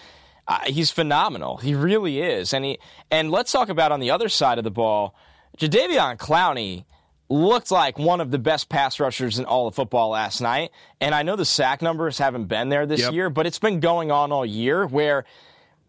Uh, 0.49 0.61
he's 0.67 0.91
phenomenal. 0.91 1.57
He 1.57 1.75
really 1.75 2.21
is. 2.21 2.53
And 2.53 2.65
he 2.65 2.79
and 3.11 3.31
let's 3.31 3.53
talk 3.53 3.69
about 3.69 3.93
on 3.93 4.01
the 4.01 4.11
other 4.11 4.29
side 4.29 4.59
of 4.59 4.65
the 4.65 4.71
ball, 4.71 5.15
Jadeveon 5.59 6.19
Clowney 6.19 6.85
looked 7.29 7.71
like 7.71 7.99
one 7.99 8.21
of 8.21 8.31
the 8.31 8.39
best 8.39 8.69
pass 8.69 9.01
rushers 9.01 9.39
in 9.39 9.45
all 9.45 9.67
of 9.67 9.75
football 9.75 10.11
last 10.11 10.41
night. 10.41 10.71
And 11.01 11.15
I 11.15 11.23
know 11.23 11.37
the 11.37 11.45
sack 11.45 11.83
numbers 11.83 12.19
haven't 12.19 12.45
been 12.45 12.69
there 12.69 12.87
this 12.87 13.01
yep. 13.01 13.13
year, 13.13 13.31
but 13.31 13.47
it's 13.47 13.59
been 13.59 13.81
going 13.81 14.11
on 14.11 14.31
all 14.31 14.47
year 14.47 14.87
where 14.87 15.25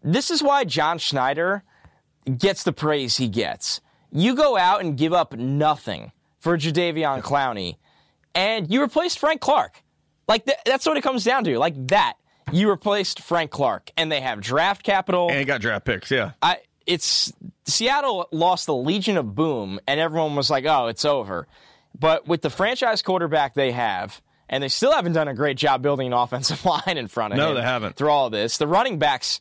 this 0.02 0.30
is 0.30 0.42
why 0.42 0.64
John 0.64 0.98
Schneider 0.98 1.62
gets 2.36 2.64
the 2.64 2.72
praise 2.72 3.16
he 3.16 3.28
gets. 3.28 3.80
You 4.10 4.34
go 4.34 4.56
out 4.56 4.80
and 4.80 4.96
give 4.96 5.12
up 5.12 5.34
nothing 5.34 6.12
for 6.40 6.56
Jadeveon 6.56 7.22
Clowney 7.22 7.76
and 8.38 8.70
you 8.70 8.80
replaced 8.80 9.18
Frank 9.18 9.40
Clark. 9.40 9.82
Like 10.28 10.44
th- 10.44 10.58
that's 10.64 10.86
what 10.86 10.96
it 10.96 11.02
comes 11.02 11.24
down 11.24 11.44
to. 11.44 11.58
Like 11.58 11.88
that, 11.88 12.14
you 12.52 12.70
replaced 12.70 13.20
Frank 13.20 13.50
Clark, 13.50 13.90
and 13.96 14.12
they 14.12 14.20
have 14.20 14.40
draft 14.40 14.84
capital. 14.84 15.28
And 15.30 15.44
got 15.46 15.60
draft 15.60 15.84
picks. 15.84 16.10
Yeah, 16.10 16.32
I. 16.40 16.58
It's 16.86 17.32
Seattle 17.66 18.28
lost 18.32 18.64
the 18.64 18.74
Legion 18.74 19.18
of 19.18 19.34
Boom, 19.34 19.78
and 19.86 20.00
everyone 20.00 20.36
was 20.36 20.48
like, 20.48 20.64
"Oh, 20.64 20.86
it's 20.86 21.04
over." 21.04 21.46
But 21.98 22.28
with 22.28 22.40
the 22.40 22.48
franchise 22.48 23.02
quarterback 23.02 23.54
they 23.54 23.72
have, 23.72 24.22
and 24.48 24.62
they 24.62 24.68
still 24.68 24.92
haven't 24.92 25.12
done 25.12 25.28
a 25.28 25.34
great 25.34 25.56
job 25.56 25.82
building 25.82 26.06
an 26.06 26.12
offensive 26.12 26.64
line 26.86 26.96
in 26.96 27.08
front 27.08 27.34
of 27.34 27.38
no, 27.38 27.48
him. 27.48 27.54
No, 27.54 27.60
they 27.60 27.66
haven't. 27.66 27.96
Through 27.96 28.10
all 28.10 28.30
this, 28.30 28.58
the 28.58 28.68
running 28.68 28.98
backs. 28.98 29.40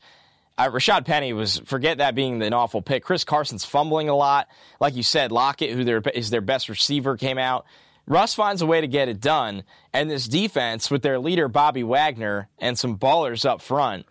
Uh, 0.57 0.69
Rashaad 0.69 1.05
Penny 1.05 1.33
was 1.33 1.59
forget 1.65 1.99
that 1.99 2.15
being 2.15 2.41
an 2.41 2.51
awful 2.51 2.81
pick. 2.81 3.03
Chris 3.03 3.23
Carson's 3.23 3.63
fumbling 3.63 4.09
a 4.09 4.15
lot, 4.15 4.47
like 4.79 4.95
you 4.95 5.03
said. 5.03 5.31
Lockett, 5.31 5.69
who 5.69 5.83
their, 5.83 6.01
is 6.15 6.31
their 6.31 6.41
best 6.41 6.67
receiver, 6.67 7.15
came 7.15 7.37
out. 7.37 7.67
Russ 8.07 8.33
finds 8.33 8.61
a 8.61 8.65
way 8.65 8.81
to 8.81 8.87
get 8.87 9.09
it 9.09 9.19
done, 9.19 9.63
and 9.93 10.09
this 10.09 10.27
defense 10.27 10.89
with 10.89 11.01
their 11.01 11.19
leader 11.19 11.47
Bobby 11.47 11.83
Wagner 11.83 12.47
and 12.57 12.79
some 12.79 12.97
ballers 12.97 13.45
up 13.45 13.61
front, 13.61 14.05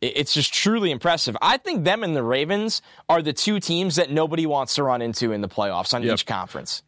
it's 0.00 0.34
just 0.34 0.52
truly 0.52 0.90
impressive. 0.90 1.36
I 1.40 1.56
think 1.56 1.84
them 1.84 2.04
and 2.04 2.14
the 2.14 2.22
Ravens 2.22 2.82
are 3.08 3.22
the 3.22 3.32
two 3.32 3.58
teams 3.58 3.96
that 3.96 4.10
nobody 4.10 4.46
wants 4.46 4.74
to 4.76 4.82
run 4.82 5.02
into 5.02 5.32
in 5.32 5.40
the 5.40 5.48
playoffs 5.48 5.94
on 5.94 6.02
yep. 6.02 6.14
each 6.14 6.26
conference. 6.26 6.82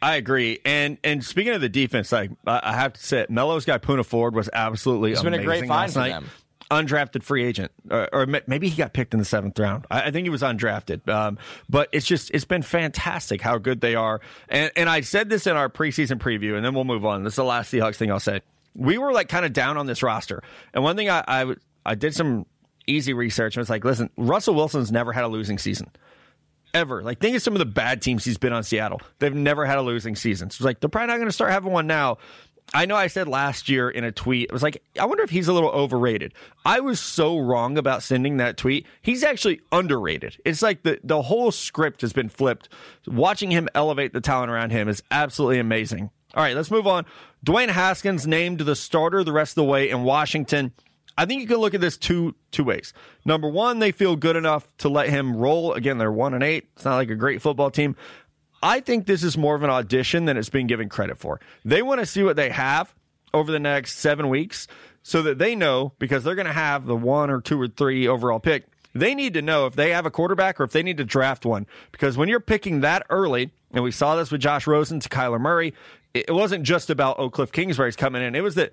I 0.00 0.16
agree. 0.16 0.58
And 0.64 0.98
and 1.04 1.24
speaking 1.24 1.54
of 1.54 1.60
the 1.60 1.68
defense, 1.68 2.10
like 2.12 2.30
I 2.46 2.74
have 2.74 2.92
to 2.94 3.02
say, 3.02 3.26
Mello's 3.28 3.64
guy 3.64 3.78
Poona 3.78 4.04
Ford 4.04 4.34
was 4.34 4.50
absolutely 4.52 5.12
it's 5.12 5.22
been 5.22 5.34
a 5.34 5.42
great 5.42 5.66
find 5.66 5.92
for 5.92 6.00
night. 6.00 6.08
them 6.10 6.28
undrafted 6.72 7.22
free 7.22 7.44
agent, 7.44 7.70
or, 7.90 8.08
or, 8.12 8.26
maybe 8.46 8.68
he 8.68 8.76
got 8.76 8.94
picked 8.94 9.12
in 9.12 9.18
the 9.18 9.26
seventh 9.26 9.58
round. 9.58 9.86
I, 9.90 10.04
I 10.04 10.10
think 10.10 10.24
he 10.24 10.30
was 10.30 10.42
undrafted. 10.42 11.06
Um, 11.08 11.38
but 11.68 11.88
it's 11.92 12.06
just 12.06 12.30
it's 12.30 12.46
been 12.46 12.62
fantastic 12.62 13.40
how 13.40 13.58
good 13.58 13.80
they 13.80 13.94
are. 13.94 14.20
And 14.48 14.72
and 14.76 14.88
I 14.88 15.02
said 15.02 15.28
this 15.28 15.46
in 15.46 15.56
our 15.56 15.68
preseason 15.68 16.18
preview, 16.18 16.56
and 16.56 16.64
then 16.64 16.74
we'll 16.74 16.84
move 16.84 17.04
on. 17.04 17.24
This 17.24 17.34
is 17.34 17.36
the 17.36 17.44
last 17.44 17.72
Seahawks 17.72 17.96
thing 17.96 18.10
I'll 18.10 18.20
say. 18.20 18.40
We 18.74 18.96
were 18.96 19.12
like 19.12 19.28
kind 19.28 19.44
of 19.44 19.52
down 19.52 19.76
on 19.76 19.86
this 19.86 20.02
roster, 20.02 20.42
and 20.72 20.82
one 20.82 20.96
thing 20.96 21.10
I 21.10 21.22
I, 21.28 21.54
I 21.84 21.94
did 21.94 22.14
some 22.14 22.46
easy 22.86 23.12
research 23.12 23.56
and 23.56 23.60
was 23.60 23.70
like, 23.70 23.84
listen, 23.84 24.10
Russell 24.16 24.54
Wilson's 24.54 24.90
never 24.90 25.12
had 25.12 25.24
a 25.24 25.28
losing 25.28 25.58
season 25.58 25.90
ever. 26.74 27.02
Like, 27.02 27.20
think 27.20 27.36
of 27.36 27.42
some 27.42 27.54
of 27.54 27.58
the 27.58 27.66
bad 27.66 28.02
teams 28.02 28.24
he's 28.24 28.38
been 28.38 28.52
on 28.52 28.64
Seattle. 28.64 29.00
They've 29.18 29.34
never 29.34 29.66
had 29.66 29.78
a 29.78 29.82
losing 29.82 30.16
season. 30.16 30.50
So 30.50 30.56
it's 30.56 30.64
like 30.64 30.80
they're 30.80 30.88
probably 30.88 31.08
not 31.08 31.16
going 31.16 31.28
to 31.28 31.32
start 31.32 31.50
having 31.50 31.72
one 31.72 31.86
now. 31.86 32.18
I 32.74 32.86
know 32.86 32.96
I 32.96 33.06
said 33.06 33.28
last 33.28 33.68
year 33.68 33.90
in 33.90 34.02
a 34.04 34.12
tweet, 34.12 34.44
it 34.44 34.52
was 34.52 34.62
like, 34.62 34.82
I 34.98 35.04
wonder 35.04 35.22
if 35.22 35.30
he's 35.30 35.48
a 35.48 35.52
little 35.52 35.70
overrated. 35.70 36.32
I 36.64 36.80
was 36.80 37.00
so 37.00 37.38
wrong 37.38 37.76
about 37.76 38.02
sending 38.02 38.38
that 38.38 38.56
tweet. 38.56 38.86
He's 39.02 39.22
actually 39.22 39.60
underrated. 39.70 40.38
It's 40.44 40.62
like 40.62 40.82
the, 40.82 40.98
the 41.04 41.22
whole 41.22 41.52
script 41.52 42.00
has 42.00 42.12
been 42.12 42.28
flipped. 42.30 42.70
Watching 43.06 43.50
him 43.50 43.68
elevate 43.74 44.12
the 44.14 44.22
talent 44.22 44.50
around 44.50 44.70
him 44.70 44.88
is 44.88 45.02
absolutely 45.10 45.58
amazing. 45.58 46.10
All 46.34 46.42
right, 46.42 46.56
let's 46.56 46.70
move 46.70 46.86
on. 46.86 47.04
Dwayne 47.44 47.68
Haskins 47.68 48.26
named 48.26 48.60
the 48.60 48.76
starter 48.76 49.22
the 49.22 49.32
rest 49.32 49.52
of 49.52 49.56
the 49.56 49.64
way 49.64 49.90
in 49.90 50.04
Washington. 50.04 50.72
I 51.18 51.26
think 51.26 51.42
you 51.42 51.46
can 51.46 51.58
look 51.58 51.74
at 51.74 51.80
this 51.82 51.98
two 51.98 52.34
two 52.52 52.64
ways. 52.64 52.94
Number 53.24 53.48
one, 53.48 53.80
they 53.80 53.92
feel 53.92 54.16
good 54.16 54.36
enough 54.36 54.66
to 54.78 54.88
let 54.88 55.10
him 55.10 55.36
roll. 55.36 55.74
Again, 55.74 55.98
they're 55.98 56.10
one 56.10 56.32
and 56.32 56.42
eight. 56.42 56.68
It's 56.74 56.86
not 56.86 56.96
like 56.96 57.10
a 57.10 57.14
great 57.14 57.42
football 57.42 57.70
team. 57.70 57.96
I 58.62 58.80
think 58.80 59.06
this 59.06 59.24
is 59.24 59.36
more 59.36 59.54
of 59.54 59.62
an 59.62 59.70
audition 59.70 60.24
than 60.24 60.36
it's 60.36 60.48
being 60.48 60.68
given 60.68 60.88
credit 60.88 61.18
for. 61.18 61.40
They 61.64 61.82
want 61.82 62.00
to 62.00 62.06
see 62.06 62.22
what 62.22 62.36
they 62.36 62.50
have 62.50 62.94
over 63.34 63.50
the 63.50 63.58
next 63.58 63.98
seven 63.98 64.28
weeks 64.28 64.68
so 65.02 65.22
that 65.22 65.38
they 65.38 65.56
know 65.56 65.92
because 65.98 66.22
they're 66.22 66.36
going 66.36 66.46
to 66.46 66.52
have 66.52 66.86
the 66.86 66.94
one 66.96 67.30
or 67.30 67.40
two 67.40 67.60
or 67.60 67.66
three 67.66 68.06
overall 68.06 68.38
pick. 68.38 68.66
They 68.94 69.14
need 69.14 69.34
to 69.34 69.42
know 69.42 69.66
if 69.66 69.74
they 69.74 69.90
have 69.90 70.06
a 70.06 70.10
quarterback 70.10 70.60
or 70.60 70.64
if 70.64 70.72
they 70.72 70.82
need 70.82 70.98
to 70.98 71.04
draft 71.04 71.44
one. 71.44 71.66
Because 71.92 72.16
when 72.16 72.28
you're 72.28 72.40
picking 72.40 72.82
that 72.82 73.04
early, 73.10 73.50
and 73.72 73.82
we 73.82 73.90
saw 73.90 74.16
this 74.16 74.30
with 74.30 74.42
Josh 74.42 74.66
Rosen 74.66 75.00
to 75.00 75.08
Kyler 75.08 75.40
Murray, 75.40 75.74
it 76.14 76.32
wasn't 76.32 76.62
just 76.64 76.90
about 76.90 77.18
Oak 77.18 77.36
Kliff 77.36 77.52
Kingsbury's 77.52 77.96
coming 77.96 78.22
in. 78.22 78.34
It 78.34 78.42
was 78.42 78.54
that 78.56 78.72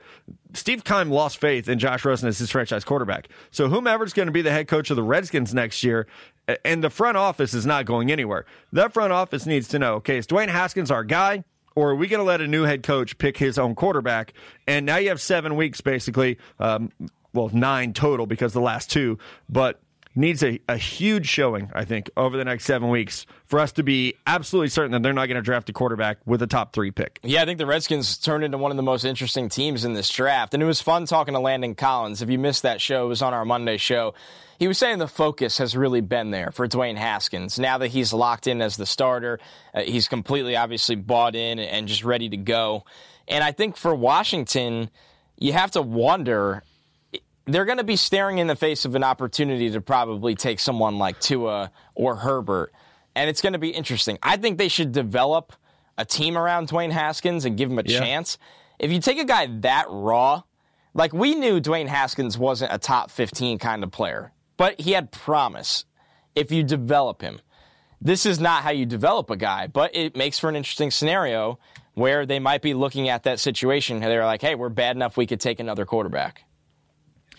Steve 0.54 0.84
Keim 0.84 1.10
lost 1.10 1.38
faith 1.38 1.70
in 1.70 1.80
Josh 1.80 2.04
Rosen 2.04 2.28
as 2.28 2.38
his 2.38 2.50
franchise 2.50 2.84
quarterback. 2.84 3.30
So 3.52 3.70
whomever's 3.70 4.14
going 4.14 4.28
to 4.28 4.32
be 4.32 4.42
the 4.42 4.52
head 4.52 4.68
coach 4.68 4.90
of 4.90 4.96
the 4.96 5.04
Redskins 5.04 5.54
next 5.54 5.84
year, 5.84 6.08
and 6.66 6.84
the 6.84 6.90
front 6.90 7.18
office 7.18 7.54
is 7.54 7.66
not 7.66 7.86
going 7.86 8.12
anywhere. 8.12 8.46
That 8.74 8.94
front 8.94 9.14
office 9.14 9.46
needs 9.46 9.70
to 9.70 9.80
know, 9.80 9.96
okay, 9.96 10.18
is 10.18 10.28
Dwayne 10.28 10.50
Haskins 10.50 10.92
our 10.92 11.04
guy? 11.04 11.44
Or 11.76 11.92
are 11.92 11.96
we 11.96 12.08
going 12.08 12.20
to 12.20 12.26
let 12.26 12.42
a 12.42 12.48
new 12.48 12.64
head 12.64 12.84
coach 12.84 13.18
pick 13.20 13.38
his 13.38 13.58
own 13.58 13.74
quarterback? 13.74 14.34
And 14.68 14.86
now 14.86 14.98
you 14.98 15.10
have 15.10 15.22
seven 15.22 15.56
weeks, 15.56 15.80
basically, 15.80 16.38
um, 16.60 16.92
well, 17.32 17.50
nine 17.54 17.94
total 17.94 18.26
because 18.26 18.52
the 18.52 18.60
last 18.60 18.90
two, 18.90 19.18
but 19.48 19.80
needs 20.16 20.44
a, 20.44 20.60
a 20.68 20.78
huge 20.78 21.28
showing, 21.28 21.70
I 21.74 21.86
think, 21.86 22.10
over 22.18 22.38
the 22.38 22.46
next 22.46 22.66
seven 22.66 22.90
weeks 22.90 23.26
for 23.46 23.60
us 23.60 23.72
to 23.74 23.84
be 23.84 24.16
absolutely 24.26 24.70
certain 24.70 24.92
that 24.92 25.04
they're 25.04 25.14
not 25.14 25.28
going 25.28 25.36
to 25.36 25.42
draft 25.42 25.70
a 25.70 25.74
quarterback 25.74 26.18
with 26.26 26.42
a 26.42 26.48
top 26.48 26.74
three 26.74 26.92
pick. 26.92 27.20
Yeah, 27.24 27.42
I 27.42 27.46
think 27.46 27.58
the 27.58 27.66
Redskins 27.66 28.18
turned 28.18 28.44
into 28.44 28.58
one 28.58 28.72
of 28.72 28.78
the 28.78 28.84
most 28.84 29.04
interesting 29.04 29.50
teams 29.50 29.86
in 29.86 29.94
this 29.94 30.10
draft. 30.10 30.54
And 30.54 30.64
it 30.64 30.66
was 30.66 30.82
fun 30.82 31.06
talking 31.06 31.34
to 31.34 31.40
Landon 31.40 31.76
Collins. 31.76 32.22
If 32.22 32.30
you 32.30 32.40
missed 32.40 32.64
that 32.64 32.82
show, 32.82 33.06
it 33.06 33.10
was 33.10 33.22
on 33.22 33.34
our 33.34 33.46
Monday 33.46 33.78
show. 33.78 34.14
He 34.58 34.68
was 34.68 34.78
saying 34.78 34.98
the 34.98 35.08
focus 35.08 35.58
has 35.60 35.78
really 35.78 36.02
been 36.02 36.32
there 36.32 36.52
for 36.52 36.68
Dwayne 36.68 36.98
Haskins. 36.98 37.58
Now 37.58 37.78
that 37.78 37.88
he's 37.88 38.12
locked 38.12 38.46
in 38.46 38.62
as 38.62 38.76
the 38.76 38.86
starter, 38.86 39.40
uh, 39.74 39.82
he's 39.82 40.10
completely 40.10 40.58
obviously 40.58 40.96
bought 40.96 41.36
in 41.36 41.60
and 41.60 41.88
just 41.88 42.04
ready 42.04 42.28
to 42.30 42.38
go. 42.38 42.84
And 43.28 43.42
I 43.42 43.54
think 43.54 43.78
for 43.78 43.96
Washington, 43.96 44.90
you 45.38 45.54
have 45.54 45.72
to 45.72 45.82
wonder 45.82 46.64
they're 47.54 47.66
going 47.66 47.78
to 47.78 47.84
be 47.84 47.96
staring 47.96 48.38
in 48.38 48.48
the 48.48 48.56
face 48.56 48.86
of 48.86 48.96
an 48.96 49.04
opportunity 49.04 49.70
to 49.72 49.82
probably 49.82 50.36
take 50.36 50.60
someone 50.60 50.98
like 50.98 51.20
Tua 51.20 51.72
or 51.96 52.16
Herbert. 52.16 52.74
And 53.16 53.30
it's 53.30 53.42
going 53.42 53.54
to 53.54 53.60
be 53.60 53.70
interesting. 53.70 54.18
I 54.22 54.38
think 54.38 54.58
they 54.58 54.68
should 54.68 54.92
develop 54.92 55.54
a 55.98 56.06
team 56.06 56.38
around 56.38 56.70
Dwayne 56.70 56.92
Haskins 56.92 57.46
and 57.46 57.58
give 57.58 57.70
him 57.70 57.80
a 57.80 57.84
yeah. 57.86 58.00
chance. 58.00 58.38
If 58.78 58.92
you 58.92 59.00
take 59.02 59.20
a 59.20 59.26
guy 59.26 59.48
that 59.62 59.88
raw, 59.90 60.44
like 60.94 61.14
we 61.14 61.36
knew 61.36 61.60
Dwayne 61.60 61.88
Haskins 61.88 62.38
wasn't 62.38 62.74
a 62.74 62.78
top 62.78 63.12
15 63.12 63.60
kind 63.60 63.84
of 63.84 63.92
player, 63.92 64.32
but 64.58 64.80
he 64.80 64.92
had 64.92 65.12
promise 65.12 65.86
if 66.36 66.52
you 66.52 66.64
develop 66.64 67.22
him. 67.22 67.42
This 68.02 68.26
is 68.26 68.40
not 68.40 68.64
how 68.64 68.72
you 68.72 68.86
develop 68.86 69.30
a 69.30 69.36
guy, 69.36 69.68
but 69.68 69.94
it 69.94 70.16
makes 70.16 70.40
for 70.40 70.50
an 70.50 70.56
interesting 70.56 70.90
scenario 70.90 71.60
where 71.96 72.26
they 72.26 72.40
might 72.40 72.62
be 72.62 72.74
looking 72.74 73.10
at 73.10 73.24
that 73.24 73.40
situation. 73.40 74.00
They're 74.00 74.26
like, 74.26 74.42
hey, 74.42 74.56
we're 74.56 74.70
bad 74.70 74.96
enough 74.96 75.18
we 75.18 75.28
could 75.28 75.42
take 75.42 75.60
another 75.60 75.86
quarterback. 75.86 76.46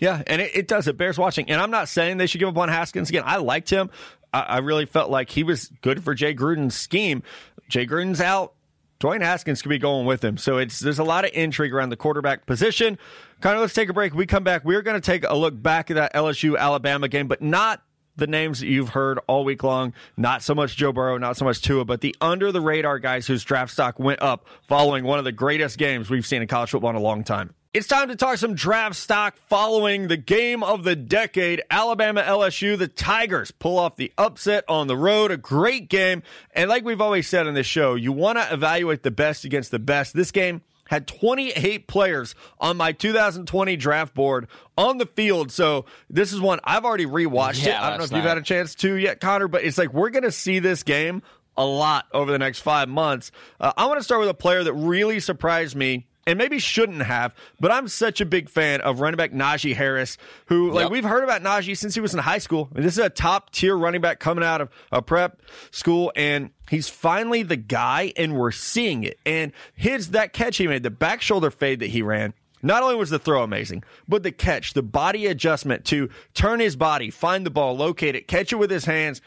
Yeah, 0.01 0.23
and 0.25 0.41
it, 0.41 0.55
it, 0.55 0.67
does. 0.67 0.87
It 0.87 0.97
bears 0.97 1.17
watching. 1.19 1.49
And 1.49 1.61
I'm 1.61 1.69
not 1.69 1.87
saying 1.87 2.17
they 2.17 2.25
should 2.25 2.39
give 2.39 2.49
up 2.49 2.57
on 2.57 2.69
Haskins 2.69 3.09
again. 3.09 3.21
I 3.23 3.37
liked 3.37 3.69
him. 3.69 3.91
I, 4.33 4.41
I 4.41 4.57
really 4.57 4.87
felt 4.87 5.11
like 5.11 5.29
he 5.29 5.43
was 5.43 5.71
good 5.81 6.03
for 6.03 6.15
Jay 6.15 6.33
Gruden's 6.33 6.75
scheme. 6.75 7.21
Jay 7.69 7.85
Gruden's 7.85 8.19
out. 8.19 8.53
Dwayne 8.99 9.21
Haskins 9.21 9.61
could 9.61 9.69
be 9.69 9.77
going 9.77 10.07
with 10.07 10.23
him. 10.23 10.37
So 10.37 10.57
it's 10.57 10.79
there's 10.79 10.99
a 10.99 11.03
lot 11.03 11.23
of 11.23 11.31
intrigue 11.33 11.73
around 11.73 11.89
the 11.89 11.97
quarterback 11.97 12.47
position. 12.47 12.97
Kind 13.41 13.55
of 13.55 13.61
let's 13.61 13.73
take 13.75 13.89
a 13.89 13.93
break. 13.93 14.13
We 14.13 14.25
come 14.25 14.43
back. 14.43 14.65
We're 14.65 14.81
going 14.81 14.99
to 14.99 15.05
take 15.05 15.23
a 15.23 15.35
look 15.35 15.59
back 15.59 15.91
at 15.91 15.95
that 15.95 16.13
LSU 16.13 16.57
Alabama 16.57 17.07
game, 17.07 17.27
but 17.27 17.41
not 17.41 17.81
the 18.15 18.27
names 18.27 18.59
that 18.59 18.67
you've 18.67 18.89
heard 18.89 19.19
all 19.27 19.43
week 19.43 19.63
long. 19.63 19.93
Not 20.17 20.41
so 20.41 20.55
much 20.55 20.75
Joe 20.75 20.91
Burrow, 20.91 21.17
not 21.17 21.37
so 21.37 21.45
much 21.45 21.61
Tua, 21.61 21.85
but 21.85 22.01
the 22.01 22.15
under 22.21 22.51
the 22.51 22.61
radar 22.61 22.97
guys 22.97 23.27
whose 23.27 23.43
draft 23.43 23.71
stock 23.71 23.99
went 23.99 24.21
up 24.21 24.47
following 24.67 25.03
one 25.03 25.19
of 25.19 25.25
the 25.25 25.31
greatest 25.31 25.77
games 25.77 26.09
we've 26.09 26.25
seen 26.25 26.41
in 26.41 26.47
college 26.47 26.71
football 26.71 26.89
in 26.89 26.95
a 26.95 26.99
long 26.99 27.23
time. 27.23 27.53
It's 27.73 27.87
time 27.87 28.09
to 28.09 28.17
talk 28.17 28.37
some 28.37 28.53
draft 28.53 28.97
stock 28.97 29.37
following 29.47 30.09
the 30.09 30.17
game 30.17 30.61
of 30.61 30.83
the 30.83 30.93
decade. 30.93 31.61
Alabama 31.71 32.21
LSU, 32.21 32.77
the 32.77 32.89
Tigers 32.89 33.51
pull 33.51 33.79
off 33.79 33.95
the 33.95 34.11
upset 34.17 34.65
on 34.67 34.87
the 34.87 34.97
road. 34.97 35.31
A 35.31 35.37
great 35.37 35.87
game. 35.87 36.21
And 36.53 36.69
like 36.69 36.83
we've 36.83 36.99
always 36.99 37.29
said 37.29 37.47
on 37.47 37.53
this 37.53 37.65
show, 37.65 37.95
you 37.95 38.11
want 38.11 38.37
to 38.37 38.53
evaluate 38.53 39.03
the 39.03 39.11
best 39.11 39.45
against 39.45 39.71
the 39.71 39.79
best. 39.79 40.13
This 40.13 40.31
game 40.31 40.63
had 40.87 41.07
28 41.07 41.87
players 41.87 42.35
on 42.59 42.75
my 42.75 42.91
2020 42.91 43.77
draft 43.77 44.13
board 44.13 44.49
on 44.77 44.97
the 44.97 45.05
field. 45.05 45.49
So 45.49 45.85
this 46.09 46.33
is 46.33 46.41
one 46.41 46.59
I've 46.65 46.83
already 46.83 47.05
rewatched 47.05 47.65
yeah, 47.65 47.81
it. 47.81 47.85
I 47.85 47.89
don't 47.91 47.99
know 47.99 48.03
if 48.03 48.11
you've 48.11 48.25
had 48.25 48.37
a 48.37 48.41
chance 48.41 48.75
to 48.75 48.95
yet, 48.95 49.21
Connor, 49.21 49.47
but 49.47 49.63
it's 49.63 49.77
like 49.77 49.93
we're 49.93 50.09
going 50.09 50.23
to 50.23 50.31
see 50.33 50.59
this 50.59 50.83
game 50.83 51.21
a 51.55 51.65
lot 51.65 52.07
over 52.11 52.33
the 52.33 52.39
next 52.39 52.59
five 52.59 52.89
months. 52.89 53.31
Uh, 53.61 53.71
I 53.77 53.85
want 53.85 54.01
to 54.01 54.03
start 54.03 54.19
with 54.19 54.29
a 54.29 54.33
player 54.33 54.61
that 54.61 54.73
really 54.73 55.21
surprised 55.21 55.77
me 55.77 56.07
and 56.27 56.37
maybe 56.37 56.59
shouldn't 56.59 57.01
have, 57.01 57.33
but 57.59 57.71
I'm 57.71 57.87
such 57.87 58.21
a 58.21 58.25
big 58.25 58.49
fan 58.49 58.81
of 58.81 58.99
running 58.99 59.17
back 59.17 59.31
Najee 59.31 59.75
Harris, 59.75 60.17
who, 60.45 60.71
like, 60.71 60.89
we've 60.89 61.03
heard 61.03 61.23
about 61.23 61.41
Najee 61.41 61.77
since 61.77 61.95
he 61.95 62.01
was 62.01 62.13
in 62.13 62.19
high 62.19 62.37
school. 62.37 62.69
I 62.71 62.75
mean, 62.75 62.83
this 62.83 62.93
is 62.97 63.03
a 63.03 63.09
top 63.09 63.51
tier 63.51 63.75
running 63.75 64.01
back 64.01 64.19
coming 64.19 64.43
out 64.43 64.61
of 64.61 64.69
a 64.91 65.01
prep 65.01 65.41
school, 65.71 66.11
and 66.15 66.51
he's 66.69 66.89
finally 66.89 67.43
the 67.43 67.55
guy, 67.55 68.13
and 68.15 68.35
we're 68.35 68.51
seeing 68.51 69.03
it. 69.03 69.19
And 69.25 69.51
his, 69.73 70.11
that 70.11 70.33
catch 70.33 70.57
he 70.57 70.67
made, 70.67 70.83
the 70.83 70.91
back 70.91 71.21
shoulder 71.21 71.49
fade 71.49 71.79
that 71.79 71.89
he 71.89 72.01
ran, 72.01 72.33
not 72.61 72.83
only 72.83 72.95
was 72.95 73.09
the 73.09 73.17
throw 73.17 73.41
amazing, 73.41 73.83
but 74.07 74.21
the 74.21 74.31
catch, 74.31 74.73
the 74.73 74.83
body 74.83 75.25
adjustment 75.25 75.85
to 75.85 76.09
turn 76.35 76.59
his 76.59 76.75
body, 76.75 77.09
find 77.09 77.45
the 77.45 77.49
ball, 77.49 77.75
locate 77.75 78.15
it, 78.15 78.27
catch 78.27 78.53
it 78.53 78.57
with 78.57 78.69
his 78.69 78.85
hands. 78.85 79.21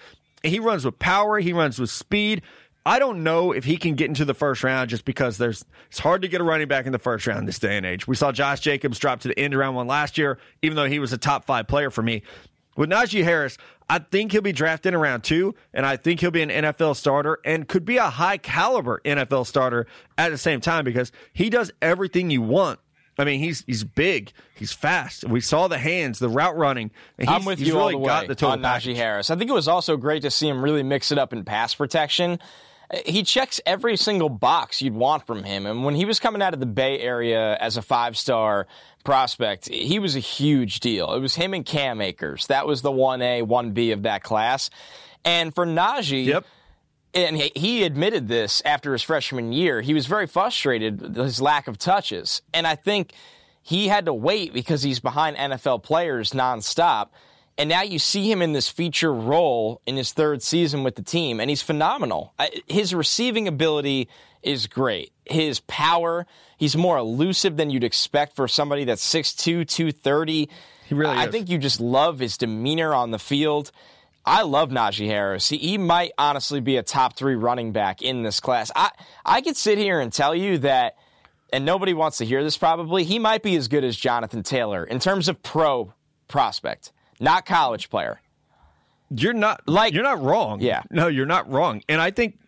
He 0.44 0.60
runs 0.60 0.84
with 0.84 0.98
power, 0.98 1.40
he 1.40 1.52
runs 1.52 1.80
with 1.80 1.90
speed. 1.90 2.42
I 2.86 2.98
don't 2.98 3.22
know 3.22 3.52
if 3.52 3.64
he 3.64 3.76
can 3.76 3.94
get 3.94 4.08
into 4.08 4.24
the 4.24 4.34
first 4.34 4.62
round 4.62 4.90
just 4.90 5.04
because 5.04 5.38
there's 5.38 5.64
it's 5.88 5.98
hard 5.98 6.22
to 6.22 6.28
get 6.28 6.40
a 6.40 6.44
running 6.44 6.68
back 6.68 6.86
in 6.86 6.92
the 6.92 6.98
first 6.98 7.26
round 7.26 7.48
this 7.48 7.58
day 7.58 7.76
and 7.76 7.86
age. 7.86 8.06
We 8.06 8.14
saw 8.14 8.30
Josh 8.30 8.60
Jacobs 8.60 8.98
drop 8.98 9.20
to 9.20 9.28
the 9.28 9.38
end 9.38 9.54
of 9.54 9.60
round 9.60 9.76
one 9.76 9.86
last 9.86 10.18
year, 10.18 10.38
even 10.62 10.76
though 10.76 10.86
he 10.86 10.98
was 10.98 11.12
a 11.12 11.18
top 11.18 11.44
five 11.46 11.66
player 11.66 11.90
for 11.90 12.02
me. 12.02 12.22
With 12.76 12.90
Najee 12.90 13.22
Harris, 13.22 13.56
I 13.88 14.00
think 14.00 14.32
he'll 14.32 14.42
be 14.42 14.52
drafted 14.52 14.94
in 14.94 15.00
round 15.00 15.22
two, 15.22 15.54
and 15.72 15.86
I 15.86 15.96
think 15.96 16.20
he'll 16.20 16.32
be 16.32 16.42
an 16.42 16.50
NFL 16.50 16.96
starter 16.96 17.38
and 17.44 17.68
could 17.68 17.84
be 17.84 17.98
a 17.98 18.10
high 18.10 18.36
caliber 18.36 19.00
NFL 19.04 19.46
starter 19.46 19.86
at 20.18 20.30
the 20.30 20.38
same 20.38 20.60
time 20.60 20.84
because 20.84 21.12
he 21.32 21.50
does 21.50 21.70
everything 21.80 22.30
you 22.30 22.42
want 22.42 22.80
I 23.18 23.24
mean, 23.24 23.40
he's 23.40 23.62
he's 23.66 23.84
big, 23.84 24.32
he's 24.54 24.72
fast. 24.72 25.24
We 25.24 25.40
saw 25.40 25.68
the 25.68 25.78
hands, 25.78 26.18
the 26.18 26.28
route 26.28 26.56
running. 26.56 26.90
I'm 27.26 27.44
with 27.44 27.60
you 27.60 27.74
really 27.74 27.78
all 27.80 27.90
the 27.90 27.98
way 27.98 28.26
the 28.26 28.46
on 28.46 28.60
Najee 28.60 28.96
Harris. 28.96 29.30
I 29.30 29.36
think 29.36 29.50
it 29.50 29.54
was 29.54 29.68
also 29.68 29.96
great 29.96 30.22
to 30.22 30.30
see 30.30 30.48
him 30.48 30.62
really 30.62 30.82
mix 30.82 31.12
it 31.12 31.18
up 31.18 31.32
in 31.32 31.44
pass 31.44 31.74
protection 31.74 32.40
he 33.06 33.22
checks 33.22 33.60
every 33.66 33.96
single 33.96 34.28
box 34.28 34.82
you'd 34.82 34.94
want 34.94 35.26
from 35.26 35.42
him. 35.44 35.66
And 35.66 35.84
when 35.84 35.94
he 35.94 36.04
was 36.04 36.20
coming 36.20 36.42
out 36.42 36.54
of 36.54 36.60
the 36.60 36.66
Bay 36.66 37.00
Area 37.00 37.56
as 37.56 37.76
a 37.76 37.82
five 37.82 38.16
star 38.16 38.66
prospect, 39.04 39.68
he 39.68 39.98
was 39.98 40.16
a 40.16 40.20
huge 40.20 40.80
deal. 40.80 41.14
It 41.14 41.20
was 41.20 41.34
him 41.34 41.54
and 41.54 41.64
Cam 41.64 42.00
Akers. 42.00 42.46
That 42.46 42.66
was 42.66 42.82
the 42.82 42.92
1A, 42.92 43.46
1B 43.46 43.92
of 43.92 44.02
that 44.02 44.22
class. 44.22 44.70
And 45.24 45.54
for 45.54 45.66
Najee, 45.66 46.26
yep. 46.26 46.44
and 47.14 47.36
he 47.36 47.84
admitted 47.84 48.28
this 48.28 48.62
after 48.64 48.92
his 48.92 49.02
freshman 49.02 49.52
year, 49.52 49.80
he 49.80 49.94
was 49.94 50.06
very 50.06 50.26
frustrated 50.26 51.00
with 51.00 51.16
his 51.16 51.40
lack 51.40 51.66
of 51.68 51.78
touches. 51.78 52.42
And 52.52 52.66
I 52.66 52.74
think 52.74 53.12
he 53.62 53.88
had 53.88 54.04
to 54.06 54.14
wait 54.14 54.52
because 54.52 54.82
he's 54.82 55.00
behind 55.00 55.36
NFL 55.36 55.82
players 55.82 56.32
nonstop. 56.32 57.08
And 57.56 57.68
now 57.68 57.82
you 57.82 57.98
see 57.98 58.30
him 58.30 58.42
in 58.42 58.52
this 58.52 58.68
feature 58.68 59.12
role 59.12 59.80
in 59.86 59.96
his 59.96 60.12
third 60.12 60.42
season 60.42 60.82
with 60.82 60.96
the 60.96 61.02
team, 61.02 61.38
and 61.38 61.48
he's 61.48 61.62
phenomenal. 61.62 62.34
His 62.66 62.92
receiving 62.92 63.46
ability 63.46 64.08
is 64.42 64.66
great. 64.66 65.12
His 65.24 65.60
power, 65.60 66.26
he's 66.58 66.76
more 66.76 66.98
elusive 66.98 67.56
than 67.56 67.70
you'd 67.70 67.84
expect 67.84 68.34
for 68.34 68.48
somebody 68.48 68.84
that's 68.84 69.06
6'2, 69.06 69.68
230. 69.68 70.48
He 70.86 70.94
really 70.94 71.14
I 71.14 71.26
is. 71.26 71.30
think 71.30 71.48
you 71.48 71.58
just 71.58 71.80
love 71.80 72.18
his 72.18 72.36
demeanor 72.36 72.92
on 72.92 73.12
the 73.12 73.18
field. 73.20 73.70
I 74.26 74.42
love 74.42 74.70
Najee 74.70 75.06
Harris. 75.06 75.48
He, 75.48 75.58
he 75.58 75.78
might 75.78 76.12
honestly 76.18 76.60
be 76.60 76.76
a 76.76 76.82
top 76.82 77.16
three 77.16 77.36
running 77.36 77.72
back 77.72 78.02
in 78.02 78.22
this 78.22 78.40
class. 78.40 78.72
I, 78.74 78.90
I 79.24 79.40
could 79.42 79.56
sit 79.56 79.78
here 79.78 80.00
and 80.00 80.12
tell 80.12 80.34
you 80.34 80.58
that, 80.58 80.96
and 81.52 81.64
nobody 81.64 81.94
wants 81.94 82.18
to 82.18 82.24
hear 82.24 82.42
this 82.42 82.58
probably, 82.58 83.04
he 83.04 83.18
might 83.18 83.42
be 83.42 83.54
as 83.54 83.68
good 83.68 83.84
as 83.84 83.96
Jonathan 83.96 84.42
Taylor 84.42 84.84
in 84.84 84.98
terms 84.98 85.28
of 85.28 85.42
pro 85.42 85.92
prospect 86.26 86.90
not 87.24 87.46
college 87.46 87.90
player. 87.90 88.20
You're 89.10 89.32
not 89.32 89.68
like 89.68 89.92
you're 89.92 90.02
not 90.02 90.22
wrong. 90.22 90.60
Yeah, 90.60 90.82
no, 90.90 91.08
you're 91.08 91.26
not 91.26 91.50
wrong. 91.50 91.82
And 91.88 92.00
I 92.00 92.10
think 92.10 92.38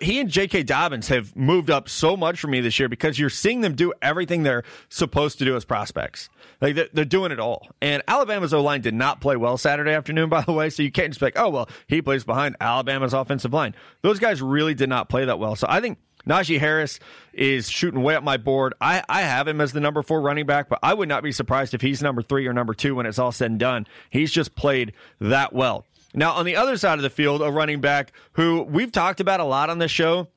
he 0.00 0.18
and 0.18 0.30
J.K. 0.30 0.62
Dobbins 0.62 1.08
have 1.08 1.36
moved 1.36 1.70
up 1.70 1.88
so 1.88 2.16
much 2.16 2.40
for 2.40 2.48
me 2.48 2.60
this 2.60 2.78
year 2.78 2.88
because 2.88 3.18
you're 3.18 3.28
seeing 3.28 3.60
them 3.60 3.74
do 3.74 3.92
everything 4.00 4.42
they're 4.42 4.62
supposed 4.88 5.38
to 5.38 5.44
do 5.44 5.56
as 5.56 5.64
prospects. 5.64 6.30
Like 6.60 6.74
they're, 6.74 6.88
they're 6.92 7.04
doing 7.04 7.32
it 7.32 7.38
all. 7.38 7.68
And 7.82 8.02
Alabama's 8.08 8.54
O 8.54 8.62
line 8.62 8.80
did 8.80 8.94
not 8.94 9.20
play 9.20 9.36
well 9.36 9.58
Saturday 9.58 9.92
afternoon, 9.92 10.28
by 10.30 10.40
the 10.40 10.52
way. 10.52 10.70
So 10.70 10.82
you 10.82 10.90
can't 10.90 11.10
just 11.10 11.20
be 11.20 11.26
like, 11.26 11.38
oh 11.38 11.50
well, 11.50 11.68
he 11.86 12.00
plays 12.00 12.24
behind 12.24 12.56
Alabama's 12.60 13.12
offensive 13.12 13.52
line. 13.52 13.74
Those 14.02 14.18
guys 14.18 14.40
really 14.40 14.74
did 14.74 14.88
not 14.88 15.08
play 15.08 15.26
that 15.26 15.38
well. 15.38 15.54
So 15.54 15.66
I 15.68 15.80
think 15.80 15.98
Najee 16.26 16.58
Harris 16.58 17.00
is 17.32 17.70
shooting 17.70 18.02
way 18.02 18.14
up 18.14 18.22
my 18.22 18.36
board. 18.36 18.74
I, 18.80 19.02
I 19.08 19.22
have 19.22 19.48
him 19.48 19.60
as 19.60 19.72
the 19.72 19.80
number 19.80 20.02
four 20.02 20.20
running 20.20 20.46
back, 20.46 20.68
but 20.68 20.78
I 20.82 20.94
would 20.94 21.08
not 21.08 21.22
be 21.22 21.32
surprised 21.32 21.74
if 21.74 21.80
he's 21.80 22.02
number 22.02 22.22
three 22.22 22.46
or 22.46 22.52
number 22.52 22.74
two 22.74 22.94
when 22.94 23.06
it's 23.06 23.18
all 23.18 23.32
said 23.32 23.50
and 23.50 23.60
done. 23.60 23.86
He's 24.10 24.32
just 24.32 24.54
played 24.54 24.92
that 25.20 25.52
well. 25.52 25.86
Now, 26.14 26.32
on 26.32 26.44
the 26.46 26.56
other 26.56 26.76
side 26.76 26.98
of 26.98 27.02
the 27.02 27.10
field, 27.10 27.42
a 27.42 27.50
running 27.50 27.80
back 27.80 28.12
who 28.32 28.62
we've 28.62 28.92
talked 28.92 29.20
about 29.20 29.40
a 29.40 29.44
lot 29.44 29.70
on 29.70 29.78
this 29.78 29.90
show, 29.90 30.28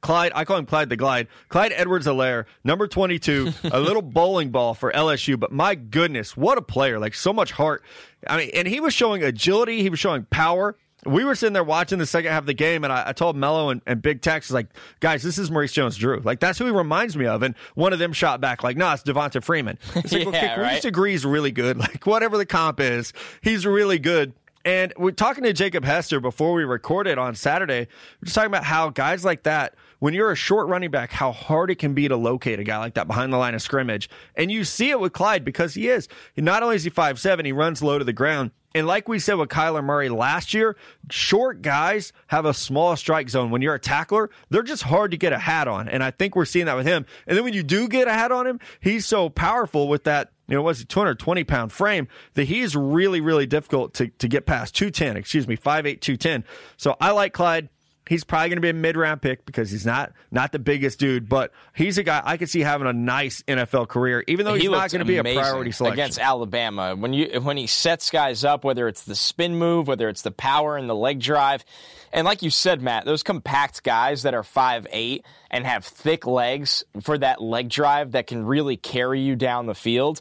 Clyde, 0.00 0.32
I 0.34 0.44
call 0.44 0.58
him 0.58 0.66
Clyde 0.66 0.88
the 0.88 0.96
Glide. 0.96 1.26
Clyde 1.48 1.72
Edwards 1.74 2.06
Helaire, 2.06 2.44
number 2.62 2.86
22, 2.86 3.52
a 3.64 3.80
little 3.80 4.02
bowling 4.02 4.50
ball 4.50 4.74
for 4.74 4.92
LSU, 4.92 5.38
but 5.38 5.50
my 5.50 5.74
goodness, 5.74 6.36
what 6.36 6.58
a 6.58 6.62
player. 6.62 6.98
Like 6.98 7.14
so 7.14 7.32
much 7.32 7.50
heart. 7.50 7.82
I 8.26 8.36
mean, 8.36 8.50
and 8.54 8.68
he 8.68 8.78
was 8.78 8.94
showing 8.94 9.22
agility, 9.22 9.82
he 9.82 9.90
was 9.90 9.98
showing 9.98 10.24
power. 10.24 10.76
We 11.06 11.24
were 11.24 11.34
sitting 11.34 11.52
there 11.52 11.64
watching 11.64 11.98
the 11.98 12.06
second 12.06 12.32
half 12.32 12.42
of 12.42 12.46
the 12.46 12.54
game, 12.54 12.84
and 12.84 12.92
I, 12.92 13.08
I 13.08 13.12
told 13.12 13.36
Mello 13.36 13.70
and, 13.70 13.80
and, 13.86 14.02
Big 14.02 14.22
Tex, 14.22 14.50
like, 14.50 14.68
guys, 15.00 15.22
this 15.22 15.38
is 15.38 15.50
Maurice 15.50 15.72
Jones 15.72 15.96
Drew. 15.96 16.20
Like, 16.20 16.40
that's 16.40 16.58
who 16.58 16.66
he 16.66 16.70
reminds 16.70 17.16
me 17.16 17.26
of. 17.26 17.42
And 17.42 17.54
one 17.74 17.92
of 17.92 17.98
them 17.98 18.12
shot 18.12 18.40
back, 18.40 18.62
like, 18.62 18.76
no, 18.76 18.92
it's 18.92 19.02
Devonta 19.02 19.42
Freeman. 19.42 19.78
It's 19.96 20.12
like, 20.12 20.22
yeah, 20.22 20.28
okay, 20.28 20.60
right? 20.60 20.74
Reese 20.74 20.84
agrees 20.84 21.24
really 21.24 21.52
good. 21.52 21.76
Like, 21.86 22.06
whatever 22.06 22.36
the 22.36 22.46
comp 22.46 22.80
is, 22.80 23.12
he's 23.42 23.64
really 23.64 23.98
good. 23.98 24.32
And 24.66 24.92
we're 24.96 25.12
talking 25.12 25.44
to 25.44 25.52
Jacob 25.52 25.84
Hester 25.84 26.18
before 26.18 26.52
we 26.52 26.64
recorded 26.64 27.18
on 27.18 27.36
Saturday. 27.36 27.86
We're 28.20 28.24
just 28.24 28.34
talking 28.34 28.48
about 28.50 28.64
how 28.64 28.90
guys 28.90 29.24
like 29.24 29.44
that, 29.44 29.76
when 30.00 30.12
you're 30.12 30.32
a 30.32 30.36
short 30.36 30.66
running 30.66 30.90
back, 30.90 31.12
how 31.12 31.30
hard 31.30 31.70
it 31.70 31.76
can 31.76 31.94
be 31.94 32.08
to 32.08 32.16
locate 32.16 32.58
a 32.58 32.64
guy 32.64 32.78
like 32.78 32.94
that 32.94 33.06
behind 33.06 33.32
the 33.32 33.36
line 33.36 33.54
of 33.54 33.62
scrimmage. 33.62 34.10
And 34.34 34.50
you 34.50 34.64
see 34.64 34.90
it 34.90 34.98
with 34.98 35.12
Clyde 35.12 35.44
because 35.44 35.74
he 35.74 35.88
is. 35.88 36.08
Not 36.36 36.64
only 36.64 36.74
is 36.74 36.82
he 36.82 36.90
five 36.90 37.20
seven, 37.20 37.46
he 37.46 37.52
runs 37.52 37.80
low 37.80 38.00
to 38.00 38.04
the 38.04 38.12
ground. 38.12 38.50
And 38.76 38.86
like 38.86 39.08
we 39.08 39.18
said 39.18 39.38
with 39.38 39.48
Kyler 39.48 39.82
Murray 39.82 40.10
last 40.10 40.52
year, 40.52 40.76
short 41.08 41.62
guys 41.62 42.12
have 42.26 42.44
a 42.44 42.52
small 42.52 42.94
strike 42.94 43.30
zone. 43.30 43.50
When 43.50 43.62
you're 43.62 43.74
a 43.74 43.80
tackler, 43.80 44.28
they're 44.50 44.62
just 44.62 44.82
hard 44.82 45.12
to 45.12 45.16
get 45.16 45.32
a 45.32 45.38
hat 45.38 45.66
on. 45.66 45.88
And 45.88 46.04
I 46.04 46.10
think 46.10 46.36
we're 46.36 46.44
seeing 46.44 46.66
that 46.66 46.76
with 46.76 46.84
him. 46.84 47.06
And 47.26 47.38
then 47.38 47.42
when 47.42 47.54
you 47.54 47.62
do 47.62 47.88
get 47.88 48.06
a 48.06 48.12
hat 48.12 48.32
on 48.32 48.46
him, 48.46 48.60
he's 48.78 49.06
so 49.06 49.30
powerful 49.30 49.88
with 49.88 50.04
that 50.04 50.30
you 50.46 50.54
know, 50.54 50.60
was 50.60 50.80
he 50.80 50.84
220 50.84 51.42
pound 51.44 51.72
frame 51.72 52.06
that 52.34 52.44
he's 52.44 52.76
really, 52.76 53.22
really 53.22 53.46
difficult 53.46 53.94
to, 53.94 54.08
to 54.08 54.28
get 54.28 54.44
past 54.44 54.74
210, 54.74 55.16
excuse 55.16 55.48
me, 55.48 55.56
5'8, 55.56 56.02
210. 56.02 56.44
So 56.76 56.96
I 57.00 57.12
like 57.12 57.32
Clyde. 57.32 57.70
He's 58.08 58.22
probably 58.22 58.50
going 58.50 58.58
to 58.58 58.62
be 58.62 58.68
a 58.68 58.74
mid 58.74 58.96
round 58.96 59.20
pick 59.20 59.44
because 59.44 59.70
he's 59.70 59.84
not 59.84 60.12
not 60.30 60.52
the 60.52 60.58
biggest 60.58 60.98
dude, 61.00 61.28
but 61.28 61.52
he's 61.74 61.98
a 61.98 62.02
guy 62.02 62.22
I 62.24 62.36
could 62.36 62.48
see 62.48 62.60
having 62.60 62.86
a 62.86 62.92
nice 62.92 63.42
NFL 63.42 63.88
career, 63.88 64.22
even 64.28 64.46
though 64.46 64.54
he's 64.54 64.62
he 64.62 64.68
not 64.68 64.90
going 64.90 65.00
to 65.00 65.04
be 65.04 65.16
a 65.16 65.24
priority 65.24 65.72
selection 65.72 65.98
against 65.98 66.18
Alabama. 66.18 66.94
When 66.94 67.12
you 67.12 67.40
when 67.40 67.56
he 67.56 67.66
sets 67.66 68.10
guys 68.10 68.44
up, 68.44 68.64
whether 68.64 68.86
it's 68.86 69.02
the 69.02 69.16
spin 69.16 69.56
move, 69.56 69.88
whether 69.88 70.08
it's 70.08 70.22
the 70.22 70.30
power 70.30 70.76
and 70.76 70.88
the 70.88 70.94
leg 70.94 71.20
drive, 71.20 71.64
and 72.12 72.24
like 72.24 72.42
you 72.42 72.50
said, 72.50 72.80
Matt, 72.80 73.04
those 73.06 73.22
compact 73.22 73.82
guys 73.82 74.22
that 74.22 74.34
are 74.34 74.44
five 74.44 74.86
eight 74.90 75.24
and 75.50 75.66
have 75.66 75.84
thick 75.84 76.26
legs 76.26 76.84
for 77.02 77.18
that 77.18 77.42
leg 77.42 77.68
drive 77.68 78.12
that 78.12 78.26
can 78.26 78.44
really 78.44 78.76
carry 78.76 79.20
you 79.20 79.34
down 79.34 79.66
the 79.66 79.74
field 79.74 80.20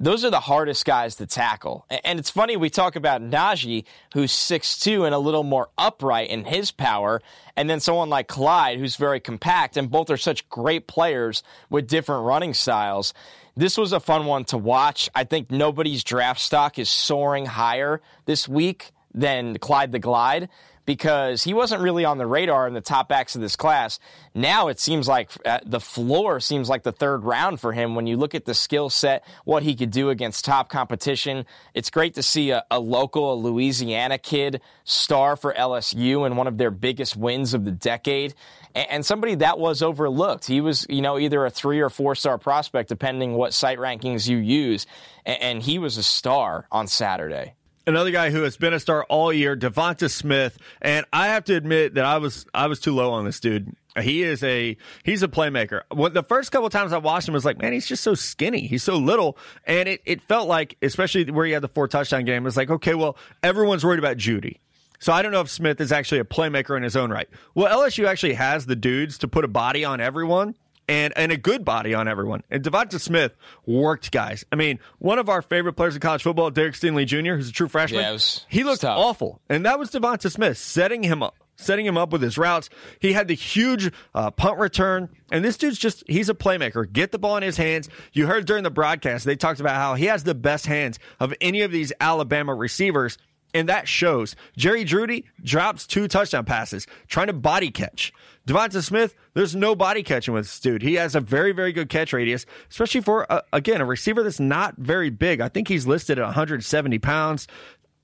those 0.00 0.24
are 0.24 0.30
the 0.30 0.40
hardest 0.40 0.84
guys 0.84 1.16
to 1.16 1.26
tackle. 1.26 1.86
And 2.04 2.18
it's 2.18 2.30
funny, 2.30 2.56
we 2.56 2.70
talk 2.70 2.96
about 2.96 3.22
Najee, 3.22 3.84
who's 4.12 4.32
6'2 4.32 5.06
and 5.06 5.14
a 5.14 5.18
little 5.18 5.42
more 5.42 5.68
upright 5.78 6.30
in 6.30 6.44
his 6.44 6.70
power, 6.70 7.22
and 7.56 7.68
then 7.68 7.80
someone 7.80 8.10
like 8.10 8.28
Clyde, 8.28 8.78
who's 8.78 8.96
very 8.96 9.20
compact, 9.20 9.76
and 9.76 9.90
both 9.90 10.10
are 10.10 10.16
such 10.16 10.48
great 10.48 10.86
players 10.86 11.42
with 11.70 11.88
different 11.88 12.24
running 12.24 12.54
styles. 12.54 13.14
This 13.56 13.78
was 13.78 13.92
a 13.92 14.00
fun 14.00 14.26
one 14.26 14.44
to 14.46 14.58
watch. 14.58 15.08
I 15.14 15.24
think 15.24 15.50
nobody's 15.50 16.04
draft 16.04 16.40
stock 16.40 16.78
is 16.78 16.90
soaring 16.90 17.46
higher 17.46 18.02
this 18.26 18.46
week 18.46 18.90
than 19.14 19.58
Clyde 19.58 19.92
the 19.92 19.98
Glide 19.98 20.50
because 20.86 21.42
he 21.42 21.52
wasn't 21.52 21.82
really 21.82 22.04
on 22.04 22.16
the 22.16 22.26
radar 22.26 22.66
in 22.66 22.72
the 22.72 22.80
top 22.80 23.08
backs 23.08 23.34
of 23.34 23.40
this 23.40 23.56
class. 23.56 23.98
Now 24.34 24.68
it 24.68 24.78
seems 24.80 25.08
like 25.08 25.30
uh, 25.44 25.58
the 25.66 25.80
floor 25.80 26.40
seems 26.40 26.68
like 26.68 26.84
the 26.84 26.92
third 26.92 27.24
round 27.24 27.60
for 27.60 27.72
him 27.72 27.94
when 27.94 28.06
you 28.06 28.16
look 28.16 28.34
at 28.34 28.44
the 28.44 28.54
skill 28.54 28.88
set, 28.88 29.24
what 29.44 29.64
he 29.64 29.74
could 29.74 29.90
do 29.90 30.10
against 30.10 30.44
top 30.44 30.70
competition. 30.70 31.44
It's 31.74 31.90
great 31.90 32.14
to 32.14 32.22
see 32.22 32.50
a, 32.50 32.64
a 32.70 32.78
local, 32.78 33.34
a 33.34 33.36
Louisiana 33.36 34.16
kid 34.16 34.60
star 34.84 35.36
for 35.36 35.52
LSU 35.52 36.24
in 36.26 36.36
one 36.36 36.46
of 36.46 36.56
their 36.56 36.70
biggest 36.70 37.16
wins 37.16 37.52
of 37.52 37.64
the 37.64 37.72
decade. 37.72 38.34
And, 38.74 39.04
somebody 39.06 39.36
that 39.36 39.58
was 39.58 39.82
overlooked. 39.82 40.46
He 40.46 40.60
was, 40.60 40.84
you 40.90 41.00
know, 41.00 41.18
either 41.18 41.46
a 41.46 41.50
three 41.50 41.80
or 41.80 41.88
four 41.88 42.14
star 42.14 42.38
prospect, 42.38 42.88
depending 42.88 43.32
what 43.34 43.54
site 43.54 43.78
rankings 43.78 44.28
you 44.28 44.36
use. 44.36 44.86
and 45.24 45.62
he 45.62 45.78
was 45.78 45.96
a 45.96 46.02
star 46.02 46.66
on 46.70 46.86
Saturday 46.86 47.54
another 47.86 48.10
guy 48.10 48.30
who 48.30 48.42
has 48.42 48.56
been 48.56 48.72
a 48.72 48.80
star 48.80 49.04
all 49.04 49.32
year, 49.32 49.56
Devonta 49.56 50.10
Smith, 50.10 50.58
and 50.82 51.06
I 51.12 51.28
have 51.28 51.44
to 51.44 51.54
admit 51.54 51.94
that 51.94 52.04
I 52.04 52.18
was 52.18 52.46
I 52.52 52.66
was 52.66 52.80
too 52.80 52.94
low 52.94 53.12
on 53.12 53.24
this 53.24 53.40
dude. 53.40 53.74
He 54.00 54.22
is 54.22 54.42
a 54.42 54.76
he's 55.04 55.22
a 55.22 55.28
playmaker. 55.28 55.82
When 55.92 56.12
the 56.12 56.22
first 56.22 56.52
couple 56.52 56.68
times 56.68 56.92
I 56.92 56.98
watched 56.98 57.28
him, 57.28 57.34
I 57.34 57.36
was 57.36 57.44
like, 57.44 57.58
man, 57.58 57.72
he's 57.72 57.86
just 57.86 58.02
so 58.02 58.14
skinny. 58.14 58.66
He's 58.66 58.82
so 58.82 58.96
little, 58.96 59.38
and 59.64 59.88
it, 59.88 60.02
it 60.04 60.22
felt 60.22 60.48
like, 60.48 60.76
especially 60.82 61.30
where 61.30 61.46
he 61.46 61.52
had 61.52 61.62
the 61.62 61.68
four 61.68 61.88
touchdown 61.88 62.24
game, 62.24 62.42
it 62.42 62.44
was 62.44 62.56
like, 62.56 62.70
okay, 62.70 62.94
well, 62.94 63.16
everyone's 63.42 63.84
worried 63.84 63.98
about 63.98 64.16
Jeudy. 64.16 64.58
So 64.98 65.12
I 65.12 65.22
don't 65.22 65.32
know 65.32 65.42
if 65.42 65.50
Smith 65.50 65.80
is 65.80 65.92
actually 65.92 66.20
a 66.20 66.24
playmaker 66.24 66.76
in 66.76 66.82
his 66.82 66.96
own 66.96 67.10
right. 67.10 67.28
Well, 67.54 67.72
LSU 67.72 68.06
actually 68.06 68.34
has 68.34 68.66
the 68.66 68.76
dudes 68.76 69.18
to 69.18 69.28
put 69.28 69.44
a 69.44 69.48
body 69.48 69.84
on 69.84 70.00
everyone 70.00 70.54
and 70.88 71.12
and 71.16 71.32
a 71.32 71.36
good 71.36 71.64
body 71.64 71.94
on 71.94 72.08
everyone. 72.08 72.42
And 72.50 72.62
Devonta 72.62 73.00
Smith 73.00 73.34
worked 73.66 74.10
guys. 74.12 74.44
I 74.52 74.56
mean, 74.56 74.78
one 74.98 75.18
of 75.18 75.28
our 75.28 75.42
favorite 75.42 75.74
players 75.74 75.94
in 75.94 76.00
college 76.00 76.22
football, 76.22 76.50
Derek 76.50 76.74
Stingley 76.74 77.06
Jr., 77.06 77.34
who's 77.34 77.48
a 77.48 77.52
true 77.52 77.68
freshman, 77.68 78.02
yeah, 78.02 78.12
was, 78.12 78.46
he 78.48 78.64
looked 78.64 78.84
awful, 78.84 79.40
and 79.48 79.64
that 79.66 79.78
was 79.78 79.90
Devonta 79.90 80.30
Smith 80.30 80.58
setting 80.58 81.02
him 81.02 81.22
up. 81.22 81.34
Setting 81.58 81.86
him 81.86 81.96
up 81.96 82.12
with 82.12 82.20
his 82.20 82.36
routes. 82.36 82.68
He 83.00 83.14
had 83.14 83.28
the 83.28 83.34
huge 83.34 83.90
uh, 84.14 84.30
punt 84.30 84.58
return. 84.58 85.08
And 85.32 85.42
this 85.42 85.56
dude's 85.56 85.78
just, 85.78 86.04
he's 86.06 86.28
a 86.28 86.34
playmaker. 86.34 86.84
Get 86.92 87.12
the 87.12 87.18
ball 87.18 87.38
in 87.38 87.42
his 87.42 87.56
hands. 87.56 87.88
You 88.12 88.26
heard 88.26 88.44
during 88.44 88.62
the 88.62 88.70
broadcast, 88.70 89.24
they 89.24 89.36
talked 89.36 89.58
about 89.58 89.74
how 89.76 89.94
he 89.94 90.04
has 90.04 90.22
the 90.22 90.34
best 90.34 90.66
hands 90.66 90.98
of 91.18 91.32
any 91.40 91.62
of 91.62 91.72
these 91.72 91.94
Alabama 91.98 92.54
receivers 92.54 93.16
and 93.54 93.68
that 93.68 93.88
shows. 93.88 94.36
Jerry 94.56 94.84
Jeudy 94.84 95.24
drops 95.42 95.86
two 95.86 96.08
touchdown 96.08 96.44
passes 96.44 96.86
trying 97.08 97.28
to 97.28 97.32
body 97.32 97.70
catch. 97.70 98.12
Devonta 98.46 98.82
Smith, 98.82 99.14
there's 99.34 99.56
no 99.56 99.74
body 99.74 100.02
catching 100.02 100.32
with 100.32 100.44
this 100.44 100.60
dude. 100.60 100.82
He 100.82 100.94
has 100.94 101.14
a 101.14 101.20
very, 101.20 101.52
very 101.52 101.72
good 101.72 101.88
catch 101.88 102.12
radius, 102.12 102.46
especially 102.70 103.00
for, 103.00 103.30
uh, 103.30 103.40
again, 103.52 103.80
a 103.80 103.84
receiver 103.84 104.22
that's 104.22 104.38
not 104.38 104.76
very 104.76 105.10
big. 105.10 105.40
I 105.40 105.48
think 105.48 105.66
he's 105.66 105.86
listed 105.86 106.18
at 106.18 106.24
170 106.24 106.98
pounds, 107.00 107.48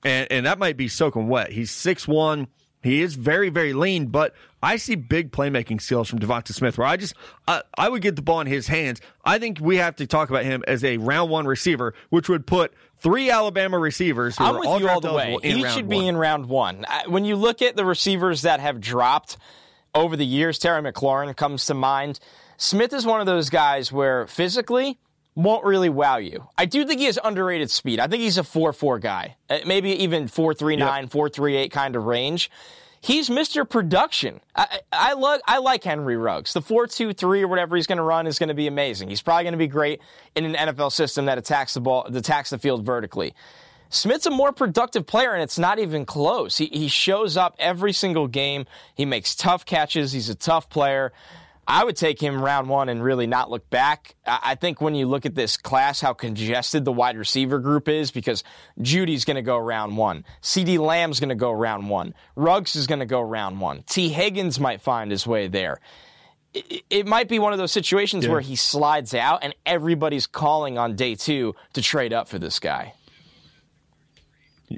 and, 0.03 0.29
and 0.29 0.45
that 0.45 0.59
might 0.59 0.75
be 0.75 0.89
soaking 0.89 1.29
wet. 1.29 1.51
He's 1.51 1.71
6'1. 1.71 2.47
He 2.83 3.01
is 3.01 3.15
very, 3.15 3.49
very 3.49 3.73
lean, 3.73 4.07
but 4.07 4.35
I 4.61 4.75
see 4.75 4.95
big 4.95 5.31
playmaking 5.31 5.81
skills 5.81 6.09
from 6.09 6.19
Devonta 6.19 6.53
Smith 6.53 6.77
where 6.77 6.85
I 6.87 6.97
just, 6.97 7.15
I, 7.47 7.61
I 7.77 7.89
would 7.89 8.01
get 8.01 8.15
the 8.15 8.21
ball 8.21 8.41
in 8.41 8.47
his 8.47 8.67
hands. 8.67 9.01
I 9.23 9.39
think 9.39 9.59
we 9.61 9.77
have 9.77 9.95
to 9.97 10.07
talk 10.07 10.29
about 10.29 10.43
him 10.43 10.63
as 10.67 10.83
a 10.83 10.97
round 10.97 11.31
one 11.31 11.47
receiver, 11.47 11.93
which 12.09 12.29
would 12.29 12.45
put 12.45 12.73
three 12.99 13.29
Alabama 13.31 13.79
receivers 13.79 14.37
who 14.37 14.43
I'm 14.43 14.55
are 14.55 14.59
with 14.59 14.67
all 14.67 14.79
you 14.81 14.89
all 14.89 15.01
the 15.01 15.13
way. 15.13 15.37
in 15.41 15.57
He 15.57 15.63
should 15.69 15.87
one. 15.87 15.89
be 15.89 16.07
in 16.07 16.17
round 16.17 16.47
one. 16.47 16.85
When 17.07 17.25
you 17.25 17.35
look 17.35 17.61
at 17.61 17.75
the 17.75 17.85
receivers 17.85 18.43
that 18.43 18.59
have 18.59 18.79
dropped 18.81 19.37
over 19.95 20.15
the 20.15 20.25
years, 20.25 20.59
Terry 20.59 20.81
McLaurin 20.81 21.35
comes 21.35 21.65
to 21.67 21.73
mind. 21.73 22.19
Smith 22.57 22.93
is 22.93 23.05
one 23.05 23.19
of 23.19 23.25
those 23.25 23.49
guys 23.49 23.91
where 23.91 24.27
physically 24.27 24.99
won't 25.35 25.65
really 25.65 25.89
wow 25.89 26.17
you. 26.17 26.47
I 26.57 26.65
do 26.65 26.85
think 26.85 26.99
he 26.99 27.05
has 27.07 27.19
underrated 27.23 27.71
speed. 27.71 27.99
I 27.99 28.07
think 28.07 28.21
he's 28.21 28.37
a 28.37 28.43
4-4 28.43 29.01
guy. 29.01 29.35
Uh, 29.49 29.59
Maybe 29.65 29.91
even 30.03 30.25
4-3-9, 30.25 31.09
4-3-8 31.09 31.71
kind 31.71 31.95
of 31.95 32.05
range. 32.05 32.51
He's 33.01 33.29
Mr. 33.29 33.67
Production. 33.67 34.39
I, 34.55 34.79
I, 34.91 35.09
I, 35.09 35.13
lo- 35.13 35.39
I 35.45 35.57
like 35.57 35.83
Henry 35.83 36.15
Ruggs. 36.15 36.53
The 36.53 36.61
4-2-3 36.61 37.41
or 37.41 37.47
whatever 37.47 37.75
he's 37.75 37.87
going 37.87 37.97
to 37.97 38.03
run 38.03 38.27
is 38.27 38.39
going 38.39 38.47
to 38.49 38.53
be 38.55 38.67
amazing. 38.67 39.09
He's 39.09 39.21
probably 39.21 39.43
going 39.43 39.53
to 39.53 39.57
be 39.57 39.67
great 39.67 39.99
in 40.35 40.45
an 40.45 40.53
NFL 40.53 40.91
system 40.93 41.25
that 41.25 41.37
attacks 41.37 41.73
the 41.73 41.81
ball, 41.81 42.05
that 42.09 42.17
attacks 42.17 42.51
the 42.51 42.57
field 42.57 42.85
vertically. 42.85 43.33
Smith's 43.89 44.25
a 44.25 44.31
more 44.31 44.51
productive 44.51 45.05
player, 45.05 45.33
and 45.33 45.43
it's 45.43 45.59
not 45.59 45.77
even 45.79 46.05
close. 46.05 46.57
He, 46.57 46.65
he 46.67 46.87
shows 46.87 47.37
up 47.37 47.55
every 47.59 47.93
single 47.93 48.27
game. 48.27 48.65
He 48.95 49.05
makes 49.05 49.35
tough 49.35 49.65
catches. 49.65 50.13
He's 50.13 50.29
a 50.29 50.35
tough 50.35 50.69
player. 50.69 51.11
I 51.67 51.83
would 51.83 51.95
take 51.95 52.21
him 52.21 52.41
round 52.41 52.67
one 52.69 52.89
and 52.89 53.01
really 53.03 53.25
not 53.27 53.49
look 53.49 53.69
back. 53.69 54.15
I 54.25 54.55
think 54.55 54.81
when 54.81 54.95
you 54.95 55.05
look 55.07 55.25
at 55.25 55.33
this 55.35 55.55
class, 55.57 56.01
how 56.01 56.13
congested 56.13 56.83
the 56.85 56.91
wide 56.91 57.17
receiver 57.17 57.59
group 57.59 57.87
is, 57.87 58.11
because 58.11 58.43
Jeudy's 58.79 59.23
going 59.25 59.35
to 59.35 59.41
go 59.41 59.57
round 59.57 59.95
one. 59.97 60.25
CeeDee 60.41 60.77
Lamb's 60.77 61.19
going 61.19 61.29
to 61.29 61.35
go 61.35 61.51
round 61.51 61.89
one. 61.89 62.13
Ruggs 62.35 62.75
is 62.75 62.85
going 62.87 62.99
to 62.99 63.05
go 63.05 63.21
round 63.21 63.61
one. 63.61 63.83
Tee 63.87 64.09
Higgins 64.09 64.59
might 64.59 64.81
find 64.81 65.09
his 65.09 65.25
way 65.25 65.47
there. 65.47 65.79
It, 66.53 66.83
it 66.89 67.07
might 67.07 67.29
be 67.29 67.39
one 67.39 67.53
of 67.53 67.59
those 67.59 67.71
situations 67.71 68.25
Yeah. 68.25 68.31
where 68.31 68.41
he 68.41 68.55
slides 68.55 69.13
out 69.13 69.39
and 69.43 69.55
everybody's 69.65 70.27
calling 70.27 70.77
on 70.77 70.95
day 70.95 71.15
two 71.15 71.55
to 71.73 71.81
trade 71.81 72.13
up 72.13 72.27
for 72.27 72.37
this 72.39 72.59
guy. 72.59 72.93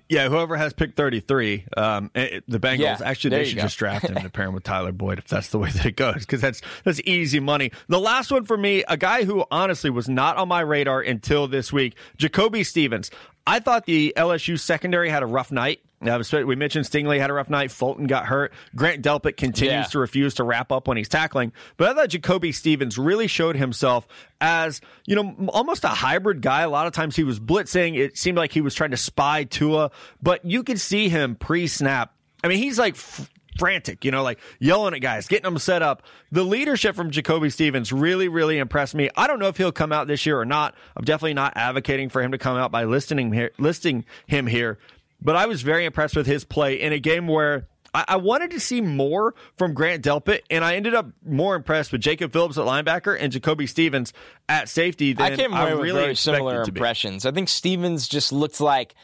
Yeah, 0.09 0.29
whoever 0.29 0.55
has 0.57 0.73
pick 0.73 0.95
33, 0.95 1.65
um, 1.77 2.11
eh, 2.15 2.39
the 2.47 2.59
Bengals, 2.59 2.79
Yeah, 2.79 2.97
actually, 3.03 3.31
they 3.31 3.45
should 3.45 3.57
go. 3.57 3.61
just 3.63 3.77
draft 3.77 4.07
him 4.07 4.17
and 4.17 4.31
pair 4.33 4.45
him 4.47 4.53
with 4.53 4.63
Tyler 4.63 4.91
Boyd 4.91 5.19
if 5.19 5.27
that's 5.27 5.49
the 5.49 5.59
way 5.59 5.69
that 5.71 5.85
it 5.85 5.95
goes, 5.95 6.19
because 6.19 6.41
that's, 6.41 6.61
that's 6.83 6.99
easy 7.05 7.39
money. 7.39 7.71
The 7.87 7.99
last 7.99 8.31
one 8.31 8.45
for 8.45 8.57
me, 8.57 8.83
a 8.87 8.97
guy 8.97 9.23
who 9.23 9.45
honestly 9.51 9.89
was 9.89 10.07
not 10.09 10.37
on 10.37 10.47
my 10.47 10.61
radar 10.61 11.01
until 11.01 11.47
this 11.47 11.71
week, 11.71 11.95
Jacoby 12.17 12.63
Stevens. 12.63 13.11
I 13.47 13.59
thought 13.59 13.85
the 13.85 14.13
LSU 14.17 14.59
secondary 14.59 15.09
had 15.09 15.21
a 15.21 15.27
rough 15.27 15.51
night. 15.51 15.79
Um, 16.07 16.47
we 16.47 16.55
mentioned 16.55 16.85
Stingley 16.85 17.19
had 17.19 17.29
a 17.29 17.33
rough 17.33 17.49
night. 17.49 17.71
Fulton 17.71 18.07
got 18.07 18.25
hurt. 18.25 18.53
Grant 18.75 19.03
Delpit 19.03 19.37
continues 19.37 19.73
yeah. 19.73 19.83
to 19.83 19.99
refuse 19.99 20.35
to 20.35 20.43
wrap 20.43 20.71
up 20.71 20.87
when 20.87 20.97
he's 20.97 21.09
tackling. 21.09 21.53
But 21.77 21.89
I 21.89 21.93
thought 21.93 22.09
Jacoby 22.09 22.51
Stevens 22.51 22.97
really 22.97 23.27
showed 23.27 23.55
himself 23.55 24.07
as, 24.41 24.81
you 25.05 25.15
know, 25.15 25.35
almost 25.49 25.83
a 25.83 25.89
hybrid 25.89 26.41
guy. 26.41 26.61
A 26.61 26.69
lot 26.69 26.87
of 26.87 26.93
times 26.93 27.15
he 27.15 27.23
was 27.23 27.39
blitzing. 27.39 27.97
It 27.97 28.17
seemed 28.17 28.37
like 28.37 28.51
he 28.51 28.61
was 28.61 28.75
trying 28.75 28.91
to 28.91 28.97
spy 28.97 29.43
Tua, 29.43 29.91
but 30.21 30.45
you 30.45 30.63
could 30.63 30.79
see 30.79 31.09
him 31.09 31.35
pre 31.35 31.67
snap. 31.67 32.13
I 32.43 32.47
mean, 32.47 32.59
he's 32.59 32.77
like 32.77 32.95
f- 32.95 33.29
frantic, 33.57 34.03
you 34.05 34.11
know, 34.11 34.23
like 34.23 34.39
yelling 34.59 34.93
at 34.93 34.99
guys, 34.99 35.27
getting 35.27 35.43
them 35.43 35.57
set 35.57 35.81
up. 35.81 36.03
The 36.31 36.43
leadership 36.43 36.95
from 36.95 37.11
Jacoby 37.11 37.49
Stevens 37.49 37.91
really, 37.91 38.27
really 38.27 38.57
impressed 38.57 38.95
me. 38.95 39.09
I 39.15 39.27
don't 39.27 39.39
know 39.39 39.47
if 39.47 39.57
he'll 39.57 39.71
come 39.71 39.91
out 39.91 40.07
this 40.07 40.25
year 40.25 40.39
or 40.39 40.45
not. 40.45 40.75
I'm 40.95 41.05
definitely 41.05 41.33
not 41.33 41.53
advocating 41.55 42.09
for 42.09 42.21
him 42.21 42.31
to 42.31 42.37
come 42.37 42.57
out 42.57 42.71
by 42.71 42.83
listing 42.83 43.31
here, 43.31 43.51
listing 43.57 44.05
him 44.27 44.47
here. 44.47 44.77
But 45.21 45.35
I 45.35 45.45
was 45.45 45.61
very 45.61 45.85
impressed 45.85 46.15
with 46.15 46.27
his 46.27 46.43
play 46.43 46.81
in 46.81 46.93
a 46.93 46.99
game 46.99 47.27
where 47.27 47.67
I, 47.93 48.05
I 48.09 48.15
wanted 48.17 48.51
to 48.51 48.59
see 48.59 48.81
more 48.81 49.33
from 49.57 49.73
Grant 49.73 50.03
Delpit, 50.03 50.41
and 50.49 50.63
I 50.63 50.75
ended 50.75 50.93
up 50.93 51.07
more 51.25 51.55
impressed 51.55 51.91
with 51.91 52.01
Jacob 52.01 52.31
Phillips 52.31 52.57
at 52.57 52.65
linebacker 52.65 53.17
and 53.19 53.31
Jacoby 53.31 53.67
Stevens 53.67 54.13
at 54.47 54.69
safety 54.69 55.13
than 55.13 55.33
I 55.33 55.35
came 55.35 55.51
away 55.51 55.61
I 55.61 55.69
really 55.69 55.91
with 55.91 55.95
very 55.95 56.15
similar 56.15 56.61
impressions. 56.61 57.25
I 57.25 57.31
think 57.31 57.49
Stevens 57.49 58.07
just 58.07 58.31
looked 58.31 58.61
like 58.61 58.95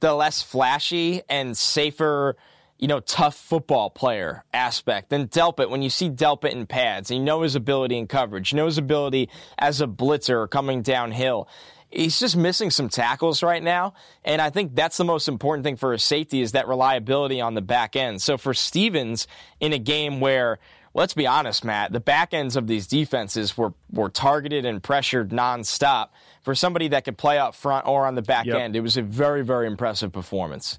the 0.00 0.14
less 0.14 0.42
flashy 0.42 1.22
and 1.28 1.56
safer– 1.56 2.36
you 2.78 2.88
know, 2.88 3.00
tough 3.00 3.34
football 3.34 3.90
player 3.90 4.44
aspect. 4.52 5.10
Then 5.10 5.28
Delpit, 5.28 5.70
when 5.70 5.82
you 5.82 5.90
see 5.90 6.10
Delpit 6.10 6.52
in 6.52 6.66
pads, 6.66 7.10
you 7.10 7.20
know 7.20 7.42
his 7.42 7.54
ability 7.54 7.96
in 7.96 8.06
coverage, 8.06 8.52
you 8.52 8.56
know 8.56 8.66
his 8.66 8.78
ability 8.78 9.30
as 9.58 9.80
a 9.80 9.86
blitzer 9.86 10.48
coming 10.48 10.82
downhill 10.82 11.48
he's 11.96 12.20
just 12.20 12.36
missing 12.36 12.70
some 12.70 12.88
tackles 12.88 13.42
right 13.42 13.62
now. 13.62 13.94
And 14.24 14.40
I 14.40 14.50
think 14.50 14.74
that's 14.74 14.96
the 14.96 15.04
most 15.04 15.28
important 15.28 15.64
thing 15.64 15.76
for 15.76 15.92
a 15.92 15.98
safety 15.98 16.40
is 16.40 16.52
that 16.52 16.68
reliability 16.68 17.40
on 17.40 17.54
the 17.54 17.62
back 17.62 17.96
end. 17.96 18.22
So 18.22 18.36
for 18.36 18.54
Stevens 18.54 19.26
in 19.60 19.72
a 19.72 19.78
game 19.78 20.20
where 20.20 20.58
let's 20.94 21.14
be 21.14 21.26
honest, 21.26 21.64
Matt, 21.64 21.92
the 21.92 22.00
back 22.00 22.32
ends 22.32 22.56
of 22.56 22.66
these 22.66 22.86
defenses 22.86 23.56
were, 23.56 23.74
were 23.92 24.08
targeted 24.08 24.64
and 24.64 24.82
pressured 24.82 25.30
nonstop. 25.30 26.08
For 26.42 26.54
somebody 26.54 26.88
that 26.88 27.04
could 27.04 27.18
play 27.18 27.38
up 27.38 27.54
front 27.54 27.86
or 27.86 28.06
on 28.06 28.14
the 28.14 28.22
back 28.22 28.46
yep. 28.46 28.56
end, 28.56 28.76
it 28.76 28.80
was 28.80 28.96
a 28.96 29.02
very, 29.02 29.42
very 29.44 29.66
impressive 29.66 30.12
performance. 30.12 30.78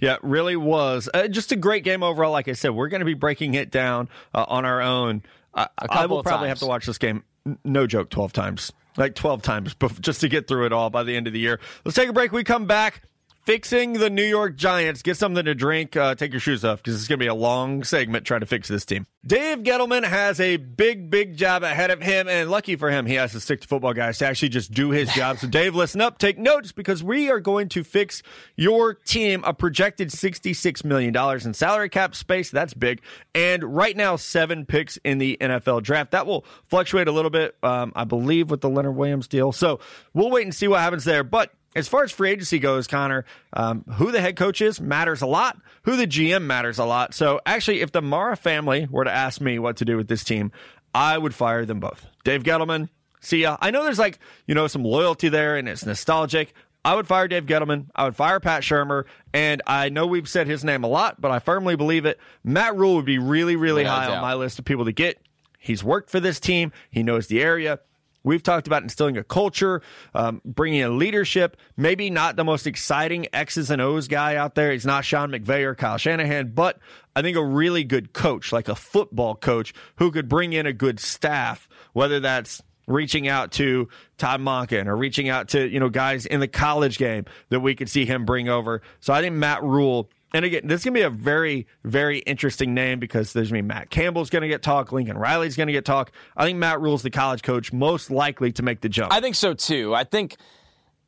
Yeah, 0.00 0.16
really 0.22 0.56
was. 0.56 1.08
Uh, 1.12 1.28
just 1.28 1.52
a 1.52 1.56
great 1.56 1.84
game 1.84 2.02
overall. 2.02 2.32
Like 2.32 2.48
I 2.48 2.52
said, 2.52 2.70
we're 2.70 2.88
going 2.88 3.00
to 3.00 3.06
be 3.06 3.14
breaking 3.14 3.54
it 3.54 3.70
down 3.70 4.08
uh, 4.34 4.44
on 4.48 4.64
our 4.64 4.80
own. 4.80 5.22
Uh, 5.54 5.66
I 5.78 6.06
will 6.06 6.22
probably 6.22 6.48
times. 6.48 6.60
have 6.60 6.66
to 6.66 6.66
watch 6.66 6.86
this 6.86 6.98
game 6.98 7.24
no 7.64 7.86
joke, 7.86 8.10
12 8.10 8.32
times. 8.32 8.72
Like 8.96 9.14
12 9.14 9.42
times 9.42 9.76
just 10.00 10.22
to 10.22 10.28
get 10.28 10.48
through 10.48 10.66
it 10.66 10.72
all 10.72 10.88
by 10.88 11.02
the 11.02 11.14
end 11.16 11.26
of 11.26 11.32
the 11.34 11.38
year. 11.38 11.60
Let's 11.84 11.96
take 11.96 12.08
a 12.08 12.12
break. 12.12 12.32
We 12.32 12.44
come 12.44 12.66
back 12.66 13.02
fixing 13.46 13.92
the 13.94 14.10
New 14.10 14.24
York 14.24 14.56
Giants. 14.56 15.02
Get 15.02 15.16
something 15.16 15.44
to 15.44 15.54
drink. 15.54 15.96
Uh, 15.96 16.16
take 16.16 16.32
your 16.32 16.40
shoes 16.40 16.64
off 16.64 16.82
because 16.82 16.96
it's 16.96 17.08
going 17.08 17.20
to 17.20 17.24
be 17.24 17.28
a 17.28 17.34
long 17.34 17.84
segment 17.84 18.26
trying 18.26 18.40
to 18.40 18.46
fix 18.46 18.68
this 18.68 18.84
team. 18.84 19.06
Dave 19.24 19.60
Gettleman 19.60 20.04
has 20.04 20.40
a 20.40 20.56
big, 20.56 21.10
big 21.10 21.36
job 21.36 21.62
ahead 21.62 21.90
of 21.90 22.00
him, 22.02 22.28
and 22.28 22.50
lucky 22.50 22.76
for 22.76 22.90
him, 22.90 23.06
he 23.06 23.14
has 23.14 23.32
to 23.32 23.40
stick 23.40 23.60
to 23.60 23.68
football 23.68 23.92
guys 23.92 24.18
to 24.18 24.26
actually 24.26 24.50
just 24.50 24.72
do 24.72 24.90
his 24.90 25.12
job. 25.14 25.38
So, 25.38 25.46
Dave, 25.48 25.74
listen 25.74 26.00
up, 26.00 26.18
take 26.18 26.38
notes 26.38 26.72
because 26.72 27.02
we 27.02 27.30
are 27.30 27.40
going 27.40 27.68
to 27.70 27.82
fix 27.82 28.22
your 28.56 28.94
team 28.94 29.42
a 29.44 29.54
projected 29.54 30.10
$66 30.10 30.84
million 30.84 31.16
in 31.44 31.54
salary 31.54 31.88
cap 31.88 32.14
space. 32.14 32.50
That's 32.50 32.74
big. 32.74 33.00
And 33.34 33.64
right 33.64 33.96
now, 33.96 34.16
seven 34.16 34.66
picks 34.66 34.96
in 34.98 35.18
the 35.18 35.36
NFL 35.40 35.82
draft. 35.82 36.12
That 36.12 36.26
will 36.26 36.44
fluctuate 36.66 37.08
a 37.08 37.12
little 37.12 37.30
bit, 37.30 37.56
um, 37.62 37.92
I 37.96 38.04
believe, 38.04 38.50
with 38.50 38.60
the 38.60 38.68
Leonard 38.68 38.96
Williams 38.96 39.28
deal. 39.28 39.52
So, 39.52 39.80
we'll 40.14 40.30
wait 40.30 40.44
and 40.44 40.54
see 40.54 40.68
what 40.68 40.80
happens 40.80 41.04
there. 41.04 41.24
But 41.24 41.52
as 41.76 41.86
far 41.88 42.02
as 42.02 42.10
free 42.10 42.30
agency 42.30 42.58
goes, 42.58 42.86
Connor, 42.86 43.24
um, 43.52 43.84
who 43.94 44.10
the 44.10 44.20
head 44.20 44.34
coach 44.36 44.60
is 44.60 44.80
matters 44.80 45.22
a 45.22 45.26
lot. 45.26 45.58
Who 45.82 45.96
the 45.96 46.06
GM 46.06 46.42
matters 46.42 46.78
a 46.78 46.84
lot. 46.84 47.14
So 47.14 47.40
actually, 47.46 47.82
if 47.82 47.92
the 47.92 48.02
Mara 48.02 48.36
family 48.36 48.88
were 48.90 49.04
to 49.04 49.12
ask 49.12 49.40
me 49.40 49.58
what 49.58 49.76
to 49.76 49.84
do 49.84 49.96
with 49.96 50.08
this 50.08 50.24
team, 50.24 50.50
I 50.94 51.16
would 51.18 51.34
fire 51.34 51.64
them 51.64 51.78
both. 51.78 52.06
Dave 52.24 52.42
Gettleman, 52.42 52.88
see 53.20 53.42
ya. 53.42 53.56
I 53.60 53.70
know 53.70 53.84
there's 53.84 53.98
like, 53.98 54.18
you 54.46 54.54
know, 54.54 54.66
some 54.66 54.82
loyalty 54.82 55.28
there 55.28 55.56
and 55.56 55.68
it's 55.68 55.84
nostalgic. 55.86 56.54
I 56.84 56.94
would 56.94 57.06
fire 57.06 57.28
Dave 57.28 57.46
Gettleman. 57.46 57.86
I 57.94 58.04
would 58.04 58.16
fire 58.16 58.40
Pat 58.40 58.62
Shurmur. 58.62 59.04
And 59.34 59.60
I 59.66 59.88
know 59.90 60.06
we've 60.06 60.28
said 60.28 60.46
his 60.46 60.64
name 60.64 60.82
a 60.84 60.88
lot, 60.88 61.20
but 61.20 61.30
I 61.30 61.40
firmly 61.40 61.76
believe 61.76 62.06
it. 62.06 62.18
Matt 62.42 62.76
Rhule 62.76 62.94
would 62.96 63.04
be 63.04 63.18
really, 63.18 63.56
really 63.56 63.82
Without 63.82 63.98
high 63.98 64.06
doubt. 64.06 64.16
on 64.16 64.22
my 64.22 64.34
list 64.34 64.58
of 64.58 64.64
people 64.64 64.84
to 64.86 64.92
get. 64.92 65.20
He's 65.58 65.82
worked 65.84 66.10
for 66.10 66.20
this 66.20 66.38
team. 66.40 66.72
He 66.90 67.02
knows 67.02 67.26
the 67.26 67.42
area. 67.42 67.80
We've 68.26 68.42
talked 68.42 68.66
about 68.66 68.82
instilling 68.82 69.16
a 69.16 69.22
culture, 69.22 69.82
um, 70.12 70.42
bringing 70.44 70.80
in 70.80 70.98
leadership. 70.98 71.56
Maybe 71.76 72.10
not 72.10 72.34
the 72.34 72.42
most 72.42 72.66
exciting 72.66 73.28
X's 73.32 73.70
and 73.70 73.80
O's 73.80 74.08
guy 74.08 74.34
out 74.34 74.56
there. 74.56 74.72
He's 74.72 74.84
not 74.84 75.04
Sean 75.04 75.30
McVay 75.30 75.62
or 75.62 75.76
Kyle 75.76 75.96
Shanahan, 75.96 76.50
but 76.52 76.80
I 77.14 77.22
think 77.22 77.36
a 77.36 77.44
really 77.44 77.84
good 77.84 78.12
coach, 78.12 78.52
like 78.52 78.68
a 78.68 78.74
football 78.74 79.36
coach, 79.36 79.72
who 79.98 80.10
could 80.10 80.28
bring 80.28 80.52
in 80.52 80.66
a 80.66 80.72
good 80.72 80.98
staff, 80.98 81.68
whether 81.92 82.18
that's 82.18 82.60
reaching 82.88 83.28
out 83.28 83.52
to 83.52 83.88
Todd 84.18 84.40
Monken 84.40 84.86
or 84.86 84.96
reaching 84.96 85.28
out 85.28 85.48
to, 85.50 85.64
you 85.68 85.78
know, 85.78 85.88
guys 85.88 86.26
in 86.26 86.40
the 86.40 86.48
college 86.48 86.98
game 86.98 87.26
that 87.50 87.60
we 87.60 87.76
could 87.76 87.88
see 87.88 88.06
him 88.06 88.24
bring 88.24 88.48
over. 88.48 88.82
So 88.98 89.12
I 89.12 89.20
think 89.20 89.36
Matt 89.36 89.62
Rhule 89.62 90.10
and 90.34 90.44
again, 90.44 90.62
this 90.64 90.80
is 90.80 90.84
going 90.84 90.94
to 90.94 91.00
be 91.00 91.04
a 91.04 91.10
very, 91.10 91.66
very 91.84 92.18
interesting 92.18 92.74
name 92.74 92.98
because 92.98 93.32
there's 93.32 93.50
going 93.50 93.60
to 93.60 93.62
be 93.62 93.74
Matt 93.74 93.90
Campbell's 93.90 94.30
going 94.30 94.42
to 94.42 94.48
get 94.48 94.62
talk, 94.62 94.92
Lincoln 94.92 95.16
Riley's 95.16 95.56
going 95.56 95.68
to 95.68 95.72
get 95.72 95.84
talk. 95.84 96.10
I 96.36 96.44
think 96.44 96.58
Matt 96.58 96.80
Rhule's 96.80 97.02
the 97.02 97.10
college 97.10 97.42
coach 97.42 97.72
most 97.72 98.10
likely 98.10 98.52
to 98.52 98.62
make 98.62 98.80
the 98.80 98.88
jump. 98.88 99.12
I 99.12 99.20
think 99.20 99.34
so 99.34 99.54
too. 99.54 99.94
I 99.94 100.04
think 100.04 100.36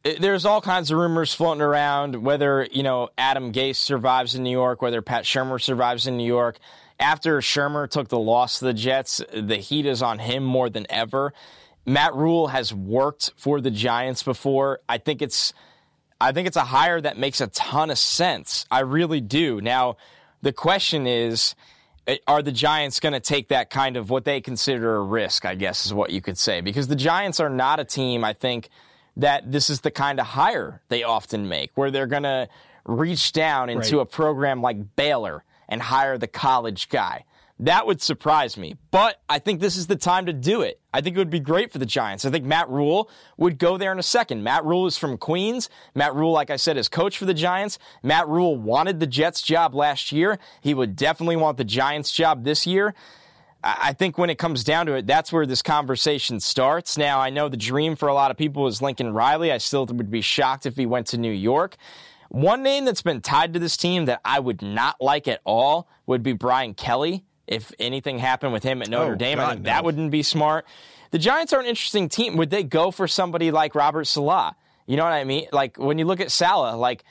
eh, 0.05 0.17
there's 0.21 0.45
all 0.45 0.61
kinds 0.61 0.91
of 0.91 0.99
rumors 0.99 1.35
floating 1.35 1.63
around 1.63 2.23
whether, 2.23 2.67
you 2.71 2.83
know, 2.83 3.09
Adam 3.19 3.53
Gase 3.53 3.77
survives 3.77 4.35
in 4.35 4.45
New 4.45 4.53
York, 4.53 4.83
whether 4.83 5.03
Pat 5.03 5.25
Shurmur 5.25 5.61
survives 5.61 6.07
in 6.07 6.17
New 6.17 6.27
York. 6.27 6.59
After 7.01 7.39
Shurmur 7.41 7.89
took 7.89 8.09
the 8.09 8.19
loss 8.19 8.61
to 8.61 8.67
the 8.67 8.75
Jets, 8.75 9.21
the 9.33 9.57
heat 9.57 9.87
is 9.87 10.03
on 10.03 10.19
him 10.19 10.45
more 10.45 10.71
than 10.71 10.87
ever. 10.91 11.33
Matt 11.87 12.15
Rhule 12.15 12.49
has 12.49 12.75
worked 12.75 13.33
for 13.37 13.61
the 13.61 13.71
Giants 13.71 14.23
before. 14.23 14.81
I 14.89 14.99
think 14.99 15.23
it's 15.23 15.55
I 16.21 16.33
think 16.33 16.49
it's 16.49 16.57
a 16.57 16.65
hire 16.65 17.01
that 17.01 17.17
makes 17.19 17.41
a 17.41 17.47
ton 17.49 17.91
of 17.91 17.99
sense. 17.99 18.67
I 18.71 18.81
really 18.81 19.21
do. 19.21 19.61
Now, 19.61 19.97
the 20.43 20.53
question 20.53 21.07
is 21.07 21.55
eh, 22.07 22.17
are 22.27 22.43
the 22.43 22.53
Giants 22.53 23.01
going 23.01 23.13
to 23.13 23.21
take 23.21 23.49
that 23.49 23.71
kind 23.71 23.97
of 23.97 24.11
what 24.11 24.25
they 24.25 24.41
consider 24.41 24.97
a 24.97 25.03
risk, 25.03 25.45
I 25.45 25.55
guess 25.55 25.87
is 25.87 25.95
what 25.95 26.11
you 26.11 26.21
could 26.21 26.39
say? 26.39 26.61
Because 26.61 26.89
the 26.89 26.97
Giants 26.97 27.41
are 27.41 27.51
not 27.51 27.79
a 27.81 27.85
team, 27.85 28.25
I 28.25 28.33
think, 28.33 28.69
that 29.17 29.51
this 29.51 29.71
is 29.71 29.81
the 29.81 29.91
kind 29.91 30.21
of 30.21 30.27
hire 30.27 30.81
they 30.89 31.03
often 31.03 31.49
make, 31.49 31.71
where 31.75 31.91
they're 31.91 32.07
going 32.07 32.23
to 32.25 32.49
reach 32.85 33.33
down 33.33 33.69
into 33.69 33.97
right. 33.99 34.03
a 34.03 34.07
program 34.07 34.63
like 34.63 34.97
Baylor 34.97 35.45
and 35.69 35.83
hire 35.83 36.19
the 36.19 36.27
college 36.27 36.89
guy. 36.89 37.25
That 37.61 37.87
would 37.87 38.01
surprise 38.01 38.57
me. 38.57 38.77
But 38.91 39.21
I 39.29 39.39
think 39.39 39.61
this 39.61 39.77
is 39.77 39.89
the 39.89 39.97
time 39.97 40.27
to 40.27 40.33
do 40.33 40.63
it. 40.63 40.78
I 40.99 41.01
think 41.01 41.15
it 41.15 41.21
would 41.21 41.31
be 41.31 41.39
great 41.39 41.71
for 41.71 41.79
the 41.79 41.87
Giants. 41.87 42.25
I 42.25 42.31
think 42.31 42.45
Matt 42.45 42.69
Rhule 42.69 43.09
would 43.37 43.57
go 43.57 43.79
there 43.79 43.93
in 43.93 44.01
a 44.01 44.03
second. 44.03 44.43
Matt 44.43 44.65
Rhule 44.65 44.85
is 44.89 44.99
from 44.99 45.17
Queens. 45.17 45.71
Matt 45.95 46.13
Rhule, 46.13 46.33
like 46.33 46.51
I 46.51 46.57
said, 46.57 46.77
is 46.77 46.89
coach 46.89 47.17
for 47.17 47.25
the 47.25 47.35
Giants. 47.35 47.79
Matt 48.03 48.27
Rhule 48.27 48.57
wanted 48.57 48.99
the 48.99 49.07
Jets 49.07 49.41
job 49.41 49.77
last 49.77 50.11
year. 50.11 50.41
He 50.61 50.75
would 50.75 50.97
definitely 50.97 51.37
want 51.37 51.57
the 51.57 51.63
Giants 51.63 52.11
job 52.11 52.43
this 52.43 52.67
year. 52.67 52.97
I 53.63 53.93
think 53.93 54.19
when 54.19 54.29
it 54.29 54.39
comes 54.39 54.65
down 54.65 54.87
to 54.87 54.95
it, 54.95 55.07
that's 55.07 55.33
where 55.33 55.47
this 55.47 55.63
conversation 55.63 56.41
starts. 56.41 56.99
Now, 56.99 57.21
I 57.21 57.31
know 57.31 57.49
the 57.49 57.57
dream 57.57 57.95
for 57.95 58.09
a 58.09 58.15
lot 58.15 58.33
of 58.33 58.37
people 58.37 58.67
is 58.67 58.83
Lincoln 58.83 59.13
Riley. 59.13 59.53
I 59.53 59.59
still 59.59 59.87
would 59.87 60.11
be 60.11 60.21
shocked 60.21 60.67
if 60.67 60.77
he 60.77 60.85
went 60.85 61.07
to 61.09 61.17
New 61.17 61.31
York. 61.31 61.77
One 62.29 62.65
name 62.65 62.85
that's 62.85 63.03
been 63.03 63.21
tied 63.21 63.53
to 63.55 63.61
this 63.61 63.77
team 63.77 64.07
that 64.07 64.21
I 64.25 64.41
would 64.41 64.63
not 64.63 65.01
like 65.01 65.29
at 65.29 65.43
all 65.45 65.89
would 66.07 66.25
be 66.25 66.33
Brian 66.33 66.75
Kelly 66.75 67.25
if 67.49 67.73
anything 67.79 68.19
happened 68.19 68.53
with 68.53 68.63
him 68.63 68.83
at 68.83 68.89
Notre 68.89 69.15
oh, 69.15 69.17
Dame. 69.17 69.39
God, 69.39 69.45
I 69.45 69.51
think 69.53 69.65
no. 69.65 69.71
that 69.71 69.85
wouldn't 69.85 70.11
be 70.11 70.23
smart. 70.23 70.67
The 71.11 71.19
Giants 71.19 71.53
are 71.55 71.61
an 71.61 71.67
interesting 71.67 72.09
team. 72.09 72.37
Would 72.37 72.51
they 72.51 72.63
go 72.63 72.91
for 72.91 73.09
somebody 73.09 73.51
like 73.51 73.75
Robert 73.75 74.05
Saleh? 74.05 74.55
You 74.87 74.97
know 74.97 75.05
what 75.05 75.15
I 75.15 75.25
mean? 75.25 75.49
Like 75.51 75.79
when 75.79 75.99
you 75.99 76.05
look 76.05 76.21
at 76.21 76.31
Saleh, 76.31 76.77
like 76.77 77.05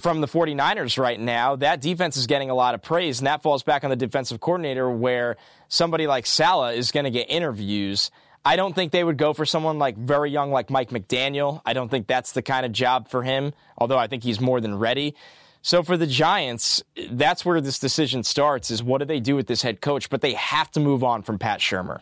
from 0.00 0.20
the 0.20 0.28
49ers 0.28 0.98
right 0.98 1.18
now, 1.18 1.56
that 1.56 1.80
defense 1.80 2.16
is 2.16 2.26
getting 2.26 2.50
a 2.50 2.54
lot 2.54 2.74
of 2.74 2.82
praise, 2.82 3.20
and 3.20 3.26
that 3.26 3.42
falls 3.42 3.62
back 3.62 3.84
on 3.84 3.90
the 3.90 3.96
defensive 3.96 4.40
coordinator 4.40 4.90
where 4.90 5.36
somebody 5.68 6.06
like 6.06 6.26
Saleh 6.26 6.76
is 6.76 6.92
going 6.92 7.04
to 7.04 7.10
get 7.10 7.30
interviews. 7.30 8.10
I 8.44 8.56
don't 8.56 8.74
think 8.74 8.92
they 8.92 9.04
would 9.04 9.18
go 9.18 9.32
for 9.32 9.46
someone 9.46 9.78
like 9.78 9.96
very 9.96 10.30
young 10.30 10.50
like 10.50 10.68
Mike 10.68 10.90
McDaniel. 10.90 11.62
I 11.64 11.72
don't 11.72 11.88
think 11.88 12.06
that's 12.06 12.32
the 12.32 12.42
kind 12.42 12.66
of 12.66 12.72
job 12.72 13.08
for 13.08 13.22
him, 13.22 13.52
although 13.78 13.98
I 13.98 14.08
think 14.08 14.24
he's 14.24 14.40
more 14.40 14.60
than 14.60 14.78
ready. 14.78 15.14
So 15.62 15.84
for 15.84 15.96
the 15.96 16.08
Giants, 16.08 16.82
that's 17.10 17.44
where 17.44 17.60
this 17.60 17.78
decision 17.78 18.24
starts 18.24 18.70
is 18.70 18.82
what 18.82 18.98
do 18.98 19.04
they 19.04 19.20
do 19.20 19.36
with 19.36 19.46
this 19.46 19.62
head 19.62 19.80
coach? 19.80 20.10
But 20.10 20.20
they 20.20 20.34
have 20.34 20.70
to 20.72 20.80
move 20.80 21.04
on 21.04 21.22
from 21.22 21.38
Pat 21.38 21.60
Shurmur. 21.60 22.00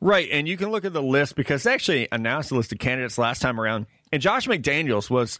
Right, 0.00 0.28
and 0.32 0.48
you 0.48 0.56
can 0.56 0.70
look 0.70 0.84
at 0.84 0.92
the 0.92 1.02
list 1.02 1.36
because 1.36 1.62
they 1.62 1.72
actually 1.72 2.08
announced 2.10 2.50
a 2.50 2.56
list 2.56 2.72
of 2.72 2.78
candidates 2.80 3.18
last 3.18 3.40
time 3.40 3.60
around, 3.60 3.86
and 4.10 4.20
Josh 4.20 4.48
McDaniels 4.48 5.08
was, 5.08 5.38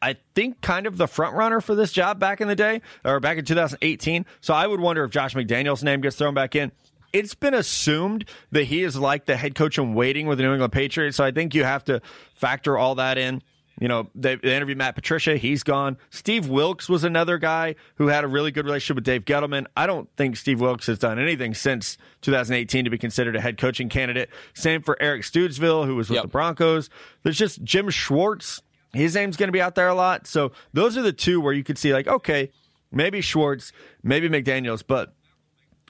I 0.00 0.16
think, 0.34 0.60
kind 0.60 0.88
of 0.88 0.96
the 0.96 1.06
front 1.06 1.36
runner 1.36 1.60
for 1.60 1.76
this 1.76 1.92
job 1.92 2.18
back 2.18 2.40
in 2.40 2.48
the 2.48 2.56
day 2.56 2.82
or 3.04 3.20
back 3.20 3.38
in 3.38 3.44
2018. 3.44 4.26
So 4.40 4.54
I 4.54 4.66
would 4.66 4.80
wonder 4.80 5.04
if 5.04 5.12
Josh 5.12 5.34
McDaniels' 5.34 5.84
name 5.84 6.00
gets 6.00 6.16
thrown 6.16 6.34
back 6.34 6.56
in. 6.56 6.72
It's 7.12 7.36
been 7.36 7.54
assumed 7.54 8.24
that 8.50 8.64
he 8.64 8.82
is 8.82 8.96
like 8.96 9.26
the 9.26 9.36
head 9.36 9.54
coach 9.54 9.78
in 9.78 9.94
waiting 9.94 10.26
with 10.26 10.38
the 10.38 10.44
New 10.44 10.52
England 10.52 10.72
Patriots, 10.72 11.16
so 11.16 11.22
I 11.22 11.30
think 11.30 11.54
you 11.54 11.62
have 11.62 11.84
to 11.84 12.02
factor 12.34 12.76
all 12.76 12.96
that 12.96 13.18
in. 13.18 13.40
You 13.82 13.88
know, 13.88 14.08
they, 14.14 14.36
they 14.36 14.54
interviewed 14.54 14.78
Matt 14.78 14.94
Patricia. 14.94 15.36
He's 15.36 15.64
gone. 15.64 15.98
Steve 16.10 16.46
Wilks 16.48 16.88
was 16.88 17.02
another 17.02 17.36
guy 17.36 17.74
who 17.96 18.06
had 18.06 18.22
a 18.22 18.28
really 18.28 18.52
good 18.52 18.64
relationship 18.64 18.94
with 18.94 19.02
Dave 19.04 19.24
Gettleman. 19.24 19.66
I 19.76 19.88
don't 19.88 20.08
think 20.16 20.36
Steve 20.36 20.60
Wilks 20.60 20.86
has 20.86 21.00
done 21.00 21.18
anything 21.18 21.52
since 21.52 21.98
2018 22.20 22.84
to 22.84 22.90
be 22.92 22.96
considered 22.96 23.34
a 23.34 23.40
head 23.40 23.58
coaching 23.58 23.88
candidate. 23.88 24.30
Same 24.54 24.82
for 24.82 24.96
Eric 25.02 25.22
Studesville, 25.22 25.84
who 25.84 25.96
was 25.96 26.08
with 26.08 26.14
Yep. 26.14 26.22
the 26.22 26.28
Broncos. 26.28 26.90
There's 27.24 27.36
just 27.36 27.64
Jim 27.64 27.90
Schwartz. 27.90 28.62
His 28.92 29.16
name's 29.16 29.36
going 29.36 29.48
to 29.48 29.52
be 29.52 29.60
out 29.60 29.74
there 29.74 29.88
a 29.88 29.94
lot. 29.96 30.28
So 30.28 30.52
those 30.72 30.96
are 30.96 31.02
the 31.02 31.12
two 31.12 31.40
where 31.40 31.52
you 31.52 31.64
could 31.64 31.76
see, 31.76 31.92
like, 31.92 32.06
okay, 32.06 32.52
maybe 32.92 33.20
Schwartz, 33.20 33.72
maybe 34.04 34.28
McDaniels, 34.28 34.84
but 34.86 35.12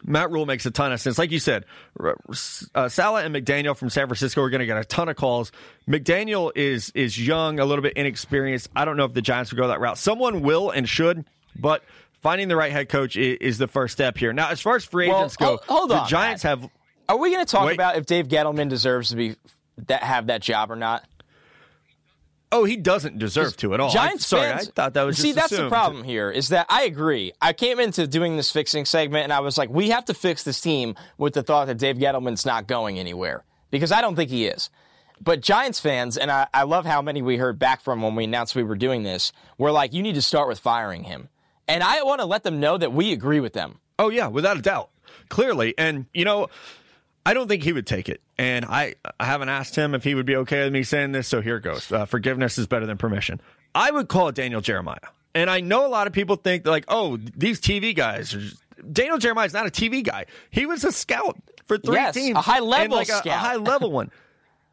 Matt 0.05 0.31
Rhule 0.31 0.47
makes 0.47 0.67
a 0.67 0.71
ton 0.71 0.93
of 0.93 1.01
sense. 1.01 1.19
Like 1.19 1.31
you 1.31 1.39
said, 1.39 1.65
uh, 2.75 2.89
Saleh 2.89 3.25
and 3.25 3.35
McDaniel 3.35 3.77
from 3.77 3.91
San 3.91 4.07
Francisco 4.07 4.43
are 4.43 4.51
going 4.51 4.61
to 4.61 4.67
get 4.67 4.77
a 4.77 4.85
ton 4.85 5.09
of 5.09 5.17
calls. 5.17 5.53
McDaniel 5.89 6.53
is 6.55 6.91
is 6.95 7.19
young, 7.25 7.59
a 7.61 7.65
little 7.65 7.83
bit 7.83 7.95
inexperienced. 7.95 8.69
I 8.75 8.85
don't 8.85 8.97
know 8.97 9.05
if 9.05 9.15
the 9.15 9.23
Giants 9.23 9.53
will 9.53 9.59
go 9.59 9.69
that 9.69 9.81
route. 9.81 9.99
Someone 9.99 10.43
will 10.43 10.71
and 10.71 10.89
should, 10.89 11.25
but 11.59 11.83
finding 12.23 12.49
the 12.49 12.57
right 12.57 12.73
head 12.73 12.89
coach 12.89 13.17
is, 13.17 13.39
is 13.41 13.59
the 13.59 13.69
first 13.69 13.93
step 13.93 14.17
here. 14.17 14.33
Now, 14.33 14.49
as 14.51 14.61
far 14.61 14.77
as 14.77 14.85
free 14.85 15.09
Well, 15.09 15.19
agents 15.21 15.37
go, 15.37 15.47
hold- 15.47 15.61
hold 15.67 15.91
the 15.91 15.97
on, 16.01 16.09
Giants 16.09 16.43
have. 16.43 16.69
Are 17.09 17.17
we 17.19 17.33
going 17.33 17.45
to 17.45 17.51
talk 17.51 17.67
Wait. 17.67 17.75
about 17.75 17.97
if 17.97 18.07
Dave 18.07 18.29
Gettleman 18.29 18.69
deserves 18.69 19.11
to 19.11 19.17
be 19.17 19.37
that 19.87 20.03
have 20.03 20.29
that 20.29 20.41
job 20.41 20.71
or 20.71 20.77
not? 20.77 21.05
Oh, 22.53 22.65
he 22.65 22.77
doesn't 22.77 23.19
deserve 23.19 23.57
to 23.57 23.73
at 23.73 23.81
all. 23.81 23.91
Giants 23.91 24.31
I, 24.33 24.37
sorry, 24.37 24.51
fans, 24.53 24.69
I 24.69 24.71
thought 24.73 24.95
that 24.95 25.03
was 25.05 25.17
see 25.17 25.33
that's 25.33 25.51
the 25.51 25.69
problem 25.69 26.05
here 26.05 26.31
is 26.31 26.49
that 26.51 26.67
I 26.69 26.85
agree. 26.85 27.33
I 27.41 27.55
came 27.55 27.81
into 27.81 28.07
doing 28.07 28.37
this 28.37 28.51
fixing 28.53 28.85
segment 28.85 29.25
and 29.25 29.33
I 29.33 29.41
was 29.41 29.57
like, 29.57 29.71
we 29.71 29.89
have 29.89 30.05
to 30.05 30.15
fix 30.15 30.45
this 30.45 30.61
team 30.61 30.95
with 31.17 31.33
the 31.33 31.43
thought 31.43 31.67
that 31.69 31.79
Dave 31.79 31.97
Gettleman's 31.97 32.45
not 32.45 32.67
going 32.67 32.99
anywhere 32.99 33.43
because 33.71 33.91
I 33.91 34.03
don't 34.03 34.17
think 34.17 34.31
he 34.31 34.47
is. 34.47 34.69
But 35.19 35.41
Giants 35.41 35.81
fans, 35.81 36.19
and 36.19 36.31
I, 36.31 36.47
I 36.53 36.65
love 36.65 36.85
how 36.85 37.01
many 37.01 37.23
we 37.23 37.37
heard 37.37 37.59
back 37.59 37.81
from 37.81 38.03
when 38.03 38.17
we 38.17 38.25
announced 38.25 38.55
we 38.55 38.65
were 38.65 38.77
doing 38.77 39.03
this, 39.03 39.33
were 39.57 39.71
like, 39.71 39.93
you 39.95 40.03
need 40.03 40.17
to 40.17 40.23
start 40.23 40.49
with 40.49 40.59
firing 40.59 41.05
him. 41.05 41.29
And 41.69 41.83
I 41.83 42.03
want 42.03 42.21
to 42.21 42.27
let 42.27 42.43
them 42.43 42.61
know 42.61 42.77
that 42.77 42.93
we 42.93 43.13
agree 43.13 43.41
with 43.41 43.53
them. 43.53 43.79
Oh 43.99 44.11
yeah, 44.11 44.27
without 44.27 44.59
a 44.59 44.63
doubt, 44.63 44.91
clearly. 45.29 45.75
And 45.79 46.07
you 46.13 46.25
know, 46.25 46.49
I 47.25 47.35
don't 47.35 47.47
think 47.49 47.63
he 47.63 47.73
would 47.73 47.87
take 47.87 48.09
it. 48.09 48.21
And 48.39 48.65
I, 48.65 48.95
I 49.21 49.27
haven't 49.27 49.49
asked 49.49 49.77
him 49.77 49.95
if 49.95 50.03
he 50.03 50.15
would 50.15 50.27
be 50.27 50.37
okay 50.37 50.65
with 50.65 50.73
me 50.73 50.83
saying 50.83 51.13
this. 51.13 51.29
So 51.29 51.41
here 51.41 51.61
goes. 51.61 51.91
Uh, 51.93 52.05
forgiveness 52.05 52.59
is 52.59 52.67
better 52.67 52.87
than 52.87 52.99
permission. 52.99 53.41
I 53.75 53.91
would 53.91 54.09
call 54.09 54.29
it 54.29 54.35
Daniel 54.35 54.61
Jeremiah. 54.61 54.99
And 55.35 55.49
I 55.49 55.61
know 55.61 55.87
a 55.87 55.89
lot 55.89 56.07
of 56.07 56.13
people 56.13 56.37
think 56.37 56.67
like, 56.67 56.85
oh, 56.89 57.17
these 57.17 57.61
TV 57.61 57.95
guys. 57.95 58.35
Are. 58.35 58.41
Daniel 58.93 59.19
Jeremiah 59.19 59.47
is 59.47 59.53
not 59.53 59.67
a 59.67 59.71
TV 59.71 60.03
guy. 60.03 60.27
He 60.51 60.67
was 60.67 60.83
a 60.85 60.91
scout 60.93 61.39
for 61.67 61.79
three 61.79 61.95
Yes, 61.95 62.15
teams, 62.15 62.37
a 62.37 62.41
high 62.41 62.59
level 62.59 62.97
like, 62.97 63.09
a- 63.09 63.23
a 63.27 63.33
high 63.33 63.57
level 63.57 63.91
one. 63.93 64.11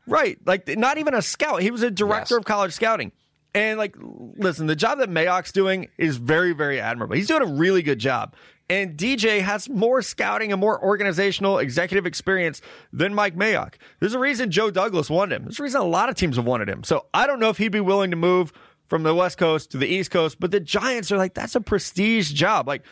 Right. 0.08 0.40
Like 0.44 0.68
not 0.76 0.98
even 0.98 1.14
a 1.14 1.22
scout. 1.22 1.62
He 1.62 1.70
was 1.70 1.84
a 1.84 1.92
director 1.92 2.34
Yes. 2.34 2.40
of 2.40 2.46
college 2.46 2.74
scouting. 2.74 3.12
And 3.54 3.78
like 3.78 3.96
listen, 4.00 4.66
the 4.66 4.76
job 4.76 4.98
that 4.98 5.10
Mayock's 5.12 5.52
doing 5.52 5.90
is 6.00 6.18
very, 6.18 6.52
very 6.54 6.82
admirable. 6.82 7.16
He's 7.16 7.28
doing 7.28 7.44
a 7.44 7.54
really 7.54 7.84
good 7.84 8.00
job. 8.00 8.34
And 8.70 8.96
DJ 8.96 9.42
has 9.42 9.68
more 9.68 10.02
scouting 10.04 10.52
and 10.52 10.62
more 10.62 10.82
organizational 10.84 11.58
executive 11.58 12.06
experience 12.06 12.62
than 12.94 13.16
Mike 13.16 13.36
Mayock. 13.36 13.76
There's 14.00 14.14
a 14.14 14.20
reason 14.20 14.52
Joe 14.52 14.70
Douglas 14.70 15.10
wanted 15.10 15.38
him. 15.38 15.44
There's 15.46 15.60
a 15.60 15.64
reason 15.64 15.82
a 15.82 15.86
lot 15.86 16.10
of 16.10 16.16
teams 16.16 16.36
have 16.36 16.46
wanted 16.46 16.70
him. 16.70 16.84
So 16.84 17.08
I 17.14 17.26
don't 17.26 17.40
know 17.40 17.50
if 17.50 17.58
he'd 17.58 17.70
be 17.70 17.80
willing 17.80 18.12
to 18.12 18.18
move 18.18 18.54
from 18.88 19.04
the 19.04 19.16
West 19.16 19.38
Coast 19.38 19.72
to 19.72 19.78
the 19.78 19.88
East 19.88 20.12
Coast, 20.12 20.40
but 20.40 20.52
the 20.52 20.60
Giants 20.60 21.12
are 21.12 21.18
like, 21.18 21.34
that's 21.34 21.56
a 21.56 21.62
prestige 21.62 22.32
job. 22.32 22.68
Like, 22.68 22.84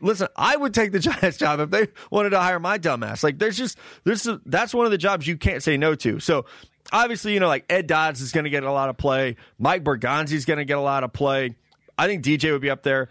listen, 0.00 0.28
I 0.36 0.56
would 0.56 0.74
take 0.74 0.92
the 0.92 0.98
Giants 1.00 1.38
job 1.38 1.60
if 1.60 1.70
they 1.70 1.88
wanted 2.10 2.30
to 2.30 2.40
hire 2.40 2.60
my 2.60 2.78
dumbass. 2.78 3.22
Like, 3.22 3.38
there's 3.38 3.56
just 3.56 3.78
there's 4.04 4.28
that's 4.44 4.74
one 4.74 4.84
of 4.84 4.92
the 4.92 4.98
jobs 4.98 5.26
you 5.26 5.38
can't 5.38 5.62
say 5.62 5.78
no 5.78 5.94
to. 5.96 6.20
So 6.20 6.44
obviously, 6.92 7.32
you 7.34 7.40
know, 7.40 7.48
like 7.48 7.64
Ed 7.70 7.86
Dodds 7.86 8.20
is 8.20 8.32
going 8.32 8.44
to 8.44 8.50
get 8.50 8.62
a 8.62 8.72
lot 8.72 8.88
of 8.88 8.96
play. 8.96 9.36
Mike 9.58 9.84
Borgonzi 9.84 10.32
is 10.32 10.44
going 10.44 10.58
to 10.58 10.64
get 10.64 10.78
a 10.78 10.82
lot 10.82 11.04
of 11.04 11.12
play. 11.12 11.56
I 11.96 12.06
think 12.06 12.24
DJ 12.24 12.50
would 12.52 12.60
be 12.60 12.70
up 12.70 12.82
there. 12.82 13.08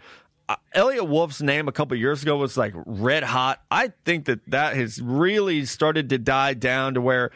Elliot 0.72 1.08
Wolf's 1.08 1.40
name 1.40 1.68
a 1.68 1.72
couple 1.72 1.96
years 1.96 2.22
ago 2.22 2.36
was 2.36 2.56
like 2.56 2.74
red 2.84 3.22
hot. 3.22 3.62
I 3.70 3.92
think 4.04 4.26
that 4.26 4.40
that 4.50 4.76
has 4.76 5.00
really 5.00 5.64
started 5.64 6.10
to 6.10 6.18
die 6.18 6.54
down 6.54 6.94
to 6.94 7.00
where 7.00 7.30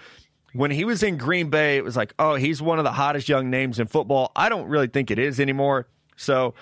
when 0.52 0.70
he 0.70 0.84
was 0.84 1.02
in 1.02 1.16
Green 1.16 1.50
Bay, 1.50 1.76
it 1.76 1.84
was 1.84 1.96
like, 1.96 2.14
oh, 2.18 2.34
he's 2.34 2.60
one 2.60 2.78
of 2.78 2.84
the 2.84 2.92
hottest 2.92 3.28
young 3.28 3.50
names 3.50 3.78
in 3.78 3.86
football. 3.86 4.32
I 4.34 4.48
don't 4.48 4.68
really 4.68 4.88
think 4.88 5.10
it 5.10 5.18
is 5.18 5.40
anymore. 5.40 5.86
So 6.16 6.54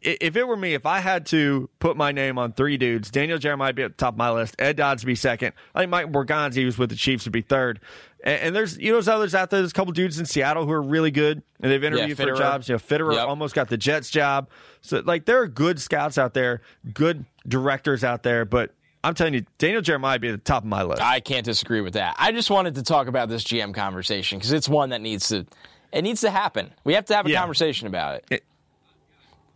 if 0.00 0.34
it 0.36 0.48
were 0.48 0.56
me, 0.56 0.74
if 0.74 0.86
I 0.86 1.00
had 1.00 1.26
to 1.26 1.68
put 1.78 1.96
my 1.96 2.10
name 2.10 2.38
on 2.38 2.52
three 2.52 2.76
dudes, 2.76 3.10
Daniel 3.10 3.38
Jeremiah 3.38 3.68
would 3.68 3.76
be 3.76 3.82
at 3.82 3.90
the 3.90 3.96
top 3.96 4.14
of 4.14 4.18
my 4.18 4.30
list. 4.30 4.56
Ed 4.58 4.76
Dodds 4.76 5.04
would 5.04 5.08
be 5.08 5.14
second. 5.14 5.52
I 5.74 5.80
think 5.80 5.90
Mike 5.90 6.10
Borgonzi, 6.10 6.62
who's 6.62 6.78
with 6.78 6.90
the 6.90 6.96
Chiefs, 6.96 7.24
would 7.26 7.32
be 7.32 7.42
third. 7.42 7.80
And, 8.24 8.40
and 8.42 8.56
there's 8.56 8.76
you 8.78 8.88
know 8.88 8.94
there's 8.94 9.06
others 9.08 9.34
out 9.34 9.50
there. 9.50 9.60
There's 9.60 9.70
a 9.70 9.74
couple 9.74 9.92
dudes 9.92 10.18
in 10.18 10.26
Seattle 10.26 10.64
who 10.66 10.72
are 10.72 10.82
really 10.82 11.12
good, 11.12 11.42
and 11.60 11.70
they've 11.70 11.84
interviewed 11.84 12.16
for 12.16 12.32
jobs. 12.32 12.68
You 12.68 12.74
know, 12.74 12.78
Fitterer 12.80 13.14
Yep. 13.14 13.28
almost 13.28 13.54
got 13.54 13.68
the 13.68 13.76
Jets 13.76 14.10
job. 14.10 14.48
So 14.80 15.00
like 15.04 15.26
there 15.26 15.40
are 15.40 15.46
good 15.46 15.80
scouts 15.80 16.18
out 16.18 16.34
there, 16.34 16.62
good 16.92 17.24
directors 17.46 18.02
out 18.02 18.24
there, 18.24 18.44
but. 18.44 18.74
I'm 19.06 19.12
telling 19.12 19.34
you, 19.34 19.44
Daniel 19.58 19.82
Jeremiah 19.82 20.14
would 20.14 20.22
be 20.22 20.28
at 20.28 20.32
the 20.32 20.38
top 20.38 20.62
of 20.62 20.68
my 20.70 20.82
list. 20.82 21.02
I 21.02 21.20
can't 21.20 21.44
disagree 21.44 21.82
with 21.82 21.92
that. 21.92 22.16
I 22.18 22.32
just 22.32 22.48
wanted 22.50 22.76
to 22.76 22.82
talk 22.82 23.06
about 23.06 23.28
this 23.28 23.44
GM 23.44 23.74
conversation 23.74 24.38
because 24.38 24.50
it's 24.50 24.66
one 24.66 24.88
that 24.88 25.02
needs 25.02 25.28
to 25.28 25.44
it 25.92 26.00
needs 26.00 26.22
to 26.22 26.30
happen. 26.30 26.72
We 26.84 26.94
have 26.94 27.04
to 27.04 27.14
have 27.14 27.26
a 27.26 27.30
Yeah. 27.30 27.38
conversation 27.40 27.86
about 27.86 28.22
it. 28.30 28.44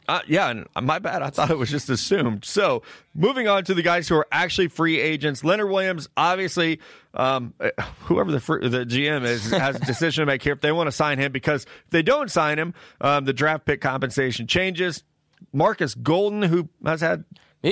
Uh, 0.09 0.21
yeah, 0.27 0.49
and 0.49 0.67
my 0.87 0.99
bad. 0.99 1.21
I 1.21 1.29
thought 1.29 1.51
it 1.51 1.59
was 1.59 1.71
just 1.71 1.91
assumed. 1.91 2.47
So, 2.47 2.83
moving 3.15 3.47
on 3.47 3.65
to 3.65 3.75
the 3.75 3.83
guys 3.83 4.09
who 4.09 4.17
are 4.17 4.27
actually 4.33 4.69
free 4.69 4.99
agents. 4.99 5.45
Leonard 5.45 5.69
Williams, 5.69 6.09
obviously, 6.17 6.81
um, 7.13 7.53
uh, 7.61 7.69
whoever 8.05 8.33
the 8.33 8.39
the 8.39 8.87
GM 8.87 9.25
is 9.25 9.51
has 9.51 9.77
a 9.77 9.81
decision 9.81 10.23
to 10.23 10.27
make 10.27 10.43
here 10.43 10.55
if 10.55 10.63
they 10.63 10.73
want 10.73 10.87
to 10.87 10.93
sign 10.93 11.19
him. 11.19 11.31
Because 11.31 11.65
if 11.65 11.91
they 11.91 12.03
don't 12.03 12.31
sign 12.31 12.59
him, 12.59 12.73
um, 13.03 13.27
the 13.27 13.35
draft 13.35 13.67
pick 13.67 13.83
compensation 13.83 14.47
changes. 14.47 15.05
Marcus 15.53 15.95
Golden, 15.95 16.43
who 16.43 16.71
has 16.85 17.03
had 17.03 17.25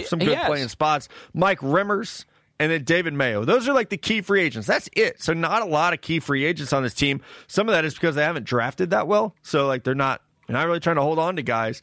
some 0.05 0.19
good 0.19 0.37
has. 0.37 0.47
playing 0.47 0.69
spots. 0.69 1.09
Mike 1.33 1.61
Remmers. 1.61 2.27
And 2.59 2.73
then 2.73 2.85
David 2.85 3.13
Mayo. 3.13 3.45
Those 3.45 3.69
are 3.69 3.75
like 3.75 3.91
the 3.91 3.99
key 3.99 4.23
free 4.23 4.41
agents. 4.41 4.67
That's 4.67 4.89
it. 4.95 5.23
So 5.23 5.35
not 5.35 5.61
a 5.61 5.67
lot 5.67 5.93
of 5.93 6.01
key 6.01 6.21
free 6.21 6.47
agents 6.47 6.73
on 6.73 6.83
this 6.83 6.95
team. 6.95 7.21
Some 7.49 7.69
of 7.69 7.75
that 7.75 7.85
is 7.85 7.93
because 7.93 8.15
they 8.15 8.23
haven't 8.23 8.45
drafted 8.47 8.91
that 8.91 9.07
well. 9.07 9.35
So 9.43 9.67
like 9.67 9.85
they're 9.85 9.95
not 9.95 10.23
they're 10.47 10.57
not 10.57 10.67
really 10.67 10.81
trying 10.81 10.97
to 10.97 11.03
hold 11.03 11.19
on 11.19 11.37
to 11.37 11.43
guys. 11.43 11.83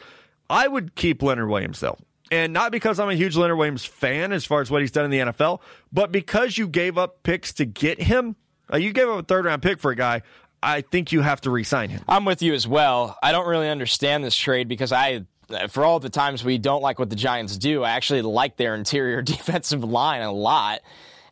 I 0.50 0.68
would 0.68 0.96
keep 0.96 1.22
Leonard 1.22 1.50
Williams 1.50 1.80
though. 1.80 1.98
And 2.32 2.52
not 2.54 2.72
because 2.72 3.00
I'm 3.00 3.10
a 3.10 3.16
huge 3.16 3.36
Leonard 3.36 3.58
Williams 3.58 3.86
fan 3.86 4.32
as 4.32 4.46
far 4.46 4.62
as 4.62 4.72
what 4.72 4.82
he's 4.82 4.92
done 4.92 5.06
in 5.06 5.12
the 5.12 5.20
NFL, 5.20 5.60
but 5.92 6.12
because 6.12 6.58
you 6.58 6.68
gave 6.68 6.98
up 6.98 7.22
picks 7.24 7.54
to 7.54 7.66
get 7.66 8.02
him. 8.02 8.36
Uh, 8.72 8.78
you 8.78 8.92
gave 8.94 9.08
up 9.08 9.20
a 9.20 9.24
third 9.24 9.46
round 9.46 9.62
pick 9.62 9.80
for 9.80 9.92
a 9.92 9.96
guy. 9.96 10.24
I 10.64 10.82
think 10.82 11.12
you 11.12 11.22
have 11.22 11.42
to 11.42 11.52
re-sign 11.52 11.90
him. 11.90 12.02
I'm 12.08 12.26
with 12.26 12.42
you 12.42 12.54
as 12.54 12.68
well. 12.68 13.18
I 13.22 13.34
don't 13.34 13.48
really 13.48 13.70
understand 13.70 14.24
this 14.24 14.36
trade 14.36 14.68
because 14.70 14.92
I, 14.94 15.26
for 15.70 15.84
all 15.84 16.00
the 16.00 16.10
times 16.10 16.44
we 16.44 16.58
don't 16.58 16.82
like 16.82 16.98
what 16.98 17.10
the 17.10 17.18
Giants 17.18 17.58
do, 17.58 17.84
I 17.84 17.92
actually 17.92 18.22
like 18.22 18.56
their 18.56 18.74
interior 18.74 19.22
defensive 19.24 19.84
line 19.84 20.22
a 20.22 20.32
lot. 20.32 20.80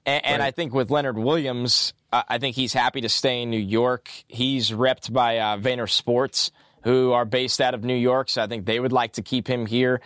And, 0.06 0.26
and 0.26 0.44
I 0.44 0.52
think 0.52 0.74
with 0.74 0.92
Leonard 0.92 1.18
Williams, 1.18 1.94
uh, 2.12 2.24
I 2.28 2.38
think 2.40 2.56
he's 2.56 2.74
happy 2.74 3.02
to 3.02 3.10
stay 3.10 3.42
in 3.42 3.50
New 3.50 3.58
York. 3.58 4.10
He's 4.28 4.72
repped 4.72 5.14
by 5.14 5.38
uh, 5.38 5.58
Vayner 5.58 5.90
Sports, 5.90 6.52
who 6.84 7.12
are 7.12 7.26
based 7.26 7.62
out 7.62 7.74
of 7.74 7.84
New 7.84 7.96
York, 7.96 8.30
so 8.30 8.42
I 8.42 8.48
think 8.48 8.66
they 8.66 8.80
would 8.80 8.92
like 8.92 9.14
to 9.14 9.22
keep 9.22 9.48
him 9.48 9.66
here. 9.66 10.02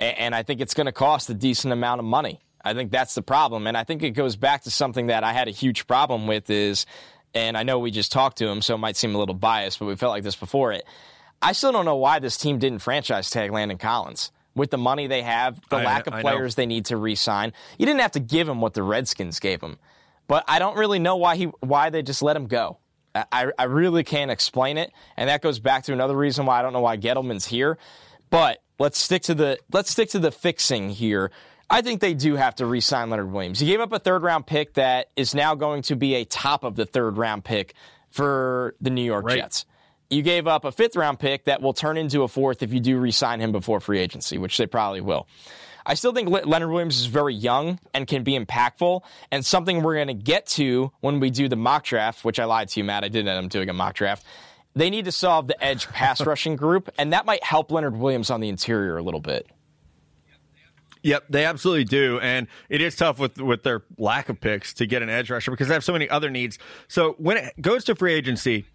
And, 0.00 0.34
I 0.34 0.42
think 0.42 0.60
it's 0.60 0.74
going 0.74 0.86
to 0.86 0.92
cost 0.92 1.30
a 1.30 1.34
decent 1.34 1.72
amount 1.72 2.00
of 2.00 2.04
money. 2.04 2.40
I 2.64 2.74
think 2.74 2.90
that's 2.90 3.14
the 3.14 3.22
problem. 3.22 3.68
And 3.68 3.76
I 3.76 3.84
think 3.84 4.02
it 4.02 4.10
goes 4.10 4.34
back 4.34 4.62
to 4.62 4.70
something 4.70 5.06
that 5.08 5.22
I 5.22 5.32
had 5.32 5.46
a 5.46 5.52
huge 5.52 5.86
problem 5.86 6.26
with 6.26 6.50
is, 6.50 6.86
and 7.34 7.56
I 7.56 7.62
know 7.62 7.78
we 7.78 7.92
just 7.92 8.10
talked 8.10 8.38
to 8.38 8.48
him, 8.48 8.62
so 8.62 8.74
it 8.74 8.78
might 8.78 8.96
seem 8.96 9.14
a 9.14 9.18
little 9.18 9.34
biased, 9.34 9.78
but 9.78 9.86
we 9.86 9.94
felt 9.94 10.10
like 10.10 10.24
this 10.24 10.34
before 10.34 10.72
it. 10.72 10.84
I 11.40 11.52
still 11.52 11.70
don't 11.70 11.84
know 11.84 11.96
why 11.96 12.18
this 12.18 12.36
team 12.36 12.58
didn't 12.58 12.80
franchise 12.80 13.30
tag 13.30 13.52
Landon 13.52 13.78
Collins. 13.78 14.32
With 14.54 14.70
the 14.70 14.78
money 14.78 15.06
they 15.06 15.22
have, 15.22 15.60
the 15.70 15.76
I- 15.76 15.84
lack 15.84 16.06
of 16.06 16.14
players 16.14 16.56
they 16.56 16.66
need 16.66 16.86
to 16.86 16.96
re-sign, 16.96 17.52
you 17.78 17.86
didn't 17.86 18.00
have 18.00 18.12
to 18.12 18.20
give 18.20 18.48
him 18.48 18.60
what 18.60 18.74
the 18.74 18.82
Redskins 18.82 19.38
gave 19.40 19.60
him. 19.60 19.78
But 20.26 20.44
I 20.48 20.58
don't 20.58 20.76
really 20.76 20.98
know 20.98 21.16
why 21.16 21.36
he 21.36 21.44
why 21.60 21.90
they 21.90 22.02
just 22.02 22.22
let 22.22 22.36
him 22.36 22.46
go. 22.46 22.78
I, 23.14 23.52
I 23.58 23.64
really 23.64 24.04
can't 24.04 24.30
explain 24.30 24.78
it, 24.78 24.92
and 25.16 25.28
that 25.28 25.42
goes 25.42 25.58
back 25.58 25.84
to 25.84 25.92
another 25.92 26.16
reason 26.16 26.46
why 26.46 26.58
I 26.58 26.62
don't 26.62 26.72
know 26.72 26.80
why 26.80 26.96
Gettleman's 26.96 27.46
here. 27.46 27.78
But 28.30 28.62
let's 28.78 28.98
stick 28.98 29.22
to 29.24 29.34
the 29.34 29.58
let's 29.72 29.90
stick 29.90 30.10
to 30.10 30.18
the 30.18 30.30
fixing 30.30 30.90
here. 30.90 31.30
I 31.68 31.80
think 31.82 32.00
they 32.00 32.14
do 32.14 32.36
have 32.36 32.54
to 32.56 32.66
re-sign 32.66 33.08
Leonard 33.08 33.32
Williams. 33.32 33.62
You 33.62 33.66
gave 33.66 33.80
up 33.80 33.92
a 33.92 33.98
third 33.98 34.22
round 34.22 34.46
pick 34.46 34.74
that 34.74 35.08
is 35.16 35.34
now 35.34 35.54
going 35.54 35.82
to 35.82 35.96
be 35.96 36.14
a 36.16 36.24
top 36.24 36.64
of 36.64 36.76
the 36.76 36.84
third 36.84 37.16
round 37.16 37.44
pick 37.44 37.74
for 38.10 38.74
the 38.80 38.90
New 38.90 39.04
York 39.04 39.24
Right. 39.24 39.38
Jets. 39.38 39.64
You 40.10 40.20
gave 40.22 40.46
up 40.46 40.66
a 40.66 40.72
fifth 40.72 40.96
round 40.96 41.18
pick 41.18 41.44
that 41.44 41.62
will 41.62 41.72
turn 41.72 41.96
into 41.96 42.22
a 42.22 42.28
fourth 42.28 42.62
if 42.62 42.72
you 42.74 42.80
do 42.80 42.98
re-sign 42.98 43.40
him 43.40 43.52
before 43.52 43.80
free 43.80 43.98
agency, 43.98 44.36
which 44.36 44.58
they 44.58 44.66
probably 44.66 45.00
will. 45.00 45.26
I 45.84 45.94
still 45.94 46.12
think 46.12 46.28
Leonard 46.28 46.70
Williams 46.70 46.98
is 47.00 47.06
very 47.06 47.34
young 47.34 47.78
and 47.92 48.06
can 48.06 48.22
be 48.22 48.38
impactful, 48.38 49.02
and 49.30 49.44
something 49.44 49.82
we're 49.82 49.96
going 49.96 50.08
to 50.08 50.14
get 50.14 50.46
to 50.48 50.92
when 51.00 51.20
we 51.20 51.30
do 51.30 51.48
the 51.48 51.56
mock 51.56 51.84
draft, 51.84 52.24
which 52.24 52.38
I 52.38 52.44
lied 52.44 52.68
to 52.68 52.80
you, 52.80 52.84
Matt. 52.84 53.04
I 53.04 53.08
didn't. 53.08 53.28
end 53.28 53.46
up 53.46 53.50
doing 53.50 53.68
a 53.68 53.72
mock 53.72 53.94
draft. 53.94 54.24
They 54.74 54.90
need 54.90 55.04
to 55.06 55.12
solve 55.12 55.48
the 55.48 55.62
edge 55.62 55.88
pass 55.88 56.20
rushing 56.26 56.56
group, 56.56 56.90
and 56.98 57.12
that 57.12 57.26
might 57.26 57.42
help 57.42 57.70
Leonard 57.70 57.96
Williams 57.96 58.30
on 58.30 58.40
the 58.40 58.48
interior 58.48 58.96
a 58.96 59.02
little 59.02 59.20
bit. 59.20 59.46
Yep, 61.02 61.24
they 61.30 61.44
absolutely 61.44 61.84
do, 61.84 62.20
and 62.20 62.46
it 62.68 62.80
is 62.80 62.94
tough 62.94 63.18
with 63.18 63.38
with 63.38 63.64
their 63.64 63.82
lack 63.98 64.28
of 64.28 64.40
picks 64.40 64.72
to 64.74 64.86
get 64.86 65.02
an 65.02 65.10
edge 65.10 65.30
rusher 65.30 65.50
because 65.50 65.66
they 65.66 65.74
have 65.74 65.84
so 65.84 65.92
many 65.92 66.08
other 66.08 66.30
needs. 66.30 66.58
So 66.86 67.16
when 67.18 67.38
it 67.38 67.60
goes 67.60 67.84
to 67.84 67.96
free 67.96 68.14
agency, 68.14 68.66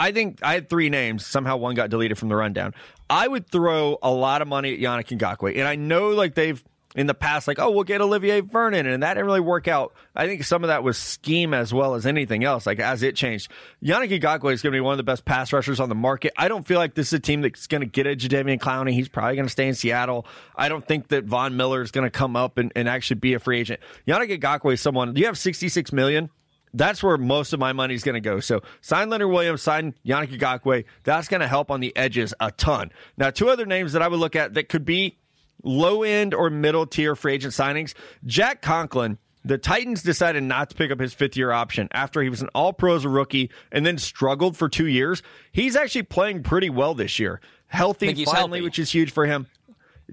I 0.00 0.12
think 0.12 0.38
I 0.42 0.54
had 0.54 0.70
three 0.70 0.88
names. 0.88 1.26
Somehow 1.26 1.58
one 1.58 1.74
got 1.74 1.90
deleted 1.90 2.16
from 2.16 2.30
the 2.30 2.36
rundown. 2.36 2.74
I 3.10 3.28
would 3.28 3.50
throw 3.50 3.98
a 4.02 4.10
lot 4.10 4.40
of 4.40 4.48
money 4.48 4.72
at 4.72 4.80
Yannick 4.80 5.16
Ngakoue. 5.16 5.58
And 5.58 5.68
I 5.68 5.76
know 5.76 6.08
like 6.08 6.34
they've 6.34 6.62
in 6.96 7.06
the 7.06 7.14
past, 7.14 7.46
like, 7.46 7.60
oh, 7.60 7.70
we'll 7.70 7.84
get 7.84 8.00
Olivier 8.00 8.40
Vernon, 8.40 8.86
and 8.86 9.02
that 9.04 9.14
didn't 9.14 9.26
really 9.26 9.38
work 9.38 9.68
out. 9.68 9.94
I 10.16 10.26
think 10.26 10.42
some 10.42 10.64
of 10.64 10.68
that 10.68 10.82
was 10.82 10.98
scheme 10.98 11.54
as 11.54 11.72
well 11.72 11.94
as 11.94 12.04
anything 12.04 12.42
else, 12.42 12.66
like 12.66 12.80
as 12.80 13.04
it 13.04 13.14
changed. 13.14 13.48
Yannick 13.84 14.18
Ngakoue 14.18 14.52
is 14.52 14.60
going 14.60 14.72
to 14.72 14.76
be 14.76 14.80
one 14.80 14.94
of 14.94 14.96
the 14.96 15.04
best 15.04 15.24
pass 15.24 15.52
rushers 15.52 15.78
on 15.78 15.88
the 15.88 15.94
market. 15.94 16.32
I 16.36 16.48
don't 16.48 16.66
feel 16.66 16.78
like 16.78 16.94
this 16.94 17.08
is 17.08 17.12
a 17.12 17.20
team 17.20 17.42
that's 17.42 17.68
going 17.68 17.82
to 17.82 17.86
get 17.86 18.08
a 18.08 18.16
Jadeveon 18.16 18.58
Clowney. 18.58 18.92
He's 18.92 19.08
probably 19.08 19.36
going 19.36 19.46
to 19.46 19.52
stay 19.52 19.68
in 19.68 19.74
Seattle. 19.74 20.26
I 20.56 20.68
don't 20.68 20.84
think 20.84 21.08
that 21.08 21.26
Von 21.26 21.56
Miller 21.56 21.80
is 21.82 21.92
going 21.92 22.06
to 22.06 22.10
come 22.10 22.34
up 22.34 22.58
and, 22.58 22.72
and 22.74 22.88
actually 22.88 23.20
be 23.20 23.34
a 23.34 23.38
free 23.38 23.60
agent. 23.60 23.80
Yannick 24.08 24.40
Ngakoue 24.40 24.72
is 24.72 24.80
someone, 24.80 25.14
do 25.14 25.20
you 25.20 25.26
have 25.26 25.38
66 25.38 25.92
million. 25.92 26.28
That's 26.72 27.02
where 27.02 27.16
most 27.16 27.52
of 27.52 27.60
my 27.60 27.72
money 27.72 27.94
is 27.94 28.04
going 28.04 28.14
to 28.14 28.20
go. 28.20 28.40
So 28.40 28.62
sign 28.80 29.10
Leonard 29.10 29.30
Williams, 29.30 29.62
sign 29.62 29.94
Yannick 30.06 30.38
Ngakoue. 30.38 30.84
That's 31.04 31.28
going 31.28 31.40
to 31.40 31.48
help 31.48 31.70
on 31.70 31.80
the 31.80 31.96
edges 31.96 32.32
a 32.40 32.50
ton. 32.52 32.92
Now, 33.16 33.30
two 33.30 33.48
other 33.48 33.66
names 33.66 33.92
that 33.92 34.02
I 34.02 34.08
would 34.08 34.20
look 34.20 34.36
at 34.36 34.54
that 34.54 34.68
could 34.68 34.84
be 34.84 35.18
low 35.62 36.02
end 36.02 36.34
or 36.34 36.50
middle 36.50 36.86
tier 36.86 37.16
free 37.16 37.34
agent 37.34 37.52
signings. 37.52 37.94
Jack 38.24 38.62
Conklin, 38.62 39.18
the 39.44 39.58
Titans 39.58 40.02
decided 40.02 40.42
not 40.42 40.70
to 40.70 40.76
pick 40.76 40.90
up 40.90 41.00
his 41.00 41.12
fifth 41.12 41.36
year 41.36 41.50
option 41.50 41.88
after 41.92 42.22
he 42.22 42.28
was 42.28 42.42
an 42.42 42.48
all 42.54 42.72
pro 42.72 42.94
as 42.96 43.04
a 43.04 43.08
rookie 43.08 43.50
and 43.72 43.84
then 43.84 43.98
struggled 43.98 44.56
for 44.56 44.68
two 44.68 44.86
years. 44.86 45.22
He's 45.52 45.76
actually 45.76 46.04
playing 46.04 46.42
pretty 46.42 46.70
well 46.70 46.94
this 46.94 47.18
year. 47.18 47.40
Healthy 47.66 48.24
finally, 48.24 48.58
healthy. 48.58 48.60
which 48.62 48.78
is 48.78 48.90
huge 48.90 49.12
for 49.12 49.26
him. 49.26 49.46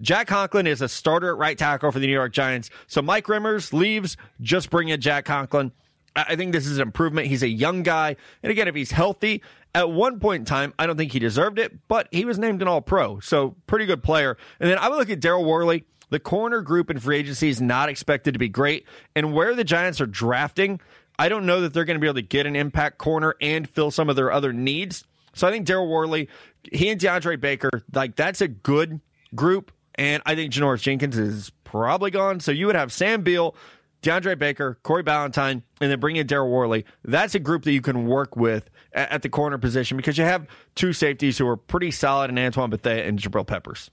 Jack 0.02 0.28
Conklin 0.28 0.68
is 0.68 0.82
a 0.82 0.88
starter 0.88 1.32
at 1.32 1.38
right 1.38 1.58
tackle 1.58 1.92
for 1.92 2.00
the 2.00 2.06
New 2.08 2.14
York 2.14 2.32
Giants. 2.32 2.70
So 2.86 3.02
Mike 3.02 3.26
Remmers 3.26 3.74
leaves, 3.74 4.16
just 4.42 4.70
bring 4.70 4.90
in 4.90 5.02
Jack 5.02 5.26
Conklin. 5.26 5.72
I 6.18 6.36
think 6.36 6.52
this 6.52 6.66
is 6.66 6.78
an 6.78 6.82
improvement. 6.82 7.28
He's 7.28 7.44
a 7.44 7.48
young 7.48 7.84
guy. 7.84 8.16
And 8.42 8.52
again, 8.52 8.68
if 8.68 8.74
he's 8.74 8.92
healthy, 8.92 9.44
at 9.76 9.92
one 9.92 10.20
point 10.20 10.42
in 10.42 10.46
time, 10.46 10.74
I 10.80 10.88
don't 10.88 10.98
think 10.98 11.12
he 11.12 11.20
deserved 11.20 11.60
it, 11.60 11.88
but 11.88 12.08
he 12.12 12.26
was 12.26 12.40
named 12.40 12.62
an 12.64 12.68
all 12.68 12.82
pro. 12.82 13.20
So 13.20 13.56
pretty 13.68 13.86
good 13.86 14.02
player. 14.02 14.36
And 14.60 14.70
then 14.70 14.80
I 14.80 14.90
would 14.90 14.98
look 14.98 15.12
at 15.12 15.20
Daryl 15.20 15.46
Worley. 15.46 15.84
The 16.10 16.20
corner 16.20 16.62
group 16.62 16.90
in 16.90 17.00
free 17.00 17.18
agency 17.18 17.50
is 17.50 17.62
not 17.62 17.90
expected 17.90 18.34
to 18.34 18.40
be 18.40 18.50
great. 18.50 18.88
And 19.16 19.34
where 19.34 19.54
the 19.54 19.64
Giants 19.64 20.02
are 20.02 20.08
drafting, 20.08 20.80
I 21.20 21.30
don't 21.30 21.46
know 21.46 21.62
that 21.62 21.74
they're 21.74 21.86
going 21.86 21.98
to 21.98 22.02
be 22.02 22.08
able 22.08 22.16
to 22.16 22.22
get 22.22 22.46
an 22.46 22.56
impact 22.56 22.98
corner 22.98 23.36
and 23.40 23.70
fill 23.70 23.92
some 23.92 24.10
of 24.10 24.16
their 24.16 24.32
other 24.32 24.54
needs. 24.54 25.04
So 25.34 25.48
I 25.48 25.52
think 25.52 25.68
Daryl 25.68 25.88
Worley, 25.88 26.30
he 26.72 26.90
and 26.90 27.00
DeAndre 27.00 27.40
Baker, 27.40 27.70
like 27.94 28.16
that's 28.16 28.42
a 28.42 28.48
good 28.48 29.02
group. 29.36 29.72
And 29.96 30.24
I 30.26 30.36
think 30.36 30.54
Janoris 30.54 30.82
Jenkins 30.82 31.18
is 31.18 31.52
probably 31.64 32.12
gone. 32.12 32.40
So 32.40 32.52
you 32.52 32.68
would 32.68 32.76
have 32.76 32.92
Sam 32.92 33.24
Beal, 33.24 33.56
DeAndre 34.02 34.38
Baker, 34.38 34.78
Corey 34.84 35.04
Ballentine, 35.04 35.64
and 35.82 35.92
then 35.92 36.00
bring 36.00 36.16
in 36.16 36.28
Daryl 36.28 36.50
Worley. 36.50 36.86
That's 37.04 37.36
a 37.36 37.40
group 37.40 37.64
that 37.64 37.72
you 37.72 37.82
can 37.82 38.08
work 38.08 38.36
with 38.36 38.70
at, 38.94 39.12
at, 39.12 39.22
the 39.22 39.30
corner 39.30 39.58
position 39.58 39.98
because 39.98 40.18
you 40.18 40.24
have 40.24 40.48
two 40.76 40.94
safeties 40.94 41.38
who 41.38 41.48
are 41.48 41.58
pretty 41.58 41.92
solid 41.92 42.30
in 42.30 42.38
Antoine 42.38 42.70
Bethea 42.70 43.06
and 43.06 43.20
Jabril 43.20 43.46
Peppers. 43.46 43.90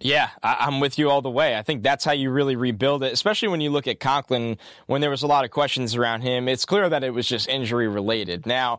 Yeah, 0.00 0.30
I, 0.44 0.68
am 0.68 0.78
with 0.78 0.96
you 0.96 1.10
all 1.10 1.22
the 1.22 1.30
way. 1.30 1.56
I 1.56 1.62
think 1.62 1.82
that's 1.82 2.04
how 2.04 2.12
you 2.12 2.30
really 2.30 2.54
rebuild 2.54 3.02
it, 3.02 3.12
especially 3.12 3.48
when 3.48 3.60
you 3.60 3.70
look 3.70 3.88
at 3.88 3.98
Conklin 3.98 4.56
when 4.86 5.00
there 5.00 5.10
was 5.10 5.22
a 5.22 5.26
lot 5.26 5.44
of 5.44 5.50
questions 5.50 5.96
around 5.96 6.22
him. 6.22 6.48
It's 6.48 6.64
clear 6.64 6.88
that 6.88 7.02
it 7.02 7.10
was 7.10 7.26
just 7.26 7.48
injury 7.48 7.88
related. 7.88 8.46
Now, 8.46 8.78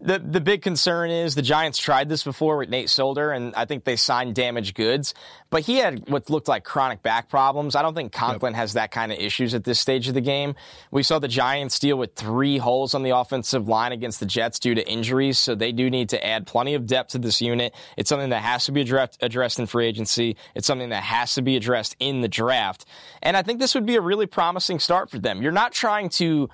the 0.00 0.18
the 0.18 0.40
big 0.40 0.62
concern 0.62 1.10
is 1.10 1.34
the 1.34 1.42
Giants 1.42 1.78
tried 1.78 2.08
this 2.08 2.22
before 2.22 2.58
with 2.58 2.68
Nate 2.68 2.90
Solder, 2.90 3.30
and 3.30 3.54
I 3.54 3.64
think 3.64 3.84
they 3.84 3.96
signed 3.96 4.34
damaged 4.34 4.74
goods. 4.74 5.14
But 5.48 5.62
he 5.62 5.76
had 5.76 6.08
what 6.08 6.28
looked 6.28 6.48
like 6.48 6.64
chronic 6.64 7.02
back 7.02 7.28
problems. 7.30 7.74
I 7.74 7.82
don't 7.82 7.94
think 7.94 8.12
Conklin 8.12 8.52
yep. 8.52 8.60
has 8.60 8.72
that 8.74 8.90
kind 8.90 9.10
of 9.10 9.18
issues 9.18 9.54
at 9.54 9.64
this 9.64 9.80
stage 9.80 10.08
of 10.08 10.14
the 10.14 10.20
game. 10.20 10.54
We 10.90 11.02
saw 11.02 11.18
the 11.18 11.28
Giants 11.28 11.78
deal 11.78 11.96
with 11.96 12.14
three 12.14 12.58
holes 12.58 12.94
on 12.94 13.02
the 13.02 13.10
offensive 13.10 13.68
line 13.68 13.92
against 13.92 14.20
the 14.20 14.26
Jets 14.26 14.58
due 14.58 14.74
to 14.74 14.86
injuries, 14.86 15.38
so 15.38 15.54
they 15.54 15.72
do 15.72 15.88
need 15.88 16.10
to 16.10 16.26
add 16.26 16.46
plenty 16.46 16.74
of 16.74 16.86
depth 16.86 17.12
to 17.12 17.18
this 17.18 17.40
unit. 17.40 17.74
It's 17.96 18.08
something 18.08 18.30
that 18.30 18.42
has 18.42 18.66
to 18.66 18.72
be 18.72 18.82
addressed, 18.82 19.18
addressed 19.22 19.58
in 19.58 19.66
free 19.66 19.86
agency. 19.86 20.36
It's 20.54 20.66
something 20.66 20.90
that 20.90 21.04
has 21.04 21.34
to 21.34 21.42
be 21.42 21.56
addressed 21.56 21.96
in 21.98 22.20
the 22.20 22.28
draft. 22.28 22.84
And 23.22 23.36
I 23.36 23.42
think 23.42 23.60
this 23.60 23.74
would 23.74 23.86
be 23.86 23.96
a 23.96 24.00
really 24.00 24.26
promising 24.26 24.78
start 24.78 25.10
for 25.10 25.18
them. 25.18 25.42
You're 25.42 25.52
not 25.52 25.72
trying 25.72 26.10
to 26.10 26.50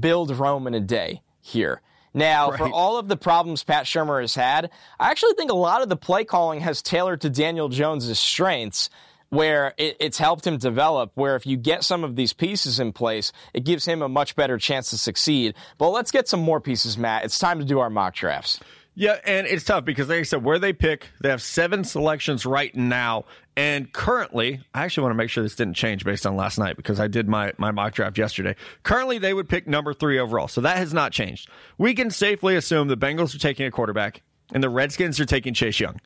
build 0.00 0.36
Rome 0.36 0.66
in 0.66 0.74
a 0.74 0.80
day 0.80 1.22
here. 1.40 1.82
Now, 2.12 2.50
right. 2.50 2.58
for 2.58 2.68
all 2.68 2.98
of 2.98 3.08
the 3.08 3.16
problems 3.16 3.62
Pat 3.62 3.84
Shurmur 3.84 4.20
has 4.20 4.34
had, 4.34 4.70
I 4.98 5.10
actually 5.10 5.34
think 5.34 5.50
a 5.50 5.56
lot 5.56 5.82
of 5.82 5.88
the 5.88 5.96
play 5.96 6.24
calling 6.24 6.60
has 6.60 6.82
tailored 6.82 7.20
to 7.22 7.30
Daniel 7.30 7.68
Jones' 7.68 8.18
strengths 8.18 8.90
where 9.30 9.74
it, 9.78 9.96
it's 10.00 10.18
helped 10.18 10.46
him 10.46 10.58
develop. 10.58 11.12
Where 11.14 11.36
if 11.36 11.46
you 11.46 11.56
get 11.56 11.84
some 11.84 12.04
of 12.04 12.16
these 12.16 12.32
pieces 12.32 12.78
in 12.80 12.92
place, 12.92 13.32
it 13.54 13.64
gives 13.64 13.84
him 13.84 14.02
a 14.02 14.08
much 14.08 14.36
better 14.36 14.58
chance 14.58 14.90
to 14.90 14.98
succeed. 14.98 15.54
But 15.78 15.90
let's 15.90 16.10
get 16.10 16.28
some 16.28 16.40
more 16.40 16.60
pieces, 16.60 16.98
Matt. 16.98 17.24
It's 17.24 17.38
time 17.38 17.60
to 17.60 17.64
do 17.64 17.78
our 17.78 17.90
mock 17.90 18.14
drafts. 18.14 18.60
Yeah, 19.00 19.16
and 19.24 19.46
it's 19.46 19.64
tough 19.64 19.86
because, 19.86 20.10
like 20.10 20.18
I 20.18 20.22
said, 20.24 20.44
where 20.44 20.58
they 20.58 20.74
pick, 20.74 21.08
they 21.22 21.30
have 21.30 21.40
seven 21.40 21.84
selections 21.84 22.44
right 22.44 22.76
now. 22.76 23.24
And 23.56 23.90
currently, 23.90 24.60
I 24.74 24.84
actually 24.84 25.04
want 25.04 25.12
to 25.12 25.16
make 25.16 25.30
sure 25.30 25.42
this 25.42 25.54
didn't 25.54 25.72
change 25.72 26.04
based 26.04 26.26
on 26.26 26.36
last 26.36 26.58
night 26.58 26.76
because 26.76 27.00
I 27.00 27.08
did 27.08 27.26
my, 27.26 27.54
my 27.56 27.70
mock 27.70 27.94
draft 27.94 28.18
yesterday. 28.18 28.56
Currently, 28.82 29.16
they 29.16 29.32
would 29.32 29.48
pick 29.48 29.66
number 29.66 29.94
three 29.94 30.18
overall. 30.18 30.48
So 30.48 30.60
that 30.60 30.76
has 30.76 30.92
not 30.92 31.12
changed. 31.12 31.48
We 31.78 31.94
can 31.94 32.10
safely 32.10 32.56
assume 32.56 32.88
the 32.88 32.96
Bengals 32.98 33.34
are 33.34 33.38
taking 33.38 33.64
a 33.64 33.70
quarterback 33.70 34.20
and 34.52 34.62
the 34.62 34.68
Redskins 34.68 35.18
are 35.18 35.24
taking 35.24 35.54
Chase 35.54 35.80
Young. 35.80 35.98